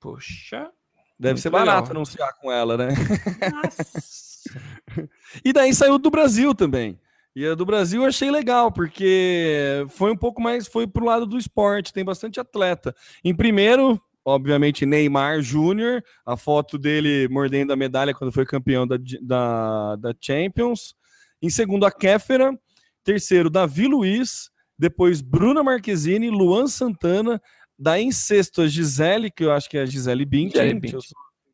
Poxa. 0.00 0.70
Deve 1.18 1.40
ser 1.40 1.48
legal. 1.48 1.66
barato 1.66 1.92
anunciar 1.92 2.34
com 2.34 2.50
ela, 2.50 2.76
né? 2.76 2.88
e 5.44 5.52
daí 5.52 5.72
saiu 5.72 5.98
do 5.98 6.10
Brasil 6.10 6.54
também. 6.54 6.98
E 7.36 7.46
a 7.46 7.54
do 7.54 7.64
Brasil 7.64 8.02
eu 8.02 8.08
achei 8.08 8.30
legal, 8.30 8.70
porque 8.70 9.84
foi 9.90 10.12
um 10.12 10.16
pouco 10.16 10.40
mais, 10.40 10.68
foi 10.68 10.86
pro 10.86 11.04
lado 11.04 11.26
do 11.26 11.38
esporte, 11.38 11.92
tem 11.92 12.04
bastante 12.04 12.38
atleta. 12.38 12.94
Em 13.24 13.34
primeiro, 13.34 14.00
obviamente, 14.24 14.86
Neymar 14.86 15.42
Júnior, 15.42 16.02
a 16.24 16.36
foto 16.36 16.78
dele 16.78 17.28
mordendo 17.28 17.72
a 17.72 17.76
medalha 17.76 18.14
quando 18.14 18.32
foi 18.32 18.46
campeão 18.46 18.86
da, 18.86 18.96
da, 19.20 19.96
da 19.96 20.14
Champions. 20.20 20.94
Em 21.42 21.50
segundo, 21.50 21.84
a 21.84 21.92
Kéfera. 21.92 22.58
Terceiro, 23.02 23.50
Davi 23.50 23.86
Luiz. 23.86 24.50
Depois, 24.78 25.20
Bruna 25.20 25.62
Marquezine, 25.62 26.30
Luan 26.30 26.66
Santana. 26.66 27.40
Daí 27.78 28.04
em 28.04 28.12
sexto, 28.12 28.62
a 28.62 28.66
Gisele, 28.66 29.30
que 29.30 29.44
eu 29.44 29.52
acho 29.52 29.68
que 29.68 29.76
é 29.76 29.82
a 29.82 29.86
Gisele 29.86 30.24
Bündchen. 30.24 30.80
Deixa 30.80 30.96
eu 30.96 31.02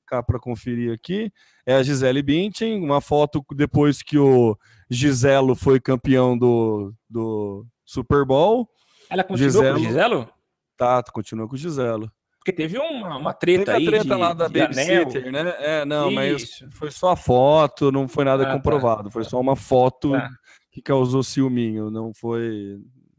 ficar 0.00 0.22
para 0.22 0.38
conferir 0.38 0.92
aqui. 0.92 1.32
É 1.66 1.74
a 1.74 1.82
Gisele 1.82 2.22
Bündchen. 2.22 2.82
Uma 2.82 3.00
foto 3.00 3.44
depois 3.54 4.02
que 4.02 4.18
o 4.18 4.56
Giselo 4.88 5.54
foi 5.54 5.80
campeão 5.80 6.38
do, 6.38 6.94
do 7.08 7.66
Super 7.84 8.24
Bowl. 8.24 8.68
Ela 9.08 9.24
continua 9.24 9.50
Giselo, 9.50 9.74
com 9.74 9.80
o 9.80 9.84
Giselo? 9.84 10.28
Tá, 10.76 11.02
continua 11.12 11.48
com 11.48 11.54
o 11.54 11.58
Giselo. 11.58 12.10
Porque 12.52 12.62
teve 12.62 12.78
uma, 12.78 13.16
uma 13.16 13.32
treta 13.32 13.72
teve 13.72 13.76
aí. 13.76 13.86
a 13.86 13.90
treta 13.90 14.14
de, 14.14 14.20
lá 14.20 14.32
da 14.32 14.48
Babysitter, 14.48 15.30
né? 15.30 15.54
É, 15.58 15.84
não, 15.84 16.10
Isso. 16.10 16.64
mas 16.64 16.74
foi 16.74 16.90
só 16.90 17.10
a 17.10 17.16
foto, 17.16 17.90
não 17.92 18.08
foi 18.08 18.24
nada 18.24 18.42
ah, 18.42 18.46
tá. 18.46 18.52
comprovado. 18.52 19.04
Tá. 19.04 19.10
Foi 19.10 19.24
só 19.24 19.40
uma 19.40 19.56
foto 19.56 20.12
tá. 20.12 20.30
que 20.70 20.82
causou 20.82 21.22
ciúminho. 21.22 21.90
Não 21.90 22.12
foi. 22.12 22.78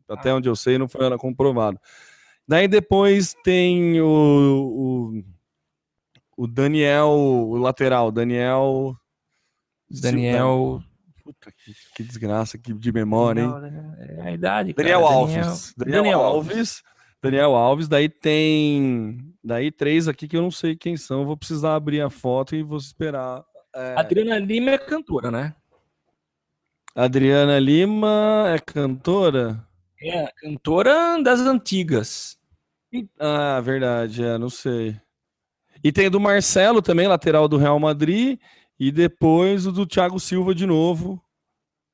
Até 0.09 0.31
ah. 0.31 0.35
onde 0.35 0.49
eu 0.49 0.55
sei, 0.55 0.77
não 0.77 0.87
foi 0.87 1.01
nada 1.01 1.17
comprovado. 1.17 1.79
Daí 2.47 2.67
depois 2.67 3.35
tem 3.43 4.01
o, 4.01 4.07
o, 6.37 6.43
o 6.43 6.47
Daniel, 6.47 7.09
o 7.09 7.57
lateral, 7.57 8.11
Daniel. 8.11 8.95
Daniel. 9.89 10.81
Puta, 11.23 11.51
que, 11.51 11.73
que 11.95 12.03
desgraça 12.03 12.57
que 12.57 12.73
de 12.73 12.91
memória, 12.91 13.41
hein? 13.41 13.53
É 13.99 14.21
a 14.21 14.31
idade. 14.31 14.73
Daniel 14.73 15.01
cara. 15.01 15.13
Alves. 15.13 15.73
Daniel, 15.77 16.03
Daniel 16.03 16.19
Alves. 16.19 16.19
Daniel 16.19 16.21
Alves, 16.21 16.83
daí 17.87 18.09
tem. 18.09 19.17
Daí 19.43 19.71
três 19.71 20.07
aqui 20.07 20.27
que 20.27 20.37
eu 20.37 20.41
não 20.41 20.51
sei 20.51 20.75
quem 20.75 20.97
são. 20.97 21.25
Vou 21.25 21.37
precisar 21.37 21.75
abrir 21.75 22.01
a 22.01 22.09
foto 22.09 22.55
e 22.55 22.63
vou 22.63 22.77
esperar. 22.77 23.43
É... 23.75 23.95
Adriana 23.97 24.37
Lima 24.39 24.71
é 24.71 24.77
cantora, 24.77 25.31
né? 25.31 25.55
Adriana 26.95 27.57
Lima 27.59 28.45
é 28.53 28.59
cantora? 28.59 29.65
É, 30.01 30.31
cantora 30.41 31.21
das 31.23 31.39
antigas. 31.41 32.37
Ah, 33.19 33.61
verdade, 33.61 34.23
é, 34.23 34.37
não 34.37 34.49
sei. 34.49 34.99
E 35.83 35.91
tem 35.91 36.09
do 36.09 36.19
Marcelo 36.19 36.81
também, 36.81 37.07
lateral 37.07 37.47
do 37.47 37.57
Real 37.57 37.79
Madrid. 37.79 38.37
E 38.79 38.91
depois 38.91 39.65
o 39.67 39.71
do 39.71 39.85
Thiago 39.85 40.19
Silva 40.19 40.53
de 40.55 40.65
novo. 40.65 41.23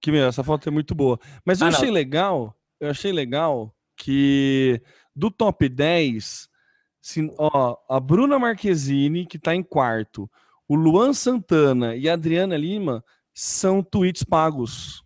Que, 0.01 0.11
meu, 0.11 0.25
essa 0.27 0.43
foto 0.43 0.67
é 0.67 0.71
muito 0.71 0.95
boa. 0.95 1.19
Mas 1.45 1.59
eu 1.59 1.67
Ah, 1.67 1.71
não. 1.71 1.77
achei 1.77 1.91
legal, 1.91 2.55
eu 2.79 2.89
achei 2.89 3.11
legal 3.11 3.73
que 3.97 4.81
do 5.17 5.31
top 5.31 5.67
10, 5.67 6.47
se- 7.01 7.33
ó, 7.37 7.75
a 7.89 7.99
Bruna 7.99 8.37
Marquezine, 8.37 9.25
que 9.25 9.39
tá 9.39 9.55
em 9.55 9.63
quarto, 9.63 10.29
o 10.67 10.75
Luan 10.75 11.13
Santana 11.13 11.95
e 11.95 12.07
a 12.07 12.13
Adriana 12.13 12.55
Lima 12.55 13.03
são 13.33 13.81
tweets 13.81 14.23
pagos. 14.23 15.03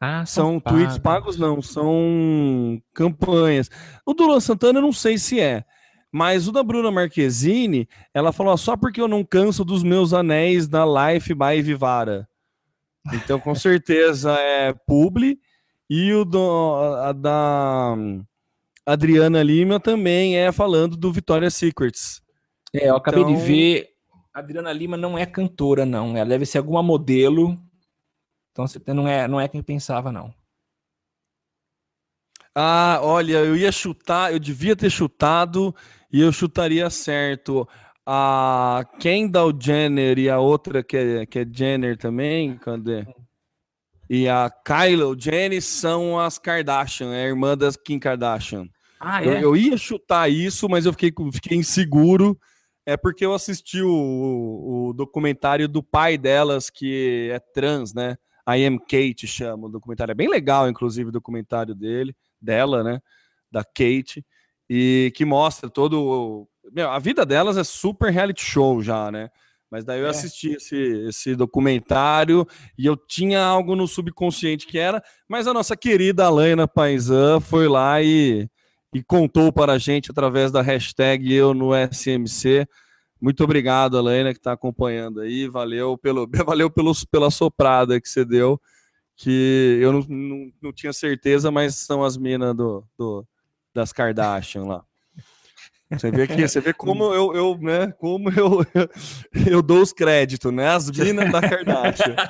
Ah, 0.00 0.26
São 0.26 0.60
tweets 0.60 0.98
pagos, 0.98 1.38
não, 1.38 1.62
são 1.62 2.82
campanhas. 2.92 3.70
O 4.04 4.12
do 4.12 4.26
Luan 4.26 4.40
Santana 4.40 4.78
eu 4.78 4.82
não 4.82 4.92
sei 4.92 5.16
se 5.16 5.40
é, 5.40 5.64
mas 6.12 6.46
o 6.46 6.52
da 6.52 6.62
Bruna 6.62 6.90
Marquezine, 6.90 7.88
ela 8.12 8.32
falou 8.32 8.52
ó, 8.52 8.56
só 8.56 8.76
porque 8.76 9.00
eu 9.00 9.08
não 9.08 9.24
canso 9.24 9.64
dos 9.64 9.82
meus 9.82 10.12
anéis 10.12 10.68
da 10.68 10.84
Life 10.84 11.32
by 11.34 11.62
Vivara. 11.62 12.28
Então, 13.12 13.38
com 13.40 13.54
certeza 13.54 14.32
é 14.32 14.72
publi. 14.86 15.38
E 15.88 16.12
o 16.14 16.24
do, 16.24 16.74
a 17.02 17.12
da 17.12 17.94
Adriana 18.86 19.42
Lima 19.42 19.80
também 19.80 20.36
é 20.36 20.52
falando 20.52 20.96
do 20.96 21.12
Victoria's 21.12 21.54
Secrets. 21.54 22.22
É, 22.72 22.88
eu 22.88 22.96
acabei 22.96 23.24
de 23.24 23.32
Então- 23.32 23.44
ver. 23.44 23.90
A 24.32 24.40
Adriana 24.40 24.72
Lima 24.72 24.96
não 24.96 25.16
é 25.16 25.24
cantora, 25.24 25.86
não. 25.86 26.16
Ela 26.16 26.28
deve 26.30 26.44
ser 26.44 26.58
alguma 26.58 26.82
modelo. 26.82 27.56
Então 28.50 28.66
você 28.66 28.80
não 28.92 29.06
é, 29.06 29.28
não 29.28 29.40
é 29.40 29.46
quem 29.48 29.62
pensava, 29.62 30.10
não. 30.10 30.34
Ah, 32.54 32.98
olha, 33.02 33.38
eu 33.38 33.56
ia 33.56 33.72
chutar, 33.72 34.32
eu 34.32 34.38
devia 34.38 34.76
ter 34.76 34.90
chutado 34.90 35.74
e 36.12 36.20
eu 36.20 36.32
chutaria 36.32 36.88
certo. 36.90 37.68
A 38.06 38.84
Kendall 39.00 39.52
Jenner 39.58 40.18
e 40.18 40.28
a 40.28 40.38
outra 40.38 40.82
que 40.84 40.96
é, 40.96 41.26
que 41.26 41.38
é 41.38 41.46
Jenner 41.50 41.96
também, 41.96 42.56
cadê? 42.58 43.06
E 44.08 44.28
a 44.28 44.50
Kylie 44.50 45.16
Jenner 45.18 45.62
são 45.62 46.18
as 46.18 46.38
Kardashian, 46.38 47.14
é 47.14 47.24
a 47.24 47.28
irmã 47.28 47.56
das 47.56 47.76
Kim 47.76 47.98
Kardashian. 47.98 48.66
Ah, 49.00 49.24
Eu, 49.24 49.32
eu 49.40 49.56
ia 49.56 49.76
chutar 49.76 50.30
isso, 50.30 50.68
mas 50.68 50.86
eu 50.86 50.92
fiquei, 50.92 51.12
fiquei 51.32 51.56
inseguro. 51.58 52.38
É 52.86 52.96
porque 52.98 53.24
eu 53.24 53.32
assisti 53.32 53.80
o, 53.80 53.90
o- 53.90 54.88
o 54.88 54.92
documentário 54.92 55.66
do 55.66 55.82
pai 55.82 56.18
delas, 56.18 56.68
que 56.68 57.30
é 57.32 57.38
trans, 57.38 57.94
né? 57.94 58.16
I 58.46 58.66
Am 58.66 58.78
Kate 58.78 59.26
chama 59.26 59.66
o 59.68 59.70
documentário. 59.70 60.12
É 60.12 60.14
bem 60.14 60.28
legal, 60.28 60.68
inclusive, 60.68 61.08
o 61.08 61.12
documentário 61.12 61.74
dele, 61.74 62.14
dela, 62.40 62.84
né? 62.84 63.00
Da 63.50 63.64
Kate. 63.64 64.22
E 64.68 65.10
que 65.16 65.24
mostra 65.24 65.70
todo. 65.70 66.02
o- 66.02 66.48
Meu, 66.72 66.90
a 66.90 66.98
vida 66.98 67.24
delas 67.24 67.56
é 67.56 67.64
super 67.64 68.10
reality 68.12 68.42
show 68.44 68.82
já, 68.82 69.10
né? 69.10 69.30
Mas 69.74 69.84
daí 69.84 69.98
eu 69.98 70.06
É. 70.06 70.10
assisti 70.10 70.50
esse, 70.52 70.76
esse 71.08 71.34
documentário 71.34 72.46
e 72.78 72.86
eu 72.86 72.96
tinha 72.96 73.42
algo 73.44 73.74
no 73.74 73.88
subconsciente 73.88 74.68
que 74.68 74.78
era, 74.78 75.02
mas 75.28 75.48
a 75.48 75.52
nossa 75.52 75.76
querida 75.76 76.26
Alaina 76.26 76.68
Paisan 76.68 77.40
foi 77.40 77.66
lá 77.66 78.00
e, 78.00 78.48
e 78.94 79.02
contou 79.02 79.52
para 79.52 79.72
a 79.72 79.78
gente 79.78 80.12
através 80.12 80.52
da 80.52 80.62
hashtag 80.62 81.34
eu 81.34 81.52
no 81.52 81.72
SMC. 81.74 82.68
Muito 83.20 83.42
obrigado, 83.42 83.98
Alaina, 83.98 84.32
que 84.32 84.38
está 84.38 84.52
acompanhando 84.52 85.20
aí. 85.20 85.48
Valeu, 85.48 85.98
pelo, 85.98 86.30
valeu 86.46 86.70
pelos, 86.70 87.04
pela 87.04 87.28
soprada 87.28 88.00
que 88.00 88.08
você 88.08 88.24
deu, 88.24 88.60
que 89.16 89.80
eu 89.82 89.92
não, 89.92 90.00
não, 90.08 90.52
não 90.62 90.72
tinha 90.72 90.92
certeza, 90.92 91.50
mas 91.50 91.74
são 91.74 92.04
as 92.04 92.16
minas 92.16 92.54
do, 92.54 92.84
do, 92.96 93.26
das 93.74 93.92
Kardashian 93.92 94.66
lá. 94.66 94.84
Você 95.98 96.10
vê 96.10 96.26
que 96.26 96.48
você 96.48 96.60
vê 96.60 96.72
como 96.74 97.12
eu, 97.12 97.34
eu 97.34 97.58
né, 97.58 97.92
como 97.98 98.30
eu, 98.30 98.64
eu, 99.50 99.62
dou 99.62 99.82
os 99.82 99.92
créditos, 99.92 100.52
né? 100.52 100.68
As 100.68 100.90
minas 100.90 101.30
da 101.30 101.40
Kardashian. 101.40 102.16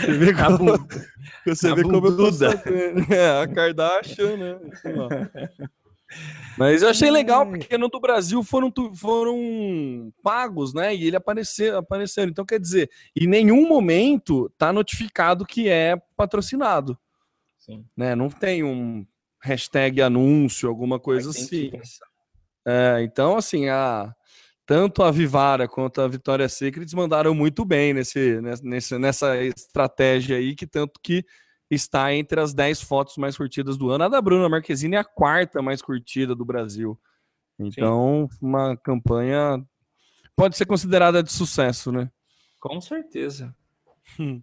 Você 0.00 0.12
vê 0.12 0.34
como, 0.34 0.88
você 1.46 1.68
a 1.68 1.74
vê 1.74 1.82
como 1.82 2.06
eu 2.06 2.16
tô. 2.16 2.28
É, 3.14 3.42
a 3.42 3.46
Kardashian, 3.46 4.36
né? 4.36 4.58
Mas 6.58 6.82
eu 6.82 6.88
achei 6.88 7.10
legal, 7.10 7.46
porque 7.46 7.78
no 7.78 7.88
do 7.88 8.00
Brasil 8.00 8.42
foram, 8.42 8.72
foram 8.94 10.12
pagos, 10.22 10.74
né? 10.74 10.94
E 10.94 11.06
ele 11.06 11.16
apareceu, 11.16 11.78
apareceram. 11.78 12.30
Então, 12.30 12.44
quer 12.44 12.58
dizer, 12.58 12.90
em 13.16 13.26
nenhum 13.26 13.68
momento 13.68 14.50
tá 14.58 14.72
notificado 14.72 15.46
que 15.46 15.68
é 15.68 15.96
patrocinado. 16.16 16.98
Sim. 17.58 17.84
Né? 17.96 18.14
Não 18.14 18.28
tem 18.28 18.64
um 18.64 19.06
hashtag 19.42 20.02
anúncio, 20.02 20.68
alguma 20.68 20.98
coisa 20.98 21.30
assim. 21.30 21.70
pensar. 21.70 22.09
É, 22.66 23.02
então, 23.02 23.36
assim, 23.36 23.68
a, 23.68 24.14
tanto 24.66 25.02
a 25.02 25.10
Vivara 25.10 25.66
quanto 25.66 26.00
a 26.00 26.08
Vitória 26.08 26.48
Secrets 26.48 26.94
mandaram 26.94 27.34
muito 27.34 27.64
bem 27.64 27.92
nesse, 27.92 28.40
nesse, 28.62 28.98
nessa 28.98 29.36
estratégia 29.42 30.36
aí, 30.36 30.54
que 30.54 30.66
tanto 30.66 31.00
que 31.02 31.24
está 31.70 32.12
entre 32.12 32.40
as 32.40 32.52
10 32.52 32.82
fotos 32.82 33.16
mais 33.16 33.36
curtidas 33.36 33.76
do 33.76 33.90
ano. 33.90 34.04
A 34.04 34.08
da 34.08 34.20
Bruna 34.20 34.48
Marquezine 34.48 34.96
é 34.96 34.98
a 34.98 35.04
quarta 35.04 35.62
mais 35.62 35.80
curtida 35.80 36.34
do 36.34 36.44
Brasil. 36.44 36.98
Então, 37.58 38.28
uma 38.40 38.76
campanha 38.76 39.64
pode 40.34 40.56
ser 40.56 40.66
considerada 40.66 41.22
de 41.22 41.30
sucesso, 41.30 41.92
né? 41.92 42.10
Com 42.58 42.80
certeza. 42.80 43.54
Hum. 44.18 44.42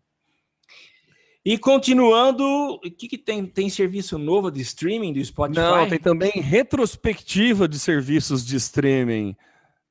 E 1.48 1.58
continuando, 1.58 2.44
o 2.44 2.80
que, 2.82 3.08
que 3.08 3.18
tem? 3.18 3.46
Tem 3.46 3.70
serviço 3.70 4.18
novo 4.18 4.52
de 4.52 4.60
streaming 4.60 5.14
do 5.14 5.24
Spotify? 5.24 5.62
Não, 5.62 5.88
tem 5.88 5.98
também 5.98 6.42
retrospectiva 6.42 7.70
de 7.70 7.80
serviços 7.80 8.46
de 8.46 8.58
streaming. 8.58 9.34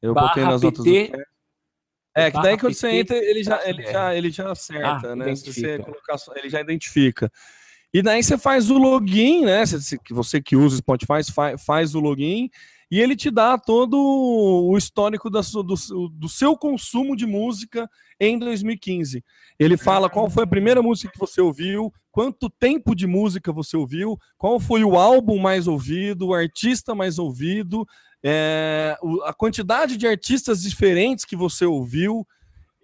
Eu 0.00 0.14
Barra 0.14 0.28
botei 0.28 0.44
nas 0.44 0.62
notas 0.62 0.82
PT. 0.82 1.12
É, 2.14 2.30
que 2.30 2.42
daí 2.42 2.58
quando 2.58 2.74
você 2.74 2.90
entra, 2.90 3.16
ele 3.16 3.42
já, 3.42 3.60
ele 3.68 3.82
já, 3.82 4.14
ele 4.14 4.30
já 4.30 4.52
acerta, 4.52 5.12
Ah, 5.12 5.16
né? 5.16 5.34
Se 5.34 5.52
você 5.52 5.78
colocar, 5.78 6.16
ele 6.36 6.48
já 6.48 6.60
identifica. 6.60 7.30
E 7.94 8.02
daí 8.02 8.22
você 8.22 8.38
faz 8.38 8.70
o 8.70 8.78
login, 8.78 9.44
né? 9.44 9.64
Você, 10.10 10.40
que 10.40 10.56
usa 10.56 10.76
o 10.76 10.78
Spotify 10.78 11.32
faz, 11.32 11.62
faz 11.64 11.94
o 11.94 12.00
login 12.00 12.48
e 12.92 13.00
ele 13.00 13.16
te 13.16 13.30
dá 13.30 13.56
todo 13.56 13.96
o 13.96 14.76
histórico 14.76 15.30
do 15.30 16.28
seu 16.28 16.54
consumo 16.58 17.16
de 17.16 17.24
música 17.24 17.88
em 18.20 18.38
2015. 18.38 19.24
Ele 19.58 19.78
fala 19.78 20.10
qual 20.10 20.28
foi 20.28 20.44
a 20.44 20.46
primeira 20.46 20.82
música 20.82 21.10
que 21.10 21.18
você 21.18 21.40
ouviu, 21.40 21.90
quanto 22.10 22.50
tempo 22.50 22.94
de 22.94 23.06
música 23.06 23.50
você 23.50 23.78
ouviu, 23.78 24.18
qual 24.36 24.60
foi 24.60 24.84
o 24.84 24.98
álbum 24.98 25.38
mais 25.38 25.66
ouvido, 25.66 26.28
o 26.28 26.34
artista 26.34 26.94
mais 26.94 27.18
ouvido, 27.18 27.86
é, 28.24 28.96
a 29.24 29.32
quantidade 29.32 29.96
de 29.96 30.06
artistas 30.06 30.62
diferentes 30.62 31.24
que 31.24 31.36
você 31.36 31.64
ouviu. 31.64 32.26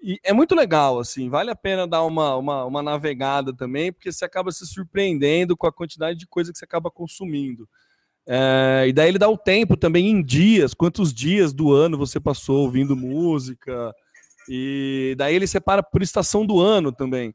E 0.02 0.18
é 0.22 0.32
muito 0.32 0.54
legal, 0.54 0.98
assim, 1.00 1.28
vale 1.28 1.50
a 1.50 1.56
pena 1.56 1.86
dar 1.86 2.04
uma, 2.04 2.36
uma, 2.36 2.64
uma 2.64 2.82
navegada 2.82 3.52
também, 3.52 3.92
porque 3.92 4.12
você 4.12 4.24
acaba 4.24 4.52
se 4.52 4.64
surpreendendo 4.66 5.56
com 5.56 5.66
a 5.66 5.72
quantidade 5.72 6.18
de 6.18 6.26
coisa 6.26 6.52
que 6.52 6.58
você 6.58 6.64
acaba 6.64 6.90
consumindo. 6.90 7.68
É, 8.30 8.84
e 8.86 8.92
daí 8.92 9.08
ele 9.08 9.18
dá 9.18 9.28
o 9.28 9.38
tempo 9.38 9.76
também 9.76 10.08
em 10.08 10.22
dias, 10.22 10.74
quantos 10.74 11.14
dias 11.14 11.52
do 11.52 11.72
ano 11.72 11.96
você 11.96 12.20
passou 12.20 12.64
ouvindo 12.64 12.94
música. 12.94 13.92
E 14.48 15.14
daí 15.18 15.34
ele 15.34 15.46
separa 15.46 15.82
por 15.82 16.02
estação 16.02 16.44
do 16.46 16.60
ano 16.60 16.92
também. 16.92 17.34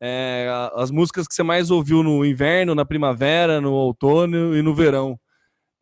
É, 0.00 0.48
as 0.74 0.90
músicas 0.90 1.28
que 1.28 1.34
você 1.34 1.44
mais 1.44 1.70
ouviu 1.70 2.02
no 2.02 2.24
inverno, 2.24 2.74
na 2.74 2.84
primavera, 2.84 3.60
no 3.60 3.72
outono 3.72 4.56
e 4.56 4.60
no 4.60 4.74
verão. 4.74 5.18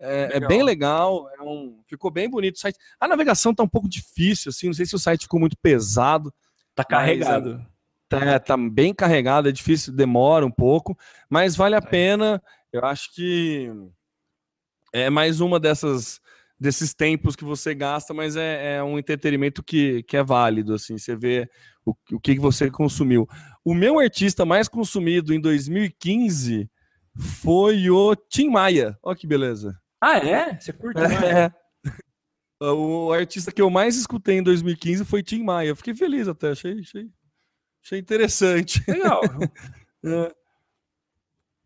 É, 0.00 0.36
é 0.36 0.40
bem 0.48 0.62
legal, 0.62 1.28
é 1.38 1.42
um- 1.42 1.80
ficou 1.86 2.10
bem 2.10 2.28
bonito 2.28 2.56
o 2.56 2.58
site. 2.58 2.78
A 2.98 3.06
navegação 3.06 3.54
tá 3.54 3.62
um 3.62 3.68
pouco 3.68 3.88
difícil, 3.88 4.48
assim, 4.48 4.66
não 4.66 4.74
sei 4.74 4.86
se 4.86 4.94
o 4.94 4.98
site 4.98 5.22
ficou 5.22 5.38
muito 5.38 5.56
pesado. 5.60 6.32
Tá 6.74 6.82
carregado. 6.84 7.66
Tá, 8.08 8.40
tá 8.40 8.56
bem 8.56 8.92
carregado, 8.92 9.48
é 9.48 9.52
difícil, 9.52 9.92
demora 9.92 10.44
um 10.44 10.50
pouco, 10.50 10.98
mas 11.28 11.54
vale 11.54 11.76
a 11.76 11.82
pena. 11.82 12.42
Eu 12.72 12.84
acho 12.84 13.14
que 13.14 13.70
é 14.92 15.08
mais 15.10 15.40
uma 15.40 15.60
dessas 15.60 16.20
desses 16.58 16.92
tempos 16.92 17.34
que 17.34 17.44
você 17.44 17.74
gasta, 17.74 18.12
mas 18.12 18.36
é, 18.36 18.76
é 18.76 18.82
um 18.84 18.98
entretenimento 18.98 19.62
que, 19.62 20.02
que 20.02 20.14
é 20.14 20.22
válido, 20.22 20.74
assim, 20.74 20.98
você 20.98 21.16
vê 21.16 21.48
o, 21.86 21.94
o 22.12 22.20
que 22.20 22.34
que 22.34 22.40
você 22.40 22.70
consumiu. 22.70 23.26
O 23.64 23.72
meu 23.72 23.98
artista 23.98 24.44
mais 24.44 24.68
consumido 24.68 25.32
em 25.32 25.40
2015 25.40 26.68
foi 27.16 27.88
o 27.88 28.14
Tim 28.14 28.50
Maia. 28.50 28.98
Olha 29.02 29.16
que 29.16 29.26
beleza. 29.26 29.74
Ah, 30.00 30.16
é? 30.18 30.58
Você 30.58 30.72
curte? 30.72 31.00
né? 31.00 31.46
É. 31.46 31.60
O 32.62 33.10
artista 33.10 33.50
que 33.50 33.62
eu 33.62 33.70
mais 33.70 33.96
escutei 33.96 34.36
em 34.36 34.42
2015 34.42 35.06
foi 35.06 35.22
Tim 35.22 35.42
Maia. 35.42 35.74
Fiquei 35.74 35.94
feliz 35.94 36.28
até, 36.28 36.50
achei, 36.50 36.78
achei, 36.78 37.08
achei 37.82 37.98
interessante. 37.98 38.82
Legal. 38.86 39.20
É. 40.02 40.32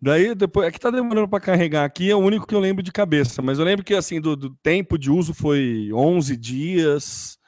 Daí 0.02 0.34
depois, 0.34 0.66
é 0.66 0.72
que 0.72 0.78
tá 0.80 0.90
demorando 0.90 1.28
para 1.28 1.38
carregar 1.38 1.84
aqui, 1.84 2.10
é 2.10 2.16
o 2.16 2.18
único 2.18 2.48
que 2.48 2.54
eu 2.54 2.58
lembro 2.58 2.82
de 2.82 2.90
cabeça, 2.90 3.40
mas 3.40 3.60
eu 3.60 3.64
lembro 3.64 3.84
que 3.84 3.94
assim 3.94 4.20
do, 4.20 4.34
do 4.34 4.50
tempo 4.56 4.98
de 4.98 5.08
uso 5.08 5.32
foi 5.32 5.88
11 5.92 6.36
dias 6.36 7.38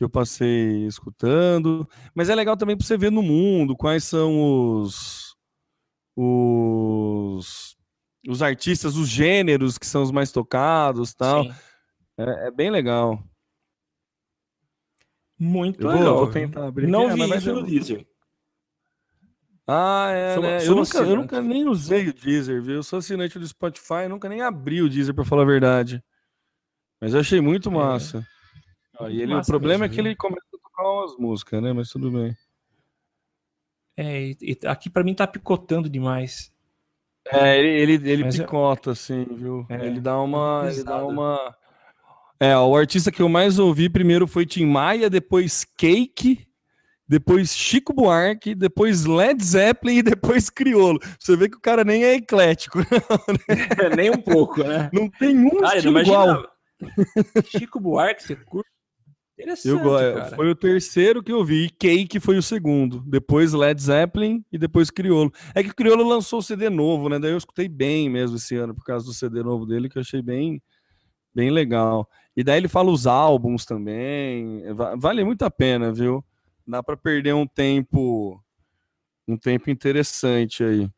que 0.00 0.04
eu 0.04 0.08
passei 0.08 0.86
escutando. 0.86 1.86
Mas 2.14 2.30
é 2.30 2.34
legal 2.34 2.56
também 2.56 2.74
para 2.74 2.86
você 2.86 2.96
ver 2.96 3.10
no 3.12 3.20
mundo 3.22 3.76
quais 3.76 4.04
são 4.04 4.80
os, 4.80 5.36
os, 6.16 7.76
os 8.28 8.42
artistas, 8.42 8.96
os 8.96 9.08
gêneros 9.08 9.78
que 9.78 9.86
são 9.86 10.02
os 10.02 10.10
mais 10.10 10.30
tocados 10.32 11.14
tal. 11.14 11.44
É, 12.18 12.48
é, 12.48 12.50
bem 12.50 12.70
legal. 12.70 13.22
Muito 15.38 15.82
eu 15.82 15.88
legal. 15.88 16.16
Vou, 16.16 16.30
tentar 16.30 16.66
abrir. 16.66 16.86
Não 16.86 17.06
aqui, 17.06 17.24
vi 17.24 17.36
isso 17.36 17.54
no 17.54 17.62
Deezer. 17.62 18.06
Ah, 19.66 20.10
é, 20.10 20.34
sou, 20.34 20.42
né? 20.42 20.60
Sou 20.60 20.68
eu, 20.68 20.76
nunca, 20.76 20.98
eu 20.98 21.16
nunca 21.16 21.40
nem 21.40 21.68
usei 21.68 22.08
o 22.08 22.12
Deezer, 22.12 22.60
viu? 22.60 22.74
Eu 22.76 22.82
sou 22.82 22.98
assinante 22.98 23.38
do 23.38 23.46
Spotify, 23.46 24.08
nunca 24.08 24.28
nem 24.28 24.42
abri 24.42 24.82
o 24.82 24.88
Deezer, 24.88 25.14
para 25.14 25.24
falar 25.24 25.42
a 25.42 25.46
verdade. 25.46 26.02
Mas 27.00 27.14
eu 27.14 27.20
achei 27.20 27.40
muito 27.40 27.68
é. 27.68 27.72
massa. 27.72 28.26
É. 29.00 29.10
Ele, 29.12 29.32
massa 29.32 29.50
o 29.50 29.52
problema 29.52 29.86
mesmo, 29.86 29.92
é 29.92 29.94
que 29.94 30.00
ele 30.00 30.16
começa 30.16 30.44
a 30.46 30.58
tocar 30.58 30.82
umas 30.82 31.16
músicas, 31.16 31.62
né? 31.62 31.72
Mas 31.72 31.88
tudo 31.88 32.10
bem. 32.10 32.36
É, 33.96 34.32
aqui 34.66 34.90
para 34.90 35.04
mim 35.04 35.14
tá 35.14 35.26
picotando 35.26 35.88
demais. 35.88 36.52
É, 37.28 37.58
ele, 37.58 37.68
ele, 37.68 38.10
ele 38.10 38.28
picota, 38.28 38.90
eu... 38.90 38.92
assim, 38.92 39.24
viu? 39.24 39.66
É, 39.68 39.86
ele 39.86 40.00
dá 40.00 40.20
uma. 40.20 40.64
É 40.66 40.72
ele 40.72 40.84
dá 40.84 41.04
uma. 41.04 41.56
É, 42.38 42.56
o 42.56 42.74
artista 42.74 43.12
que 43.12 43.20
eu 43.20 43.28
mais 43.28 43.58
ouvi 43.58 43.88
primeiro 43.90 44.26
foi 44.26 44.46
Tim 44.46 44.64
Maia, 44.64 45.10
depois 45.10 45.66
Cake, 45.76 46.46
depois 47.06 47.54
Chico 47.54 47.92
Buarque, 47.92 48.54
depois 48.54 49.04
Led 49.04 49.44
Zeppelin 49.44 49.98
e 49.98 50.02
depois 50.02 50.48
Criolo. 50.48 50.98
Você 51.18 51.36
vê 51.36 51.50
que 51.50 51.58
o 51.58 51.60
cara 51.60 51.84
nem 51.84 52.04
é 52.04 52.14
eclético. 52.14 52.78
Não, 52.78 52.88
né? 53.90 53.96
nem 53.96 54.10
um 54.10 54.22
pouco, 54.22 54.64
né? 54.64 54.88
Não 54.92 55.10
tem 55.10 55.36
um 55.36 55.64
estilo 55.64 56.00
igual. 56.00 56.46
Chico 57.44 57.78
Buarque, 57.78 58.22
você 58.22 58.36
curte? 58.36 58.70
Interessante, 59.40 59.84
eu, 59.84 60.14
cara. 60.14 60.36
Foi 60.36 60.50
o 60.50 60.54
terceiro 60.54 61.22
que 61.22 61.32
eu 61.32 61.44
vi. 61.44 61.66
E 61.66 61.70
Cake 61.70 62.20
foi 62.20 62.36
o 62.36 62.42
segundo. 62.42 63.02
Depois 63.06 63.52
Led 63.52 63.80
Zeppelin 63.80 64.44
e 64.52 64.58
depois 64.58 64.90
Criolo. 64.90 65.32
É 65.54 65.62
que 65.62 65.70
o 65.70 65.74
Criolo 65.74 66.06
lançou 66.06 66.38
o 66.38 66.42
CD 66.42 66.68
novo, 66.68 67.08
né? 67.08 67.18
Daí 67.18 67.32
eu 67.32 67.38
escutei 67.38 67.68
bem 67.68 68.08
mesmo 68.08 68.36
esse 68.36 68.56
ano 68.56 68.74
por 68.74 68.84
causa 68.84 69.04
do 69.06 69.12
CD 69.12 69.42
novo 69.42 69.66
dele, 69.66 69.88
que 69.88 69.98
eu 69.98 70.02
achei 70.02 70.22
bem, 70.22 70.62
bem 71.34 71.50
legal. 71.50 72.08
E 72.36 72.44
daí 72.44 72.58
ele 72.58 72.68
fala 72.68 72.90
os 72.90 73.06
álbuns 73.06 73.64
também. 73.64 74.62
Vale 74.98 75.24
muito 75.24 75.42
a 75.42 75.50
pena, 75.50 75.92
viu? 75.92 76.24
dá 76.70 76.82
para 76.82 76.96
perder 76.96 77.34
um 77.34 77.46
tempo 77.46 78.42
um 79.26 79.36
tempo 79.36 79.70
interessante 79.70 80.64
aí. 80.64 80.90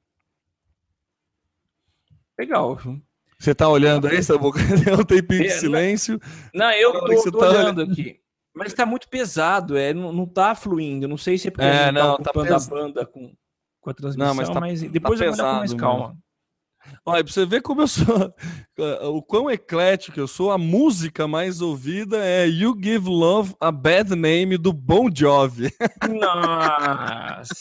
Legal. 2.38 2.78
Você 3.38 3.55
tá 3.55 3.68
olhando 3.68 4.07
aí, 4.07 4.22
Sabuca? 4.22 4.59
Tem 4.84 4.95
um 4.95 5.05
tempinho 5.05 5.43
de 5.43 5.49
é, 5.49 5.59
silêncio. 5.59 6.20
Não, 6.55 6.70
eu 6.72 6.93
tô, 6.93 7.30
tô 7.30 7.38
tá 7.38 7.51
olhando 7.51 7.82
aqui. 7.82 8.21
Mas 8.55 8.74
tá 8.74 8.84
muito 8.84 9.09
pesado, 9.09 9.76
é, 9.76 9.94
não, 9.94 10.12
não 10.12 10.26
tá 10.26 10.55
fluindo. 10.55 11.09
Não 11.09 11.16
sei 11.16 11.38
se 11.38 11.48
é 11.48 11.50
porque 11.50 11.64
é, 11.64 11.86
a 11.86 11.92
não, 11.92 12.16
tá 12.18 12.30
ocupando 12.30 12.48
tá 12.48 12.57
a 12.57 12.61
banda 12.61 13.07
com, 13.07 13.34
com 13.80 13.90
a 13.90 13.94
transmissão, 13.94 14.28
não, 14.28 14.34
mas, 14.34 14.48
tá, 14.48 14.61
mas 14.61 14.82
depois 14.82 15.18
tá 15.18 15.24
eu 15.24 15.32
vou 15.32 15.40
olhar 15.40 15.53
com 15.53 15.59
mais 15.59 15.74
calma. 15.74 16.16
Olha, 17.07 17.22
pra 17.22 17.32
você 17.32 17.46
ver 17.46 17.62
como 17.62 17.82
eu 17.82 17.88
sou, 17.88 18.34
o 19.14 19.22
quão 19.22 19.50
eclético 19.50 20.18
eu 20.18 20.26
sou, 20.26 20.50
a 20.50 20.59
música 20.59 21.26
mais 21.28 21.61
ouvida 21.61 22.18
é 22.24 22.46
You 22.46 22.76
Give 22.80 23.09
Love 23.09 23.55
a 23.61 23.70
Bad 23.70 24.14
Name 24.14 24.59
do 24.59 24.72
Bon 24.72 25.09
Jovi. 25.12 25.72
Nossa! 26.11 27.55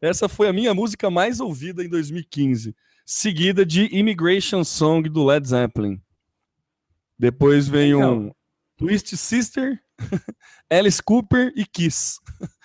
Essa 0.00 0.28
foi 0.28 0.48
a 0.48 0.52
minha 0.52 0.74
música 0.74 1.10
mais 1.10 1.40
ouvida 1.40 1.84
em 1.84 1.88
2015, 1.88 2.74
seguida 3.04 3.64
de 3.64 3.94
Immigration 3.96 4.64
Song 4.64 5.08
do 5.08 5.24
Led 5.24 5.46
Zeppelin. 5.48 6.00
Depois 7.18 7.66
vem 7.66 7.94
um 7.94 8.30
Twist 8.76 9.16
Sister, 9.16 9.80
Alice 10.70 11.02
Cooper 11.02 11.52
e 11.56 11.64
Kiss. 11.64 12.18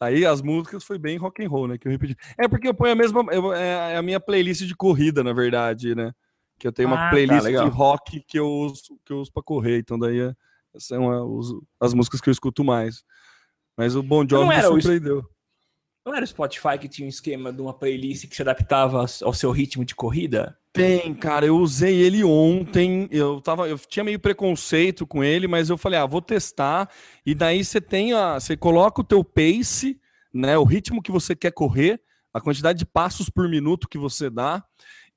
Aí 0.00 0.24
as 0.24 0.40
músicas 0.40 0.82
foi 0.82 0.98
bem 0.98 1.18
rock 1.18 1.44
and 1.44 1.48
roll, 1.48 1.68
né? 1.68 1.76
Que 1.76 1.86
eu 1.86 1.92
repeti. 1.92 2.16
É 2.38 2.48
porque 2.48 2.66
eu 2.66 2.74
ponho 2.74 2.92
a 2.92 2.96
mesma. 2.96 3.24
Eu, 3.30 3.52
é 3.52 3.96
a 3.96 4.02
minha 4.02 4.18
playlist 4.18 4.62
de 4.62 4.74
corrida, 4.74 5.22
na 5.22 5.32
verdade, 5.32 5.94
né? 5.94 6.12
Que 6.58 6.66
eu 6.66 6.72
tenho 6.72 6.88
uma 6.88 6.96
ah, 6.96 7.04
tá, 7.04 7.10
playlist 7.10 7.42
tá, 7.42 7.64
de 7.64 7.70
rock 7.70 8.24
que 8.26 8.38
eu 8.38 8.48
uso, 8.48 8.98
que 9.04 9.12
eu 9.12 9.18
uso 9.18 9.30
pra 9.30 9.42
correr. 9.42 9.78
Então 9.78 9.98
daí 9.98 10.20
é, 10.20 10.34
são 10.78 11.12
é, 11.12 11.46
as 11.78 11.92
músicas 11.92 12.20
que 12.20 12.30
eu 12.30 12.32
escuto 12.32 12.64
mais. 12.64 13.04
Mas 13.76 13.94
o 13.94 14.02
Bon 14.02 14.26
Jovi 14.28 14.48
me 14.48 14.62
surpreendeu. 14.62 15.24
Não 16.04 16.14
era 16.14 16.24
o 16.24 16.28
Spotify 16.28 16.78
que 16.78 16.88
tinha 16.88 17.06
um 17.06 17.08
esquema 17.08 17.52
de 17.52 17.60
uma 17.60 17.74
playlist 17.74 18.26
que 18.26 18.34
se 18.34 18.42
adaptava 18.42 19.04
ao 19.22 19.34
seu 19.34 19.50
ritmo 19.50 19.84
de 19.84 19.94
corrida? 19.94 20.58
Tem, 20.72 21.12
cara, 21.14 21.46
eu 21.46 21.56
usei 21.56 21.96
ele 22.00 22.22
ontem. 22.22 23.08
Eu 23.10 23.40
tava, 23.40 23.68
eu 23.68 23.78
tinha 23.78 24.04
meio 24.04 24.20
preconceito 24.20 25.06
com 25.06 25.22
ele, 25.24 25.48
mas 25.48 25.68
eu 25.68 25.76
falei, 25.76 25.98
ah, 25.98 26.06
vou 26.06 26.22
testar. 26.22 26.88
E 27.26 27.34
daí 27.34 27.64
você 27.64 27.80
tem 27.80 28.12
a, 28.12 28.38
você 28.38 28.56
coloca 28.56 29.00
o 29.00 29.04
teu 29.04 29.24
pace, 29.24 30.00
né, 30.32 30.56
o 30.56 30.64
ritmo 30.64 31.02
que 31.02 31.10
você 31.10 31.34
quer 31.34 31.50
correr, 31.50 32.00
a 32.32 32.40
quantidade 32.40 32.78
de 32.78 32.86
passos 32.86 33.28
por 33.28 33.48
minuto 33.48 33.88
que 33.88 33.98
você 33.98 34.30
dá. 34.30 34.64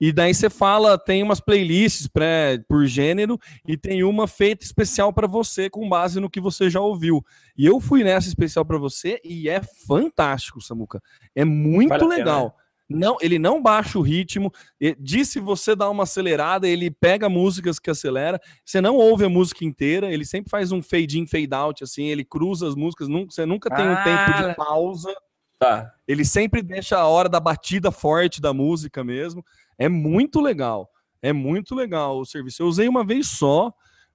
E 0.02 0.12
daí 0.12 0.34
você 0.34 0.50
fala, 0.50 0.98
tem 0.98 1.22
umas 1.22 1.40
playlists 1.40 2.08
pré, 2.08 2.58
por 2.68 2.86
gênero 2.86 3.40
e 3.66 3.78
tem 3.78 4.04
uma 4.04 4.28
feita 4.28 4.66
especial 4.66 5.14
para 5.14 5.28
você 5.28 5.70
com 5.70 5.88
base 5.88 6.20
no 6.20 6.30
que 6.30 6.42
você 6.42 6.70
já 6.70 6.82
ouviu. 6.82 7.24
E 7.56 7.66
eu 7.66 7.80
fui 7.80 8.04
nessa 8.04 8.28
especial 8.28 8.66
para 8.66 8.78
você 8.78 9.22
e 9.24 9.48
é 9.48 9.62
fantástico, 9.62 10.60
Samuca. 10.60 11.02
É 11.36 11.46
muito 11.46 11.90
vale 11.90 12.06
legal. 12.06 12.58
Não, 12.90 13.18
ele 13.22 13.40
não 13.40 13.62
baixa 13.62 13.98
o 13.98 14.02
ritmo. 14.02 14.52
Diz 15.00 15.30
se 15.30 15.40
você 15.40 15.76
dá 15.76 15.90
uma 15.90 16.04
acelerada, 16.04 16.68
ele 16.68 16.92
pega 16.92 17.30
músicas 17.30 17.80
que 17.80 17.90
acelera. 17.90 18.40
Você 18.66 18.82
não 18.82 18.96
ouve 18.96 19.26
a 19.26 19.30
música 19.30 19.66
inteira, 19.66 20.12
ele 20.12 20.26
sempre 20.26 20.50
faz 20.50 20.72
um 20.72 20.82
fade 20.82 21.20
in, 21.20 21.26
fade 21.26 21.54
out, 21.54 21.84
assim, 21.84 22.06
ele 22.06 22.24
cruza 22.24 22.68
as 22.68 22.76
músicas, 22.76 23.08
você 23.08 23.46
nunca 23.46 23.70
tem 23.70 23.86
ah, 23.86 23.92
um 23.92 24.04
tempo 24.04 24.48
de 24.48 24.56
pausa. 24.56 25.14
Tá. 25.58 25.94
Ele 26.08 26.26
sempre 26.26 26.62
deixa 26.62 26.98
a 26.98 27.08
hora 27.08 27.30
da 27.30 27.40
batida 27.40 27.92
forte 27.92 28.42
da 28.42 28.54
música 28.54 29.04
mesmo. 29.04 29.44
É 29.78 29.88
muito 29.88 30.42
legal. 30.42 30.90
É 31.22 31.32
muito 31.32 31.74
legal 31.74 32.20
o 32.20 32.26
serviço. 32.26 32.62
Eu 32.62 32.68
usei 32.68 32.88
uma 32.90 33.06
vez 33.06 33.28
só, 33.28 33.74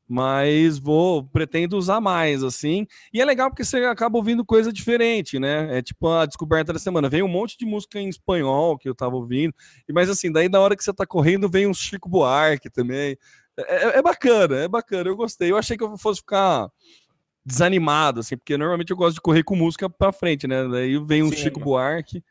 mas 0.09 0.79
vou 0.79 1.23
pretendo 1.23 1.77
usar 1.77 2.01
mais 2.01 2.43
assim. 2.43 2.87
E 3.13 3.21
é 3.21 3.25
legal 3.25 3.51
porque 3.51 3.65
você 3.65 3.85
acaba 3.85 4.17
ouvindo 4.17 4.45
coisa 4.45 4.73
diferente, 4.73 5.39
né? 5.39 5.79
É 5.79 5.83
tipo 5.83 6.09
a 6.09 6.25
descoberta 6.25 6.73
da 6.73 6.79
semana. 6.79 7.11
Vem 7.11 7.23
um 7.23 7.29
monte 7.29 7.59
de 7.59 7.67
música 7.67 8.01
em 8.01 8.09
espanhol 8.09 8.79
que 8.79 8.89
eu 8.89 8.95
tava 8.95 9.17
ouvindo. 9.17 9.55
Mas 9.93 10.09
assim, 10.09 10.33
daí 10.33 10.49
na 10.49 10.61
hora 10.61 10.75
que 10.75 10.83
você 10.83 10.95
tá 10.95 11.07
correndo, 11.07 11.49
vem 11.49 11.67
um 11.67 11.75
Chico 11.75 12.09
Buarque 12.09 12.71
também. 12.71 13.19
É, 13.59 13.85
é, 13.85 13.99
é 13.99 14.03
bacana, 14.03 14.57
é 14.57 14.69
bacana. 14.69 15.11
Eu 15.11 15.17
gostei. 15.17 15.51
Eu 15.51 15.59
achei 15.59 15.77
que 15.77 15.85
eu 15.85 15.99
fosse 15.99 16.21
ficar 16.21 16.71
desanimado, 17.45 18.21
assim, 18.21 18.37
porque 18.37 18.57
normalmente 18.57 18.91
eu 18.91 18.97
gosto 18.97 19.17
de 19.17 19.21
correr 19.21 19.43
com 19.43 19.57
música 19.57 19.89
pra 19.89 20.13
frente, 20.13 20.47
né? 20.47 20.67
Daí 20.69 20.99
vem 21.05 21.23
um 21.23 21.31
Sim, 21.31 21.37
Chico 21.37 21.61
Buarque. 21.61 22.23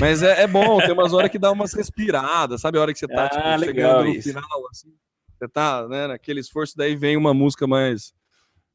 Mas 0.00 0.22
é, 0.22 0.42
é, 0.42 0.46
bom, 0.46 0.78
tem 0.78 0.92
umas 0.92 1.12
horas 1.12 1.30
que 1.30 1.38
dá 1.38 1.50
umas 1.50 1.72
respiradas, 1.72 2.60
sabe? 2.60 2.78
A 2.78 2.80
hora 2.80 2.92
que 2.92 2.98
você 2.98 3.06
tá 3.06 3.26
ah, 3.26 3.28
tipo, 3.28 3.64
chegando 3.64 4.04
no 4.04 4.10
isso. 4.10 4.28
final, 4.28 4.68
assim. 4.70 4.92
Você 5.38 5.48
tá, 5.48 5.86
né, 5.88 6.06
naquele 6.06 6.40
esforço, 6.40 6.76
daí 6.76 6.96
vem 6.96 7.16
uma 7.16 7.34
música 7.34 7.66
mais 7.66 8.14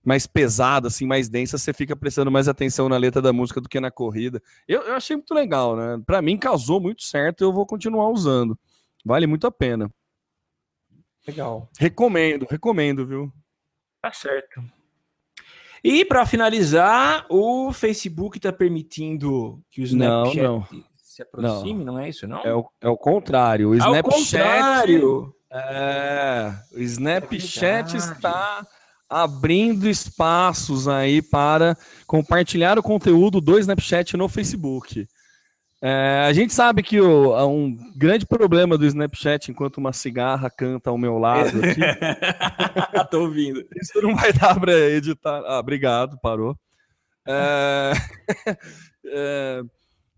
mais 0.03 0.25
pesada, 0.25 0.87
assim, 0.87 1.05
mais 1.05 1.29
densa, 1.29 1.57
você 1.57 1.71
fica 1.73 1.95
prestando 1.95 2.31
mais 2.31 2.47
atenção 2.47 2.89
na 2.89 2.97
letra 2.97 3.21
da 3.21 3.31
música 3.31 3.61
do 3.61 3.69
que 3.69 3.79
na 3.79 3.91
corrida. 3.91 4.41
Eu, 4.67 4.81
eu 4.81 4.95
achei 4.95 5.15
muito 5.15 5.33
legal, 5.33 5.75
né? 5.75 6.01
Para 6.05 6.21
mim 6.21 6.37
casou 6.37 6.81
muito 6.81 7.03
certo, 7.03 7.43
eu 7.43 7.53
vou 7.53 7.65
continuar 7.65 8.09
usando. 8.09 8.57
Vale 9.05 9.27
muito 9.27 9.45
a 9.45 9.51
pena. 9.51 9.91
Legal. 11.27 11.69
Recomendo, 11.79 12.47
recomendo, 12.49 13.05
viu? 13.05 13.31
Tá 14.01 14.11
certo. 14.11 14.63
E 15.83 16.03
para 16.05 16.25
finalizar, 16.25 17.25
o 17.29 17.71
Facebook 17.71 18.37
está 18.37 18.51
permitindo 18.51 19.61
que 19.69 19.81
o 19.81 19.83
Snapchat 19.83 20.37
não, 20.37 20.59
não. 20.59 20.83
se 20.95 21.21
aproxime, 21.21 21.83
não. 21.83 21.93
não. 21.93 21.99
é 21.99 22.09
isso, 22.09 22.27
não? 22.27 22.41
É 22.41 22.53
o, 22.53 22.67
é 22.81 22.89
o 22.89 22.97
contrário. 22.97 23.69
O 23.69 23.75
Snapchat. 23.75 24.05
Ao 24.05 24.11
contrário. 24.11 25.35
É, 25.51 26.53
o 26.71 26.79
Snapchat 26.79 27.95
é 27.95 27.97
está 27.97 28.65
abrindo 29.09 29.89
espaços 29.89 30.87
aí 30.87 31.21
para 31.21 31.77
compartilhar 32.07 32.79
o 32.79 32.83
conteúdo 32.83 33.41
do 33.41 33.59
Snapchat 33.59 34.15
no 34.15 34.29
Facebook. 34.29 35.05
É, 35.83 36.25
a 36.27 36.31
gente 36.31 36.53
sabe 36.53 36.83
que 36.83 37.01
o, 37.01 37.35
um 37.47 37.75
grande 37.95 38.25
problema 38.25 38.77
do 38.77 38.85
Snapchat, 38.85 39.51
enquanto 39.51 39.77
uma 39.79 39.91
cigarra 39.91 40.49
canta 40.49 40.91
ao 40.91 40.97
meu 40.97 41.17
lado 41.17 41.59
aqui. 41.59 41.81
Tô 43.09 43.23
ouvindo. 43.23 43.65
Isso 43.75 43.99
não 44.01 44.15
vai 44.15 44.31
dar 44.31 44.57
para 44.57 44.71
editar. 44.71 45.41
Ah, 45.45 45.59
obrigado, 45.59 46.17
parou. 46.21 46.55
É, 47.27 47.91
é, 49.05 49.61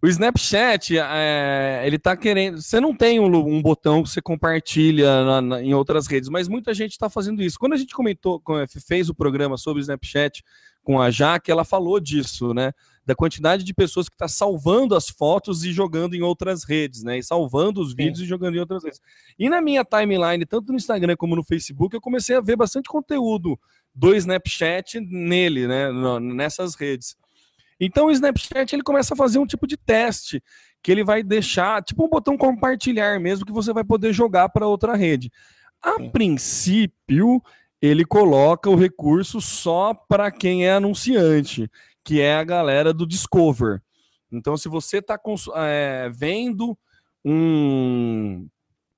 O 0.03 0.07
Snapchat, 0.07 0.97
é, 0.97 1.81
ele 1.85 1.97
tá 1.97 2.17
querendo. 2.17 2.61
Você 2.61 2.77
não 2.77 2.93
tem 2.93 3.21
um, 3.21 3.33
um 3.33 3.61
botão 3.61 4.03
que 4.03 4.09
você 4.09 4.21
compartilha 4.21 5.23
na, 5.23 5.41
na, 5.41 5.63
em 5.63 5.73
outras 5.73 6.07
redes, 6.07 6.27
mas 6.27 6.49
muita 6.49 6.73
gente 6.73 6.91
está 6.91 7.09
fazendo 7.09 7.41
isso. 7.41 7.57
Quando 7.57 7.71
a 7.71 7.77
gente 7.77 7.95
comentou, 7.95 8.43
fez 8.85 9.07
o 9.07 9.15
programa 9.15 9.55
sobre 9.55 9.79
o 9.79 9.81
Snapchat 9.81 10.43
com 10.83 10.99
a 10.99 11.09
Jaque, 11.09 11.49
ela 11.49 11.63
falou 11.63 12.01
disso, 12.01 12.53
né? 12.53 12.73
Da 13.05 13.15
quantidade 13.15 13.63
de 13.63 13.73
pessoas 13.73 14.09
que 14.09 14.15
está 14.15 14.27
salvando 14.27 14.93
as 14.93 15.07
fotos 15.07 15.63
e 15.63 15.71
jogando 15.71 16.15
em 16.15 16.21
outras 16.21 16.65
redes, 16.65 17.01
né? 17.01 17.19
E 17.19 17.23
salvando 17.23 17.79
os 17.79 17.95
vídeos 17.95 18.17
Sim. 18.17 18.25
e 18.25 18.27
jogando 18.27 18.57
em 18.57 18.59
outras 18.59 18.83
redes. 18.83 18.99
E 19.39 19.47
na 19.47 19.61
minha 19.61 19.85
timeline, 19.85 20.45
tanto 20.45 20.73
no 20.73 20.77
Instagram 20.77 21.15
como 21.15 21.33
no 21.33 21.45
Facebook, 21.45 21.95
eu 21.95 22.01
comecei 22.01 22.35
a 22.35 22.41
ver 22.41 22.57
bastante 22.57 22.89
conteúdo 22.89 23.57
do 23.95 24.13
Snapchat 24.13 24.99
nele, 24.99 25.65
né? 25.65 25.89
Nessas 26.19 26.75
redes. 26.75 27.15
Então 27.85 28.07
o 28.07 28.11
Snapchat 28.11 28.73
ele 28.73 28.83
começa 28.83 29.13
a 29.13 29.17
fazer 29.17 29.39
um 29.39 29.45
tipo 29.45 29.67
de 29.67 29.77
teste 29.77 30.41
que 30.81 30.91
ele 30.91 31.03
vai 31.03 31.23
deixar, 31.23 31.81
tipo 31.81 32.05
um 32.05 32.09
botão 32.09 32.37
compartilhar 32.37 33.19
mesmo 33.19 33.45
que 33.45 33.51
você 33.51 33.71
vai 33.71 33.83
poder 33.83 34.11
jogar 34.13 34.49
para 34.49 34.67
outra 34.67 34.95
rede. 34.95 35.31
A 35.81 35.95
Sim. 35.95 36.09
princípio, 36.09 37.41
ele 37.81 38.05
coloca 38.05 38.69
o 38.69 38.75
recurso 38.75 39.41
só 39.41 39.93
para 39.93 40.31
quem 40.31 40.65
é 40.65 40.73
anunciante, 40.73 41.69
que 42.03 42.21
é 42.21 42.35
a 42.35 42.43
galera 42.43 42.93
do 42.93 43.05
Discover. 43.05 43.81
Então, 44.31 44.57
se 44.57 44.67
você 44.67 44.97
está 44.97 45.19
é, 45.55 46.09
vendo 46.13 46.77
um, 47.23 48.47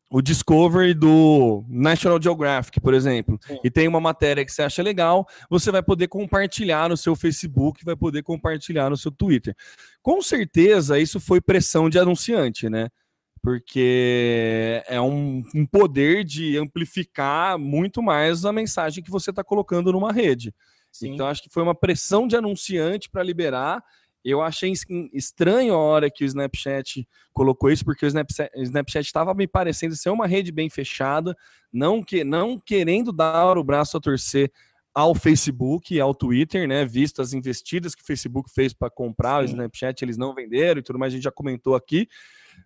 o 0.10 0.22
Discovery 0.22 0.94
do 0.94 1.66
National 1.68 2.22
Geographic, 2.22 2.80
por 2.80 2.94
exemplo, 2.94 3.40
Sim. 3.46 3.60
e 3.64 3.72
tem 3.72 3.88
uma 3.88 4.00
matéria 4.00 4.46
que 4.46 4.52
você 4.52 4.62
acha 4.62 4.84
legal, 4.84 5.28
você 5.50 5.72
vai 5.72 5.82
poder 5.82 6.08
compartilhar 6.08 6.90
no 6.90 6.98
seu 6.98 7.16
Facebook, 7.16 7.84
vai 7.84 7.96
poder 7.96 8.22
compartilhar 8.22 8.90
no 8.90 8.98
seu 8.98 9.12
Twitter. 9.12 9.56
Com 10.02 10.22
certeza, 10.22 11.00
isso 11.00 11.20
foi 11.20 11.42
pressão 11.42 11.90
de 11.90 11.98
anunciante, 11.98 12.70
né? 12.70 12.90
Porque 13.42 14.84
é 14.88 15.00
um, 15.00 15.44
um 15.54 15.66
poder 15.66 16.24
de 16.24 16.58
amplificar 16.58 17.58
muito 17.58 18.02
mais 18.02 18.46
a 18.46 18.52
mensagem 18.52 19.04
que 19.04 19.12
você 19.12 19.30
está 19.32 19.44
colocando 19.44 19.92
numa 19.92 20.12
rede. 20.12 20.54
Sim. 20.92 21.14
Então, 21.14 21.28
acho 21.28 21.44
que 21.44 21.50
foi 21.50 21.62
uma 21.62 21.76
pressão 21.76 22.28
de 22.28 22.36
anunciante 22.36 23.10
para 23.10 23.22
liberar 23.22 23.84
eu 24.26 24.42
achei 24.42 24.74
estranho 25.14 25.76
a 25.76 25.78
hora 25.78 26.10
que 26.10 26.24
o 26.24 26.26
Snapchat 26.26 27.08
colocou 27.32 27.70
isso, 27.70 27.86
porque 27.86 28.06
o 28.06 28.10
Snapchat 28.58 29.06
estava 29.06 29.34
me 29.36 29.48
parecendo 29.48 29.96
ser 29.96 30.10
uma 30.10 30.26
rede 30.26 30.52
bem 30.52 30.70
fechada, 30.70 31.38
não, 31.72 32.02
que, 32.04 32.24
não 32.24 32.58
querendo 32.58 33.12
dar 33.12 33.58
o 33.58 33.64
braço 33.64 33.96
a 33.96 34.02
torcer 34.02 34.52
ao 34.94 35.14
Facebook 35.14 35.94
e 35.94 36.00
ao 36.00 36.16
Twitter, 36.16 36.68
né? 36.68 36.86
Visto 36.86 37.22
as 37.22 37.34
investidas 37.34 37.94
que 37.94 38.02
o 38.02 38.06
Facebook 38.06 38.50
fez 38.50 38.74
para 38.74 38.90
comprar 38.90 39.42
Sim. 39.42 39.44
o 39.44 39.52
Snapchat, 39.52 40.04
eles 40.04 40.18
não 40.18 40.34
venderam 40.34 40.80
e 40.80 40.84
tudo 40.84 40.98
mais, 40.98 41.14
a 41.14 41.16
gente 41.16 41.24
já 41.24 41.32
comentou 41.32 41.76
aqui. 41.76 42.08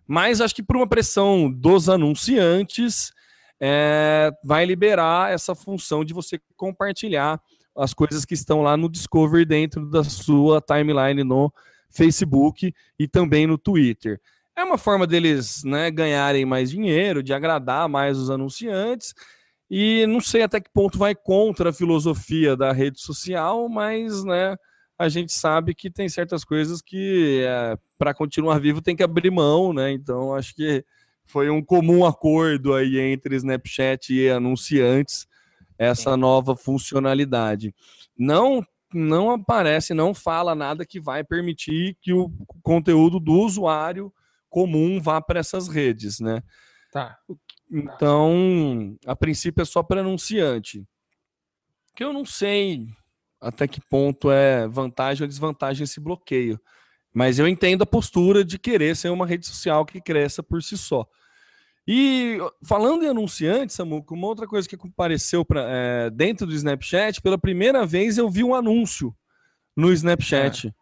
Mas 0.06 0.40
acho 0.40 0.54
que 0.54 0.62
por 0.62 0.76
uma 0.76 0.88
pressão 0.88 1.50
dos 1.50 1.88
anunciantes, 1.88 3.12
é, 3.60 4.30
vai 4.42 4.64
liberar 4.64 5.32
essa 5.32 5.54
função 5.54 6.04
de 6.04 6.14
você 6.14 6.40
compartilhar 6.56 7.38
as 7.76 7.94
coisas 7.94 8.24
que 8.24 8.34
estão 8.34 8.62
lá 8.62 8.76
no 8.76 8.88
Discovery 8.88 9.44
dentro 9.44 9.86
da 9.88 10.04
sua 10.04 10.60
timeline 10.60 11.24
no 11.24 11.52
Facebook 11.90 12.72
e 12.98 13.08
também 13.08 13.46
no 13.46 13.58
Twitter. 13.58 14.20
É 14.56 14.64
uma 14.64 14.78
forma 14.78 15.06
deles 15.06 15.62
né, 15.64 15.90
ganharem 15.90 16.44
mais 16.44 16.70
dinheiro, 16.70 17.22
de 17.22 17.32
agradar 17.32 17.88
mais 17.88 18.18
os 18.18 18.30
anunciantes. 18.30 19.14
E 19.70 20.04
não 20.06 20.20
sei 20.20 20.42
até 20.42 20.60
que 20.60 20.70
ponto 20.72 20.98
vai 20.98 21.14
contra 21.14 21.70
a 21.70 21.72
filosofia 21.72 22.56
da 22.56 22.72
rede 22.72 23.00
social, 23.00 23.68
mas 23.68 24.24
né, 24.24 24.56
a 24.98 25.08
gente 25.08 25.32
sabe 25.32 25.74
que 25.74 25.90
tem 25.90 26.08
certas 26.08 26.44
coisas 26.44 26.82
que 26.82 27.42
é, 27.46 27.78
para 27.96 28.12
continuar 28.12 28.58
vivo 28.58 28.82
tem 28.82 28.96
que 28.96 29.02
abrir 29.02 29.30
mão, 29.30 29.72
né? 29.72 29.92
Então 29.92 30.34
acho 30.34 30.54
que 30.54 30.84
foi 31.24 31.48
um 31.48 31.62
comum 31.62 32.04
acordo 32.04 32.74
aí 32.74 32.98
entre 32.98 33.36
Snapchat 33.36 34.12
e 34.12 34.28
anunciantes 34.28 35.26
essa 35.80 36.14
nova 36.14 36.54
funcionalidade. 36.54 37.74
Não 38.16 38.62
não 38.92 39.30
aparece, 39.30 39.94
não 39.94 40.12
fala 40.12 40.52
nada 40.52 40.84
que 40.84 41.00
vai 41.00 41.22
permitir 41.22 41.96
que 42.02 42.12
o 42.12 42.28
conteúdo 42.60 43.20
do 43.20 43.34
usuário 43.34 44.12
comum 44.48 45.00
vá 45.00 45.20
para 45.20 45.38
essas 45.38 45.68
redes, 45.68 46.18
né? 46.18 46.42
Tá. 46.92 47.16
Então, 47.70 48.96
a 49.06 49.14
princípio 49.14 49.62
é 49.62 49.64
só 49.64 49.80
para 49.80 50.00
anunciante. 50.00 50.84
Que 51.94 52.02
eu 52.02 52.12
não 52.12 52.24
sei 52.24 52.88
até 53.40 53.68
que 53.68 53.80
ponto 53.80 54.28
é 54.28 54.66
vantagem 54.66 55.22
ou 55.22 55.28
desvantagem 55.28 55.84
esse 55.84 56.00
bloqueio. 56.00 56.60
Mas 57.14 57.38
eu 57.38 57.46
entendo 57.46 57.82
a 57.82 57.86
postura 57.86 58.44
de 58.44 58.58
querer 58.58 58.96
ser 58.96 59.08
uma 59.10 59.26
rede 59.26 59.46
social 59.46 59.86
que 59.86 60.00
cresça 60.00 60.42
por 60.42 60.62
si 60.64 60.76
só. 60.76 61.06
E 61.92 62.38
falando 62.62 63.02
em 63.02 63.08
anunciantes, 63.08 63.74
Samuco, 63.74 64.14
uma 64.14 64.28
outra 64.28 64.46
coisa 64.46 64.68
que 64.68 64.76
apareceu 64.76 65.44
pra, 65.44 65.66
é, 65.68 66.08
dentro 66.08 66.46
do 66.46 66.54
Snapchat, 66.54 67.20
pela 67.20 67.36
primeira 67.36 67.84
vez 67.84 68.16
eu 68.16 68.30
vi 68.30 68.44
um 68.44 68.54
anúncio 68.54 69.12
no 69.76 69.92
Snapchat. 69.92 70.72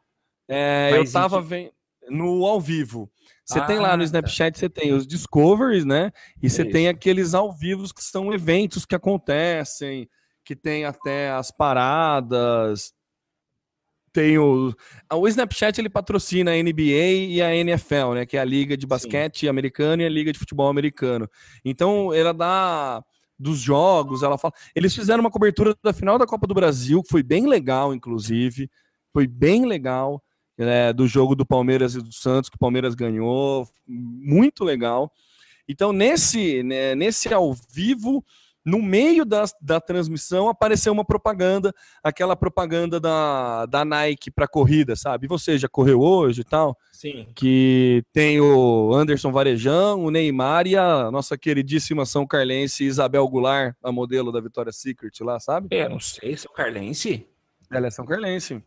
É. 0.46 0.90
É, 0.90 0.98
eu 0.98 1.02
estava 1.02 1.40
vendo 1.40 1.72
no 2.10 2.44
ao 2.44 2.60
vivo. 2.60 3.10
Você 3.42 3.58
ah, 3.58 3.64
tem 3.64 3.78
lá 3.78 3.88
no 3.88 3.94
ah, 3.94 3.98
tá. 3.98 4.04
Snapchat, 4.04 4.52
tá. 4.52 4.60
você 4.60 4.68
tem 4.68 4.92
os 4.92 5.06
discoveries, 5.06 5.86
né? 5.86 6.12
E 6.42 6.50
você 6.50 6.62
tem 6.62 6.88
aqueles 6.88 7.32
ao 7.32 7.56
vivos 7.56 7.90
que 7.90 8.04
são 8.04 8.30
eventos 8.34 8.84
que 8.84 8.94
acontecem, 8.94 10.10
que 10.44 10.54
tem 10.54 10.84
até 10.84 11.30
as 11.30 11.50
paradas, 11.50 12.92
tem 14.18 14.36
o. 14.36 14.74
O 15.12 15.28
Snapchat 15.28 15.80
ele 15.80 15.88
patrocina 15.88 16.50
a 16.50 16.60
NBA 16.60 17.28
e 17.28 17.40
a 17.40 17.54
NFL, 17.54 18.14
né? 18.14 18.26
Que 18.26 18.36
é 18.36 18.40
a 18.40 18.44
liga 18.44 18.76
de 18.76 18.84
basquete 18.84 19.40
Sim. 19.40 19.48
americano 19.48 20.02
e 20.02 20.06
a 20.06 20.08
liga 20.08 20.32
de 20.32 20.38
futebol 20.38 20.68
americano. 20.68 21.28
Então, 21.64 22.12
ela 22.12 22.34
dá 22.34 23.02
dos 23.38 23.60
jogos, 23.60 24.24
ela 24.24 24.36
fala. 24.36 24.52
Eles 24.74 24.92
fizeram 24.92 25.20
uma 25.20 25.30
cobertura 25.30 25.72
da 25.82 25.92
final 25.92 26.18
da 26.18 26.26
Copa 26.26 26.48
do 26.48 26.54
Brasil, 26.54 27.00
que 27.02 27.10
foi 27.10 27.22
bem 27.22 27.46
legal, 27.46 27.94
inclusive. 27.94 28.68
Foi 29.12 29.26
bem 29.26 29.66
legal. 29.66 30.20
Né, 30.58 30.92
do 30.92 31.06
jogo 31.06 31.36
do 31.36 31.46
Palmeiras 31.46 31.94
e 31.94 32.02
do 32.02 32.12
Santos, 32.12 32.50
que 32.50 32.56
o 32.56 32.58
Palmeiras 32.58 32.96
ganhou. 32.96 33.68
Muito 33.86 34.64
legal. 34.64 35.12
Então, 35.68 35.92
nesse, 35.92 36.64
né, 36.64 36.96
nesse 36.96 37.32
ao 37.32 37.54
vivo, 37.72 38.24
no 38.68 38.82
meio 38.82 39.24
da, 39.24 39.44
da 39.60 39.80
transmissão 39.80 40.48
apareceu 40.48 40.92
uma 40.92 41.04
propaganda, 41.04 41.74
aquela 42.04 42.36
propaganda 42.36 43.00
da, 43.00 43.64
da 43.66 43.84
Nike 43.84 44.30
para 44.30 44.46
corrida, 44.46 44.94
sabe? 44.94 45.26
Você 45.26 45.56
já 45.56 45.68
correu 45.68 46.00
hoje 46.00 46.42
e 46.42 46.44
tal? 46.44 46.76
Sim. 46.92 47.26
Que 47.34 48.04
tem 48.12 48.40
o 48.40 48.92
Anderson 48.94 49.32
Varejão, 49.32 50.04
o 50.04 50.10
Neymar 50.10 50.66
e 50.66 50.76
a 50.76 51.10
nossa 51.10 51.38
queridíssima 51.38 52.04
São 52.04 52.26
Carlense 52.26 52.84
Isabel 52.84 53.26
Goulart, 53.26 53.74
a 53.82 53.90
modelo 53.90 54.30
da 54.30 54.40
Vitória 54.40 54.72
Secret 54.72 55.12
lá, 55.20 55.40
sabe? 55.40 55.68
É, 55.70 55.88
não 55.88 55.98
sei, 55.98 56.36
São 56.36 56.52
Carlense? 56.52 57.26
Ela 57.70 57.86
é 57.86 57.90
São 57.90 58.04
Carlense. 58.04 58.62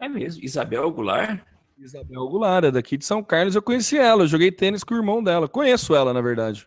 É 0.00 0.08
mesmo? 0.08 0.42
Isabel 0.42 0.90
Goulart? 0.90 1.40
Isabel 1.76 2.28
Goulart, 2.28 2.64
é 2.64 2.70
daqui 2.70 2.96
de 2.96 3.04
São 3.04 3.22
Carlos. 3.22 3.54
Eu 3.54 3.62
conheci 3.62 3.98
ela, 3.98 4.22
eu 4.22 4.28
joguei 4.28 4.50
tênis 4.50 4.82
com 4.82 4.94
o 4.94 4.96
irmão 4.96 5.22
dela. 5.22 5.48
Conheço 5.48 5.94
ela, 5.94 6.14
na 6.14 6.20
verdade. 6.20 6.66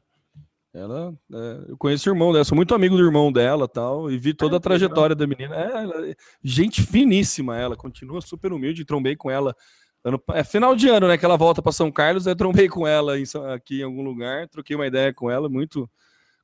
Ela, 0.77 1.11
é, 1.33 1.71
eu 1.71 1.77
conheço 1.77 2.07
o 2.07 2.13
irmão 2.13 2.31
dela, 2.31 2.45
sou 2.45 2.55
muito 2.55 2.75
amigo 2.75 2.95
do 2.95 3.03
irmão 3.03 3.31
dela 3.31 3.67
tal, 3.67 4.11
e 4.11 4.17
vi 4.17 4.31
toda 4.31 4.55
ah, 4.55 4.57
a 4.57 4.61
trajetória 4.61 5.15
da 5.15 5.25
menina. 5.25 5.55
É, 5.55 5.83
ela, 5.83 6.15
gente 6.43 6.83
finíssima 6.83 7.57
ela, 7.57 7.75
continua 7.75 8.21
super 8.21 8.53
humilde, 8.53 8.85
trombei 8.85 9.15
com 9.15 9.31
ela. 9.31 9.55
Ano, 10.03 10.21
é 10.33 10.43
final 10.43 10.75
de 10.75 10.87
ano, 10.87 11.07
né? 11.07 11.17
Que 11.17 11.25
ela 11.25 11.35
volta 11.35 11.61
para 11.63 11.71
São 11.71 11.91
Carlos, 11.91 12.27
eu 12.27 12.35
trombei 12.35 12.69
com 12.69 12.85
ela 12.85 13.19
em, 13.19 13.23
aqui 13.53 13.79
em 13.79 13.83
algum 13.83 14.03
lugar, 14.03 14.47
troquei 14.49 14.75
uma 14.75 14.85
ideia 14.85 15.11
com 15.11 15.31
ela, 15.31 15.49
muito. 15.49 15.89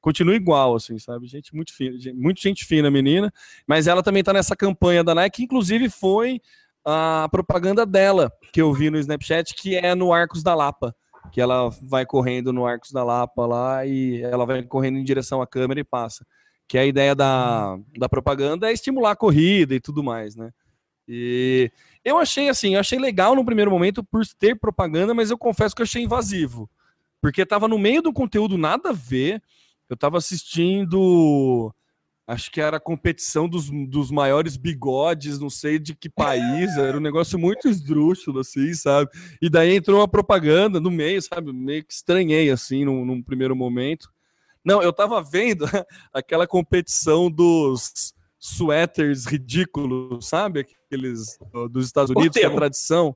Continua 0.01 0.35
igual, 0.35 0.75
assim, 0.75 0.99
sabe? 0.99 1.27
Gente 1.27 1.55
muito 1.55 1.73
fina, 1.73 1.97
gente, 1.97 2.17
muito 2.17 2.41
gente 2.41 2.65
fina, 2.65 2.91
menina. 2.91 3.31
Mas 3.65 3.87
ela 3.87 4.03
também 4.03 4.23
tá 4.23 4.33
nessa 4.33 4.55
campanha 4.55 5.03
da 5.03 5.15
Nike, 5.15 5.37
que 5.37 5.43
inclusive 5.43 5.89
foi 5.89 6.41
a 6.83 7.29
propaganda 7.31 7.85
dela 7.85 8.29
que 8.51 8.61
eu 8.61 8.73
vi 8.73 8.89
no 8.89 8.97
Snapchat, 8.97 9.53
que 9.53 9.75
é 9.75 9.95
no 9.95 10.11
Arcos 10.11 10.43
da 10.43 10.53
Lapa 10.55 10.93
que 11.33 11.41
ela 11.41 11.69
vai 11.81 12.05
correndo 12.05 12.53
no 12.53 12.63
Arcos 12.63 12.91
da 12.91 13.03
Lapa 13.03 13.43
lá 13.47 13.83
e 13.87 14.21
ela 14.21 14.45
vai 14.45 14.61
correndo 14.61 14.99
em 14.99 15.03
direção 15.03 15.41
à 15.41 15.47
câmera 15.47 15.79
e 15.79 15.83
passa. 15.83 16.23
Que 16.67 16.77
a 16.77 16.85
ideia 16.85 17.15
da, 17.15 17.75
da 17.97 18.07
propaganda 18.07 18.69
é 18.69 18.71
estimular 18.71 19.11
a 19.11 19.15
corrida 19.15 19.73
e 19.73 19.79
tudo 19.79 20.03
mais, 20.03 20.35
né? 20.35 20.51
E 21.07 21.71
eu 22.05 22.19
achei 22.19 22.49
assim, 22.49 22.75
eu 22.75 22.79
achei 22.79 22.99
legal 22.99 23.35
no 23.35 23.43
primeiro 23.43 23.71
momento 23.71 24.03
por 24.03 24.23
ter 24.37 24.59
propaganda, 24.59 25.11
mas 25.15 25.31
eu 25.31 25.37
confesso 25.37 25.75
que 25.75 25.81
eu 25.81 25.85
achei 25.85 26.03
invasivo. 26.03 26.69
Porque 27.19 27.43
tava 27.47 27.67
no 27.67 27.79
meio 27.79 28.03
do 28.03 28.13
conteúdo 28.13 28.55
nada 28.55 28.91
a 28.91 28.93
ver. 28.93 29.41
Eu 29.89 29.97
tava 29.97 30.19
assistindo 30.19 31.73
acho 32.25 32.51
que 32.51 32.61
era 32.61 32.77
a 32.77 32.79
competição 32.79 33.47
dos, 33.49 33.69
dos 33.87 34.09
maiores 34.09 34.55
bigodes, 34.55 35.39
não 35.39 35.49
sei 35.49 35.77
de 35.77 35.93
que 35.93 36.09
país, 36.09 36.77
era 36.77 36.97
um 36.97 37.01
negócio 37.01 37.37
muito 37.37 37.67
esdrúxulo, 37.67 38.39
assim, 38.39 38.73
sabe? 38.73 39.09
E 39.41 39.49
daí 39.49 39.75
entrou 39.75 39.99
uma 39.99 40.07
propaganda 40.07 40.79
no 40.79 40.89
meio, 40.89 41.21
sabe? 41.21 41.51
Meio 41.51 41.83
que 41.83 41.93
estranhei, 41.93 42.49
assim, 42.49 42.85
num, 42.85 43.05
num 43.05 43.21
primeiro 43.21 43.55
momento. 43.55 44.09
Não, 44.63 44.81
eu 44.81 44.93
tava 44.93 45.21
vendo 45.21 45.65
aquela 46.13 46.47
competição 46.47 47.29
dos 47.29 48.13
suéteres 48.39 49.25
ridículos, 49.25 50.27
sabe? 50.27 50.61
Aqueles 50.61 51.37
dos 51.71 51.85
Estados 51.85 52.11
Unidos, 52.11 52.37
que 52.37 52.43
é 52.43 52.47
a 52.47 52.55
tradição. 52.55 53.15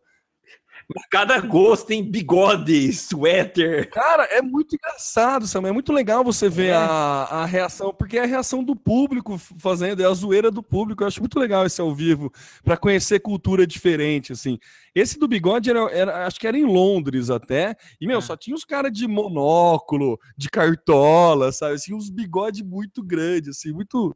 Cada 1.10 1.40
gosto 1.42 1.88
tem 1.88 2.02
bigode, 2.02 2.94
suéter. 2.94 3.90
Cara, 3.90 4.24
é 4.24 4.42
muito 4.42 4.76
engraçado, 4.76 5.46
Samuel. 5.46 5.72
É 5.72 5.74
muito 5.74 5.92
legal 5.92 6.24
você 6.24 6.48
ver 6.48 6.68
é. 6.68 6.74
a, 6.74 7.28
a 7.30 7.46
reação, 7.46 7.94
porque 7.94 8.18
é 8.18 8.24
a 8.24 8.28
reação 8.28 8.64
do 8.64 8.74
público 8.74 9.38
fazendo, 9.38 10.02
é 10.02 10.06
a 10.06 10.14
zoeira 10.14 10.50
do 10.50 10.64
público. 10.64 11.04
Eu 11.04 11.08
acho 11.08 11.20
muito 11.20 11.38
legal 11.38 11.66
esse 11.66 11.82
ao 11.82 11.94
vivo, 11.94 12.32
para 12.64 12.78
conhecer 12.78 13.20
cultura 13.20 13.68
diferente, 13.68 14.32
assim. 14.32 14.58
Esse 14.96 15.20
do 15.20 15.28
bigode, 15.28 15.70
era, 15.70 15.80
era, 15.92 16.26
acho 16.26 16.40
que 16.40 16.48
era 16.48 16.58
em 16.58 16.66
Londres 16.66 17.30
até, 17.30 17.76
e, 18.00 18.08
meu, 18.08 18.20
é. 18.20 18.22
só 18.22 18.38
tinha 18.38 18.56
os 18.56 18.64
caras 18.64 18.92
de 18.92 19.08
monóculo, 19.08 20.18
de 20.38 20.50
cartola, 20.50 21.52
sabe? 21.52 21.74
Assim, 21.74 21.94
uns 21.94 22.10
bigode 22.10 22.64
muito 22.64 23.04
grandes, 23.04 23.58
assim, 23.58 23.74
muito, 23.74 24.16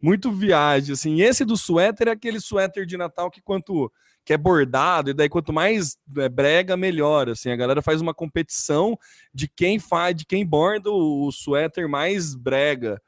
muito 0.00 0.30
viagem, 0.30 0.92
assim. 0.92 1.20
Esse 1.20 1.44
do 1.44 1.56
suéter 1.56 2.06
é 2.06 2.12
aquele 2.12 2.38
suéter 2.38 2.86
de 2.86 2.96
Natal 2.96 3.30
que 3.32 3.42
quanto 3.42 3.90
que 4.24 4.32
é 4.32 4.38
bordado, 4.38 5.10
e 5.10 5.14
daí 5.14 5.28
quanto 5.28 5.52
mais 5.52 5.96
é, 6.16 6.28
brega, 6.28 6.76
melhor. 6.76 7.28
Assim, 7.28 7.50
a 7.50 7.56
galera 7.56 7.82
faz 7.82 8.00
uma 8.00 8.14
competição 8.14 8.98
de 9.32 9.46
quem 9.46 9.78
faz, 9.78 10.16
de 10.16 10.24
quem 10.24 10.46
borda 10.46 10.90
o, 10.90 11.26
o 11.26 11.32
suéter 11.32 11.88
mais 11.88 12.34
brega. 12.34 13.00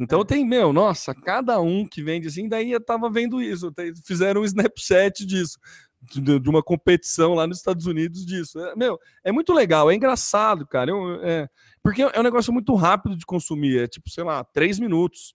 Então 0.00 0.24
tem, 0.24 0.44
meu, 0.44 0.72
nossa, 0.72 1.14
cada 1.14 1.60
um 1.60 1.86
que 1.86 2.02
vende 2.02 2.28
assim, 2.28 2.48
daí 2.48 2.70
eu 2.70 2.80
tava 2.80 3.10
vendo 3.10 3.42
isso, 3.42 3.72
fizeram 4.04 4.42
um 4.42 4.44
Snapchat 4.44 5.26
disso, 5.26 5.58
de, 6.00 6.38
de 6.38 6.48
uma 6.48 6.62
competição 6.62 7.34
lá 7.34 7.46
nos 7.46 7.58
Estados 7.58 7.86
Unidos 7.86 8.24
disso. 8.24 8.60
É, 8.60 8.76
meu, 8.76 8.98
é 9.24 9.32
muito 9.32 9.52
legal, 9.52 9.90
é 9.90 9.94
engraçado, 9.94 10.66
cara. 10.66 10.90
Eu, 10.90 11.20
é, 11.24 11.48
porque 11.82 12.02
é 12.02 12.20
um 12.20 12.22
negócio 12.22 12.52
muito 12.52 12.74
rápido 12.74 13.16
de 13.16 13.26
consumir, 13.26 13.80
é 13.80 13.88
tipo, 13.88 14.08
sei 14.08 14.22
lá, 14.22 14.44
três 14.44 14.78
minutos 14.78 15.34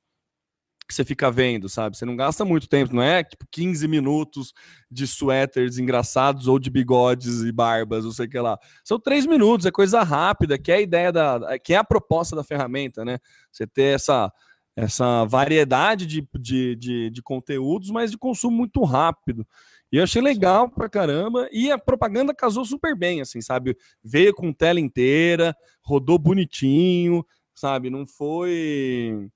que 0.94 0.98
você 0.98 1.04
fica 1.04 1.32
vendo, 1.32 1.68
sabe? 1.68 1.98
Você 1.98 2.06
não 2.06 2.16
gasta 2.16 2.46
muito 2.46 2.70
tempo, 2.70 2.96
não 2.96 3.02
é 3.02 3.24
tipo 3.24 3.46
15 3.52 3.88
minutos 3.88 4.54
de 4.90 5.08
suéteres 5.08 5.78
engraçados 5.78 6.48
ou 6.48 6.60
de 6.60 6.70
bigodes 6.70 7.42
e 7.42 7.52
barbas, 7.52 8.06
não 8.06 8.12
sei 8.12 8.28
o 8.28 8.30
que 8.30 8.40
lá. 8.40 8.58
São 8.84 9.00
três 9.00 9.26
minutos, 9.26 9.66
é 9.66 9.72
coisa 9.72 10.04
rápida, 10.04 10.58
que 10.58 10.72
é 10.72 10.76
a 10.76 10.82
ideia 10.82 11.12
da. 11.12 11.58
que 11.60 11.74
é 11.74 11.78
a 11.78 11.84
proposta 11.84 12.36
da 12.36 12.44
ferramenta, 12.44 13.04
né? 13.04 13.18
Você 13.52 13.66
ter 13.66 13.96
essa, 13.96 14.32
essa 14.76 15.26
variedade 15.26 16.06
de, 16.06 16.28
de, 16.40 16.76
de, 16.76 17.10
de 17.10 17.22
conteúdos, 17.22 17.90
mas 17.90 18.12
de 18.12 18.18
consumo 18.18 18.56
muito 18.56 18.84
rápido. 18.84 19.46
E 19.92 19.98
eu 19.98 20.04
achei 20.04 20.22
legal 20.22 20.70
pra 20.70 20.90
caramba. 20.90 21.48
E 21.52 21.72
a 21.72 21.78
propaganda 21.78 22.34
casou 22.34 22.66
super 22.66 22.96
bem, 22.96 23.22
assim, 23.22 23.42
sabe? 23.42 23.78
Veio 24.04 24.34
com 24.34 24.52
tela 24.52 24.80
inteira, 24.80 25.56
rodou 25.84 26.18
bonitinho, 26.18 27.26
sabe? 27.54 27.90
Não 27.90 28.08
foi 28.08 29.30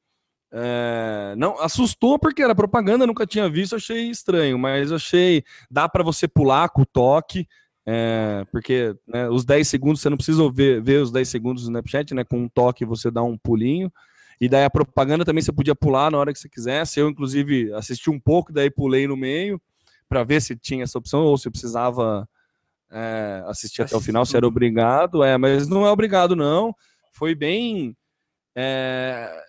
é, 0.59 1.35
não, 1.37 1.59
assustou 1.61 2.17
porque 2.17 2.41
era 2.41 2.55
propaganda, 2.55 3.05
nunca 3.05 3.27
tinha 3.27 3.47
visto, 3.47 3.75
achei 3.75 4.09
estranho, 4.09 4.57
mas 4.57 4.91
achei. 4.91 5.43
Dá 5.69 5.87
para 5.87 6.03
você 6.03 6.27
pular 6.27 6.69
com 6.69 6.81
o 6.81 6.85
toque, 6.85 7.47
é, 7.85 8.43
porque 8.51 8.95
né, 9.07 9.29
os 9.29 9.45
10 9.45 9.67
segundos, 9.67 10.01
você 10.01 10.09
não 10.09 10.17
precisa 10.17 10.49
ver, 10.51 10.81
ver 10.81 11.03
os 11.03 11.11
10 11.11 11.29
segundos 11.29 11.63
do 11.63 11.67
Snapchat, 11.67 12.11
né? 12.15 12.23
Com 12.23 12.39
um 12.39 12.49
toque 12.49 12.83
você 12.85 13.11
dá 13.11 13.21
um 13.21 13.37
pulinho. 13.37 13.91
E 14.41 14.49
daí 14.49 14.65
a 14.65 14.69
propaganda 14.69 15.23
também 15.23 15.43
você 15.43 15.51
podia 15.51 15.75
pular 15.75 16.11
na 16.11 16.17
hora 16.17 16.33
que 16.33 16.39
você 16.39 16.49
quisesse. 16.49 16.99
Eu, 16.99 17.07
inclusive, 17.07 17.71
assisti 17.73 18.09
um 18.09 18.19
pouco, 18.19 18.51
daí 18.51 18.71
pulei 18.71 19.07
no 19.07 19.15
meio 19.15 19.61
para 20.09 20.23
ver 20.23 20.41
se 20.41 20.55
tinha 20.55 20.83
essa 20.83 20.97
opção 20.97 21.21
ou 21.21 21.37
se 21.37 21.51
precisava 21.51 22.27
é, 22.89 23.43
assistir 23.45 23.83
até 23.83 23.95
o 23.95 24.01
final, 24.01 24.25
se 24.25 24.35
era 24.35 24.47
obrigado. 24.47 25.23
É, 25.23 25.37
mas 25.37 25.67
não 25.67 25.85
é 25.85 25.91
obrigado, 25.91 26.35
não. 26.35 26.73
Foi 27.13 27.35
bem. 27.35 27.95
É, 28.55 29.46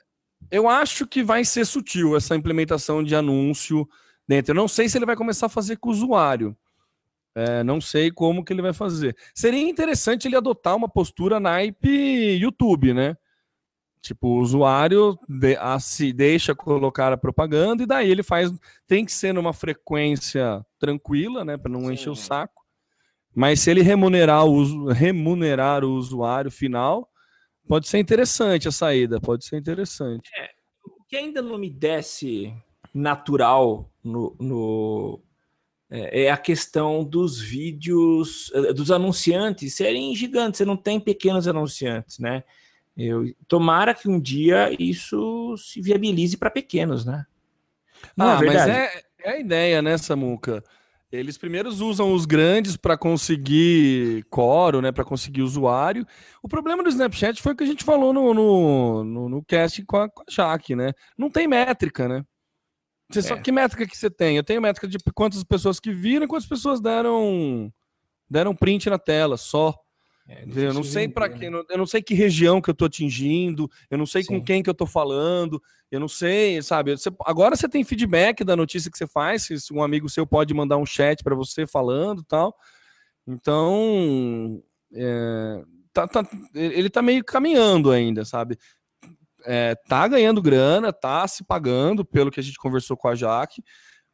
eu 0.51 0.69
acho 0.69 1.07
que 1.07 1.23
vai 1.23 1.45
ser 1.45 1.65
sutil 1.65 2.17
essa 2.17 2.37
implementação 2.37 3.03
de 3.03 3.15
anúncio 3.15 3.89
dentro. 4.27 4.53
Eu 4.53 4.57
não 4.57 4.69
sei 4.69 4.89
se 4.89 4.97
ele 4.99 5.07
vai 5.07 5.17
começar 5.17 5.47
a 5.47 5.51
fazer 5.51 5.77
com 5.77 5.89
o 5.89 5.93
usuário. 5.93 6.57
É, 7.35 7.63
não 7.63 7.81
sei 7.81 8.11
como 8.11 8.45
que 8.45 8.53
ele 8.53 8.63
vai 8.63 8.73
fazer. 8.73 9.17
Seria 9.35 9.69
interessante 9.69 10.27
ele 10.27 10.37
adotar 10.37 10.75
uma 10.75 10.89
postura 10.89 11.39
naipe 11.39 12.37
YouTube, 12.41 12.93
né? 12.93 13.17
Tipo, 14.01 14.29
o 14.29 14.41
usuário 14.41 15.19
de, 15.29 15.57
a, 15.57 15.79
se 15.79 16.13
deixa 16.13 16.55
colocar 16.55 17.13
a 17.13 17.17
propaganda 17.17 17.83
e 17.83 17.87
daí 17.87 18.11
ele 18.11 18.23
faz. 18.23 18.51
Tem 18.87 19.05
que 19.05 19.13
ser 19.13 19.33
numa 19.33 19.53
frequência 19.53 20.65
tranquila, 20.79 21.45
né? 21.45 21.57
Para 21.57 21.71
não 21.71 21.87
Sim. 21.87 21.93
encher 21.93 22.11
o 22.11 22.17
saco. 22.17 22.65
Mas 23.35 23.61
se 23.61 23.71
ele 23.71 23.83
remunerar 23.83 24.45
o, 24.45 24.89
remunerar 24.89 25.85
o 25.85 25.95
usuário 25.95 26.51
final, 26.51 27.09
Pode 27.69 27.87
ser 27.87 27.99
interessante 27.99 28.67
a 28.67 28.73
saída, 28.73 29.21
pode 29.21 29.45
ser 29.45 29.59
interessante. 29.59 30.31
É, 30.37 30.51
o 30.85 31.05
que 31.05 31.17
ainda 31.17 31.43
não 31.43 31.59
me 31.59 31.69
desce 31.69 32.53
natural 32.95 33.91
no, 34.03 34.35
no 34.41 35.21
é, 35.91 36.25
é, 36.25 36.31
a 36.31 36.37
questão 36.37 37.05
dos 37.05 37.41
vídeos, 37.41 38.51
é, 38.55 38.73
dos 38.73 38.91
anunciantes 38.91 39.75
serem 39.75 40.15
gigantes. 40.15 40.59
Você 40.59 40.65
não 40.65 40.77
tem 40.77 40.99
pequenos 40.99 41.47
anunciantes, 41.47 42.19
né? 42.19 42.43
Eu, 42.97 43.33
tomara 43.47 43.95
que 43.95 44.09
um 44.09 44.19
dia 44.19 44.75
isso 44.79 45.57
se 45.57 45.81
viabilize 45.81 46.37
para 46.37 46.51
pequenos, 46.51 47.05
né? 47.05 47.25
Não 48.17 48.29
ah, 48.29 48.41
é 48.43 48.47
mas 48.47 48.67
é, 48.67 49.03
é 49.21 49.31
a 49.31 49.39
ideia, 49.39 49.81
né, 49.81 49.97
Samuca? 49.97 50.65
Eles 51.11 51.39
primeiros 51.39 51.81
usam 51.81 52.13
os 52.13 52.27
grandes 52.27 52.77
para 52.77 52.99
conseguir 52.99 54.25
coro, 54.29 54.83
né, 54.83 54.93
para 54.93 55.05
conseguir 55.05 55.41
usuário. 55.41 56.07
O 56.43 56.49
problema 56.49 56.83
do 56.83 56.91
Snapchat 56.91 57.41
foi 57.41 57.53
o 57.53 57.57
que 57.57 57.65
a 57.65 57.67
gente 57.67 57.83
falou 57.83 58.13
no, 58.13 58.35
no, 58.35 59.05
no, 59.05 59.29
no 59.29 59.45
cast 59.45 59.83
com 59.87 59.97
a, 59.97 60.09
com 60.11 60.23
a 60.23 60.31
Jaque, 60.31 60.77
né? 60.77 60.93
Não 61.17 61.31
tem 61.31 61.49
métrica, 61.49 62.07
né? 62.07 62.23
Você 63.11 63.21
é. 63.21 63.23
só, 63.23 63.37
que 63.37 63.51
métrica 63.51 63.87
que 63.87 63.97
você 63.97 64.11
tem? 64.11 64.37
Eu 64.37 64.45
tenho 64.45 64.61
métrica 64.61 64.87
de 64.87 64.99
quantas 65.15 65.43
pessoas 65.43 65.81
que 65.81 65.91
viram 65.93 66.27
e 66.27 66.29
quantas 66.29 66.49
pessoas 66.49 66.79
deram 66.79 67.73
deram 68.29 68.55
print 68.55 68.91
na 68.91 68.99
tela, 68.99 69.39
só. 69.39 69.75
É, 70.29 70.45
eu 70.45 70.75
não 70.75 70.85
sei 70.85 71.09
para 71.09 71.27
que, 71.27 71.49
né? 71.49 71.63
eu 71.71 71.79
não 71.79 71.87
sei 71.87 72.03
que 72.03 72.13
região 72.13 72.61
que 72.61 72.69
eu 72.69 72.75
tô 72.75 72.85
atingindo, 72.85 73.71
eu 73.91 73.97
não 73.97 74.05
sei 74.05 74.23
Sim. 74.23 74.29
com 74.29 74.45
quem 74.45 74.63
que 74.63 74.69
eu 74.69 74.75
tô 74.75 74.85
falando, 74.85 75.61
eu 75.91 75.99
não 75.99 76.07
sei, 76.07 76.61
sabe? 76.61 76.95
Você, 76.95 77.09
agora 77.25 77.57
você 77.57 77.67
tem 77.67 77.83
feedback 77.83 78.45
da 78.45 78.55
notícia 78.55 78.91
que 78.91 78.99
você 78.99 79.07
faz, 79.07 79.45
se 79.45 79.73
um 79.73 79.83
amigo 79.83 80.07
seu 80.07 80.27
pode 80.27 80.53
mandar 80.53 80.77
um 80.77 80.85
chat 80.85 81.25
para 81.25 81.35
você 81.35 81.67
falando, 81.67 82.23
tal. 82.23 82.55
Então, 83.27 84.63
é, 84.93 85.63
tá, 85.95 86.07
tá, 86.07 86.29
ele 86.55 86.91
tá 86.91 87.01
meio 87.01 87.25
caminhando 87.25 87.91
ainda, 87.91 88.23
sabe? 88.27 88.59
É, 89.47 89.75
tá 89.89 90.07
ganhando 90.09 90.43
grana, 90.43 90.93
tá 90.93 91.27
se 91.27 91.43
pagando, 91.43 92.05
pelo 92.05 92.31
que 92.31 92.41
a 92.41 92.43
gente 92.43 92.59
conversou 92.59 92.99
com 92.99 93.09
a 93.09 93.15
Jaque, 93.15 93.63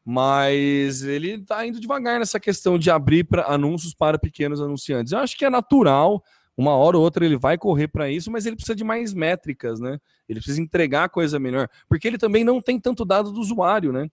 mas 0.04 1.02
ele 1.02 1.36
está 1.36 1.66
indo 1.66 1.80
devagar 1.80 2.18
nessa 2.18 2.38
questão 2.38 2.78
de 2.78 2.90
abrir 2.90 3.24
pra, 3.24 3.46
anúncios 3.46 3.94
para 3.94 4.18
pequenos 4.18 4.60
anunciantes. 4.60 5.12
Eu 5.12 5.20
acho 5.20 5.36
que 5.36 5.44
é 5.44 5.50
natural, 5.50 6.22
uma 6.56 6.76
hora 6.76 6.98
ou 6.98 7.02
outra 7.02 7.24
ele 7.24 7.36
vai 7.36 7.56
correr 7.56 7.88
para 7.88 8.10
isso, 8.10 8.30
mas 8.30 8.44
ele 8.44 8.56
precisa 8.56 8.76
de 8.76 8.84
mais 8.84 9.14
métricas, 9.14 9.80
né? 9.80 9.98
Ele 10.28 10.40
precisa 10.40 10.60
entregar 10.60 11.08
coisa 11.08 11.38
melhor, 11.38 11.68
porque 11.88 12.06
ele 12.06 12.18
também 12.18 12.44
não 12.44 12.60
tem 12.60 12.78
tanto 12.78 13.04
dado 13.04 13.32
do 13.32 13.40
usuário, 13.40 13.92
né? 13.92 14.08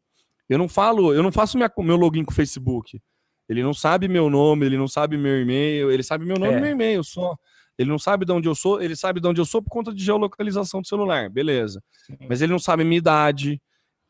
Eu 0.47 0.57
não 0.57 0.67
falo, 0.67 1.13
eu 1.13 1.21
não 1.21 1.31
faço 1.31 1.57
minha, 1.57 1.71
meu 1.79 1.95
login 1.95 2.23
com 2.23 2.31
o 2.31 2.35
Facebook. 2.35 3.01
Ele 3.47 3.61
não 3.61 3.73
sabe 3.73 4.07
meu 4.07 4.29
nome, 4.29 4.65
ele 4.65 4.77
não 4.77 4.87
sabe 4.87 5.17
meu 5.17 5.41
e-mail, 5.41 5.91
ele 5.91 6.03
sabe 6.03 6.25
meu 6.25 6.37
nome 6.37 6.53
é. 6.53 6.57
e 6.57 6.61
meu 6.61 6.71
e-mail 6.71 7.03
só. 7.03 7.35
Ele 7.77 7.89
não 7.89 7.99
sabe 7.99 8.25
de 8.25 8.31
onde 8.31 8.47
eu 8.47 8.55
sou, 8.55 8.81
ele 8.81 8.95
sabe 8.95 9.19
de 9.19 9.27
onde 9.27 9.41
eu 9.41 9.45
sou 9.45 9.61
por 9.61 9.69
conta 9.69 9.93
de 9.93 10.03
geolocalização 10.03 10.81
do 10.81 10.87
celular, 10.87 11.29
beleza. 11.29 11.83
Sim. 12.05 12.17
Mas 12.29 12.41
ele 12.41 12.51
não 12.51 12.59
sabe 12.59 12.83
minha 12.83 12.97
idade, 12.97 13.61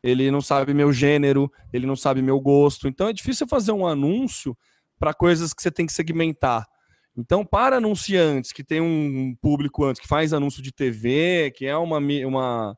ele 0.04 0.32
não 0.32 0.41
sabe 0.41 0.74
meu 0.74 0.91
gênero, 0.91 1.52
ele 1.72 1.86
não 1.86 1.95
sabe 1.95 2.22
meu 2.22 2.39
gosto. 2.39 2.88
Então 2.88 3.08
é 3.08 3.14
difícil 3.14 3.47
fazer 3.47 3.72
um 3.72 3.86
anúncio 3.86 4.58
para 4.99 5.14
coisas 5.14 5.54
que 5.54 5.62
você 5.62 5.72
tem 5.72 5.86
que 5.86 5.93
segmentar. 5.93 6.68
Então, 7.16 7.45
para 7.45 7.78
anunciantes 7.78 8.54
que 8.54 8.64
tem 8.64 8.80
um 8.80 9.36
público 9.41 9.84
antes, 9.84 10.02
que 10.02 10.08
faz 10.08 10.32
anúncio 10.32 10.62
de 10.62 10.72
TV, 10.72 11.52
que 11.56 11.66
é 11.66 11.76
uma, 11.76 11.97
uma, 11.97 12.78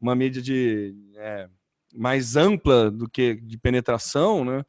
uma 0.00 0.14
mídia 0.14 0.40
de, 0.40 0.94
é, 1.16 1.48
mais 1.92 2.36
ampla 2.36 2.90
do 2.90 3.08
que 3.08 3.34
de 3.34 3.58
penetração, 3.58 4.44
né? 4.44 4.64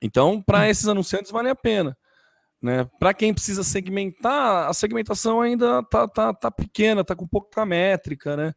então, 0.00 0.40
para 0.40 0.60
hum. 0.60 0.64
esses 0.64 0.86
anunciantes 0.86 1.32
vale 1.32 1.48
a 1.48 1.56
pena. 1.56 1.96
Né? 2.62 2.88
Para 2.98 3.12
quem 3.12 3.34
precisa 3.34 3.62
segmentar, 3.62 4.68
a 4.68 4.72
segmentação 4.72 5.40
ainda 5.40 5.82
tá, 5.82 6.08
tá, 6.08 6.32
tá 6.32 6.50
pequena, 6.50 7.04
tá 7.04 7.14
com 7.14 7.26
pouca 7.26 7.66
métrica, 7.66 8.36
né? 8.36 8.54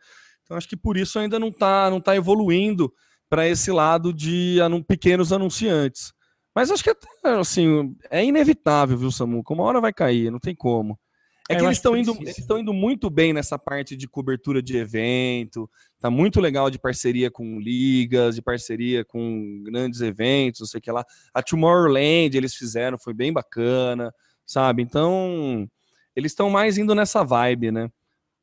Então 0.48 0.58
acho 0.58 0.68
que 0.68 0.78
por 0.78 0.96
isso 0.96 1.20
ainda 1.20 1.38
não 1.38 1.50
está 1.50 1.90
não 1.90 2.00
tá 2.00 2.16
evoluindo 2.16 2.92
para 3.30 3.48
esse 3.48 3.70
lado 3.70 4.14
de 4.14 4.60
anun 4.62 4.82
pequenos 4.82 5.34
anunciantes. 5.34 6.14
Mas 6.56 6.72
acho 6.72 6.84
que 6.84 6.96
assim, 7.24 7.94
é 8.10 8.24
inevitável, 8.24 8.98
viu, 8.98 9.12
Samu? 9.12 9.44
Uma 9.48 9.64
hora 9.64 9.82
vai 9.82 9.94
cair, 9.94 10.32
não 10.32 10.40
tem 10.40 10.56
como. 10.56 10.98
É, 11.50 11.54
é 11.54 11.58
que 11.58 11.66
eles 11.66 11.78
estão 11.78 11.96
indo, 11.96 12.18
estão 12.24 12.58
indo 12.58 12.74
muito 12.74 13.10
bem 13.10 13.32
nessa 13.32 13.60
parte 13.60 13.96
de 13.96 14.08
cobertura 14.08 14.62
de 14.62 14.78
evento. 14.78 15.70
Tá 16.00 16.10
muito 16.10 16.40
legal 16.42 16.70
de 16.70 16.80
parceria 16.80 17.30
com 17.30 17.60
ligas, 17.60 18.36
de 18.36 18.42
parceria 18.42 19.06
com 19.06 19.62
grandes 19.66 20.02
eventos, 20.02 20.62
não 20.62 20.68
sei 20.68 20.80
o 20.80 20.82
que 20.82 20.92
lá. 20.92 21.06
A 21.34 21.44
Tomorrowland 21.44 22.36
eles 22.36 22.56
fizeram, 22.56 22.98
foi 22.98 23.14
bem 23.14 23.32
bacana, 23.32 24.14
sabe? 24.46 24.82
Então, 24.82 25.68
eles 26.16 26.32
estão 26.32 26.50
mais 26.50 26.78
indo 26.78 26.96
nessa 26.96 27.24
vibe, 27.24 27.72
né? 27.72 27.90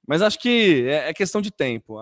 Mas 0.07 0.23
acho 0.23 0.39
que 0.39 0.85
é, 0.87 1.11
é 1.11 1.15
questão 1.15 1.41
de 1.41 1.51
tempo. 1.51 1.99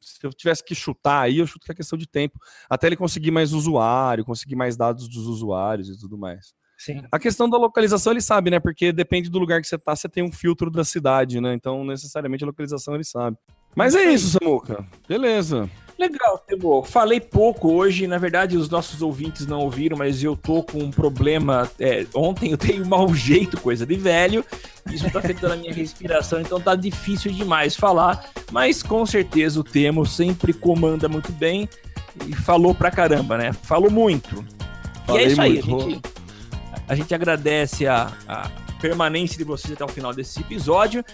se 0.00 0.24
eu 0.24 0.30
tivesse 0.32 0.64
que 0.64 0.74
chutar 0.74 1.22
aí, 1.22 1.38
eu 1.38 1.46
chuto 1.46 1.66
que 1.66 1.72
é 1.72 1.74
questão 1.74 1.98
de 1.98 2.06
tempo, 2.06 2.38
até 2.68 2.86
ele 2.86 2.96
conseguir 2.96 3.30
mais 3.30 3.52
usuário, 3.52 4.24
conseguir 4.24 4.56
mais 4.56 4.76
dados 4.76 5.08
dos 5.08 5.26
usuários 5.26 5.88
e 5.88 5.98
tudo 5.98 6.16
mais. 6.16 6.54
Sim. 6.78 7.02
A 7.10 7.18
questão 7.18 7.50
da 7.50 7.58
localização 7.58 8.12
ele 8.12 8.20
sabe, 8.20 8.50
né? 8.50 8.60
Porque 8.60 8.92
depende 8.92 9.28
do 9.28 9.38
lugar 9.38 9.60
que 9.60 9.66
você 9.66 9.76
tá, 9.76 9.96
você 9.96 10.08
tem 10.08 10.22
um 10.22 10.30
filtro 10.30 10.70
da 10.70 10.84
cidade, 10.84 11.40
né? 11.40 11.52
Então, 11.52 11.84
necessariamente 11.84 12.44
a 12.44 12.46
localização 12.46 12.94
ele 12.94 13.02
sabe. 13.02 13.36
Mas 13.74 13.96
é 13.96 14.04
isso, 14.04 14.38
Samuca. 14.38 14.86
Beleza. 15.08 15.68
Legal, 15.98 16.38
Tebo. 16.46 16.84
Falei 16.84 17.20
pouco 17.20 17.72
hoje, 17.72 18.06
na 18.06 18.18
verdade 18.18 18.56
os 18.56 18.70
nossos 18.70 19.02
ouvintes 19.02 19.48
não 19.48 19.60
ouviram, 19.62 19.96
mas 19.96 20.22
eu 20.22 20.36
tô 20.36 20.62
com 20.62 20.78
um 20.78 20.92
problema. 20.92 21.68
é, 21.80 22.06
ontem 22.14 22.52
eu 22.52 22.56
tenho 22.56 22.84
um 22.84 22.88
mau 22.88 23.12
jeito, 23.12 23.60
coisa 23.60 23.84
de 23.84 23.96
velho. 23.96 24.44
Isso 24.88 25.10
tá 25.10 25.18
afetando 25.18 25.54
a 25.54 25.56
minha 25.56 25.74
respiração, 25.74 26.40
então 26.40 26.60
tá 26.60 26.76
difícil 26.76 27.32
demais 27.32 27.74
falar. 27.74 28.30
Mas 28.52 28.80
com 28.80 29.04
certeza 29.04 29.58
o 29.58 29.64
Temo 29.64 30.06
sempre 30.06 30.52
comanda 30.52 31.08
muito 31.08 31.32
bem 31.32 31.68
e 32.26 32.34
falou 32.34 32.72
pra 32.72 32.92
caramba, 32.92 33.36
né? 33.36 33.52
Falou 33.52 33.90
muito. 33.90 34.44
e 35.04 35.06
Falei 35.06 35.24
é 35.24 35.28
isso 35.28 35.40
aí, 35.40 35.58
a 35.58 35.64
muito. 35.64 35.90
gente, 35.90 36.02
a 36.86 36.94
gente 36.94 37.14
agradece 37.14 37.88
a, 37.88 38.12
a 38.28 38.48
permanência 38.80 39.36
de 39.36 39.42
vocês 39.44 39.72
até 39.72 39.84
o 39.84 39.88
final 39.88 40.14
desse 40.14 40.40
episódio. 40.40 41.04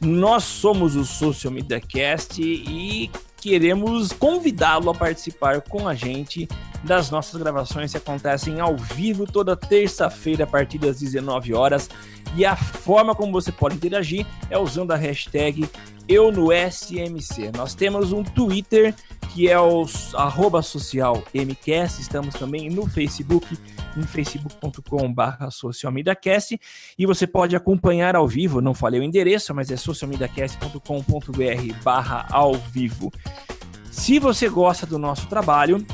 Nós 0.00 0.44
somos 0.44 0.96
o 0.96 1.04
Social 1.04 1.50
Media 1.52 1.80
Cast 1.80 2.42
e 2.42 3.10
queremos 3.44 4.10
convidá-lo 4.10 4.88
a 4.88 4.94
participar 4.94 5.60
com 5.60 5.86
a 5.86 5.94
gente 5.94 6.48
das 6.84 7.10
nossas 7.10 7.40
gravações 7.40 7.90
que 7.90 7.96
acontecem 7.96 8.60
ao 8.60 8.76
vivo 8.76 9.26
toda 9.26 9.56
terça-feira 9.56 10.44
a 10.44 10.46
partir 10.46 10.78
das 10.78 11.00
19 11.00 11.54
horas. 11.54 11.88
E 12.36 12.44
a 12.44 12.54
forma 12.56 13.14
como 13.14 13.32
você 13.32 13.50
pode 13.50 13.76
interagir 13.76 14.26
é 14.50 14.58
usando 14.58 14.92
a 14.92 14.96
hashtag 14.96 15.68
eu 16.08 16.30
no 16.30 16.48
SMC. 16.52 17.50
Nós 17.56 17.74
temos 17.74 18.12
um 18.12 18.22
Twitter 18.22 18.94
que 19.34 19.50
é 19.50 19.58
o 19.58 19.84
arroba 20.14 20.62
social 20.62 21.20
MCast, 21.34 22.00
estamos 22.00 22.36
também 22.36 22.70
no 22.70 22.86
Facebook, 22.86 23.58
em 23.96 24.02
facebook.com.br 24.02 25.50
socialmediacast 25.50 26.60
e 26.96 27.04
você 27.04 27.26
pode 27.26 27.56
acompanhar 27.56 28.14
ao 28.14 28.28
vivo, 28.28 28.60
não 28.60 28.74
falei 28.74 29.00
o 29.00 29.02
endereço, 29.02 29.52
mas 29.52 29.72
é 29.72 29.76
socialmediacast.com.br 29.76 31.74
barra 31.82 32.26
ao 32.30 32.54
vivo. 32.54 33.12
Se 33.90 34.20
você 34.20 34.48
gosta 34.48 34.86
do 34.86 34.98
nosso 34.98 35.26
trabalho, 35.26 35.84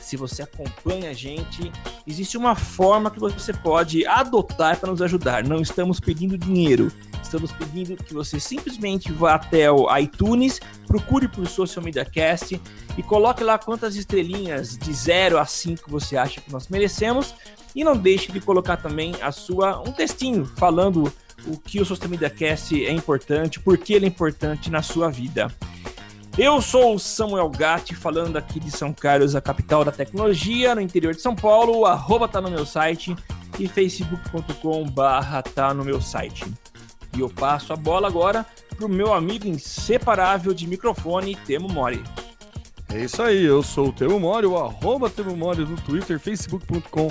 se 0.00 0.16
você 0.16 0.42
acompanha 0.42 1.10
a 1.10 1.12
gente, 1.12 1.70
existe 2.06 2.36
uma 2.36 2.54
forma 2.54 3.10
que 3.10 3.18
você 3.18 3.52
pode 3.52 4.06
adotar 4.06 4.78
para 4.78 4.90
nos 4.90 5.02
ajudar. 5.02 5.44
Não 5.44 5.60
estamos 5.60 6.00
pedindo 6.00 6.36
dinheiro, 6.36 6.90
estamos 7.22 7.52
pedindo 7.52 7.96
que 7.96 8.14
você 8.14 8.40
simplesmente 8.40 9.12
vá 9.12 9.34
até 9.34 9.70
o 9.70 9.94
iTunes, 9.96 10.60
procure 10.86 11.28
por 11.28 11.46
Social 11.46 11.84
Media 11.84 12.04
Cast 12.04 12.60
e 12.96 13.02
coloque 13.02 13.44
lá 13.44 13.58
quantas 13.58 13.96
estrelinhas 13.96 14.76
de 14.76 14.92
0 14.92 15.38
a 15.38 15.46
5 15.46 15.90
você 15.90 16.16
acha 16.16 16.40
que 16.40 16.52
nós 16.52 16.68
merecemos. 16.68 17.34
E 17.74 17.84
não 17.84 17.96
deixe 17.96 18.32
de 18.32 18.40
colocar 18.40 18.78
também 18.78 19.14
a 19.22 19.30
sua 19.30 19.80
um 19.80 19.92
textinho 19.92 20.44
falando 20.44 21.12
o 21.46 21.56
que 21.56 21.80
o 21.80 21.84
Social 21.84 22.10
Media 22.10 22.28
Cast 22.28 22.84
é 22.84 22.92
importante, 22.92 23.60
por 23.60 23.78
que 23.78 23.94
ele 23.94 24.06
é 24.06 24.08
importante 24.08 24.70
na 24.70 24.82
sua 24.82 25.08
vida. 25.08 25.48
Eu 26.38 26.62
sou 26.62 26.94
o 26.94 26.98
Samuel 26.98 27.48
Gatti, 27.50 27.94
falando 27.94 28.36
aqui 28.36 28.60
de 28.60 28.70
São 28.70 28.92
Carlos, 28.92 29.34
a 29.34 29.40
capital 29.40 29.84
da 29.84 29.92
tecnologia, 29.92 30.74
no 30.74 30.80
interior 30.80 31.14
de 31.14 31.20
São 31.20 31.34
Paulo. 31.34 31.78
O 31.78 31.86
arroba 31.86 32.28
tá 32.28 32.40
no 32.40 32.50
meu 32.50 32.64
site 32.64 33.14
e 33.58 33.68
facebook.com 33.68 34.88
barra 34.88 35.42
tá 35.42 35.74
no 35.74 35.84
meu 35.84 36.00
site. 36.00 36.44
E 37.16 37.20
eu 37.20 37.28
passo 37.28 37.72
a 37.72 37.76
bola 37.76 38.08
agora 38.08 38.46
pro 38.76 38.88
meu 38.88 39.12
amigo 39.12 39.46
inseparável 39.46 40.54
de 40.54 40.66
microfone, 40.66 41.34
Temo 41.34 41.68
Mori. 41.68 42.02
É 42.92 43.04
isso 43.04 43.22
aí, 43.22 43.44
eu 43.44 43.62
sou 43.62 43.88
o 43.88 43.92
Temo 43.92 44.18
Mori, 44.18 44.46
o 44.46 44.56
arroba 44.56 45.10
Temo 45.10 45.36
Mori 45.36 45.64
no 45.64 45.76
Twitter, 45.76 46.18
facebook.com 46.18 47.10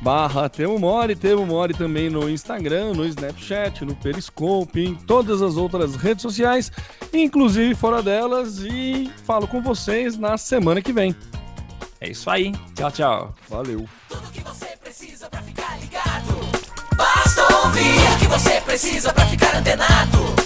barra 0.00 0.48
Temo 0.48 0.78
Mori, 0.78 1.16
Temo 1.16 1.46
Mori 1.46 1.74
também 1.74 2.10
no 2.10 2.28
Instagram, 2.28 2.94
no 2.94 3.04
Snapchat, 3.06 3.84
no 3.84 3.94
Periscope, 3.94 4.80
em 4.80 4.94
todas 4.94 5.42
as 5.42 5.56
outras 5.56 5.96
redes 5.96 6.22
sociais, 6.22 6.70
inclusive 7.12 7.74
fora 7.74 8.02
delas, 8.02 8.58
e 8.58 9.10
falo 9.24 9.46
com 9.46 9.60
vocês 9.60 10.16
na 10.16 10.36
semana 10.36 10.80
que 10.82 10.92
vem. 10.92 11.14
É 12.00 12.10
isso 12.10 12.28
aí. 12.28 12.52
Tchau, 12.74 12.90
tchau. 12.92 13.34
Valeu! 13.48 13.88
Tudo 14.08 14.30
que 14.30 14.40
você 14.40 14.76
precisa 14.82 15.28
pra 15.28 15.42
ficar 15.42 15.78
ligado. 15.80 16.36
Basta 16.94 17.56
ouvir 17.64 18.14
o 18.14 18.18
que 18.18 18.26
você 18.26 18.60
precisa 18.60 19.12
pra 19.12 19.26
ficar 19.26 19.56
antenado. 19.56 20.45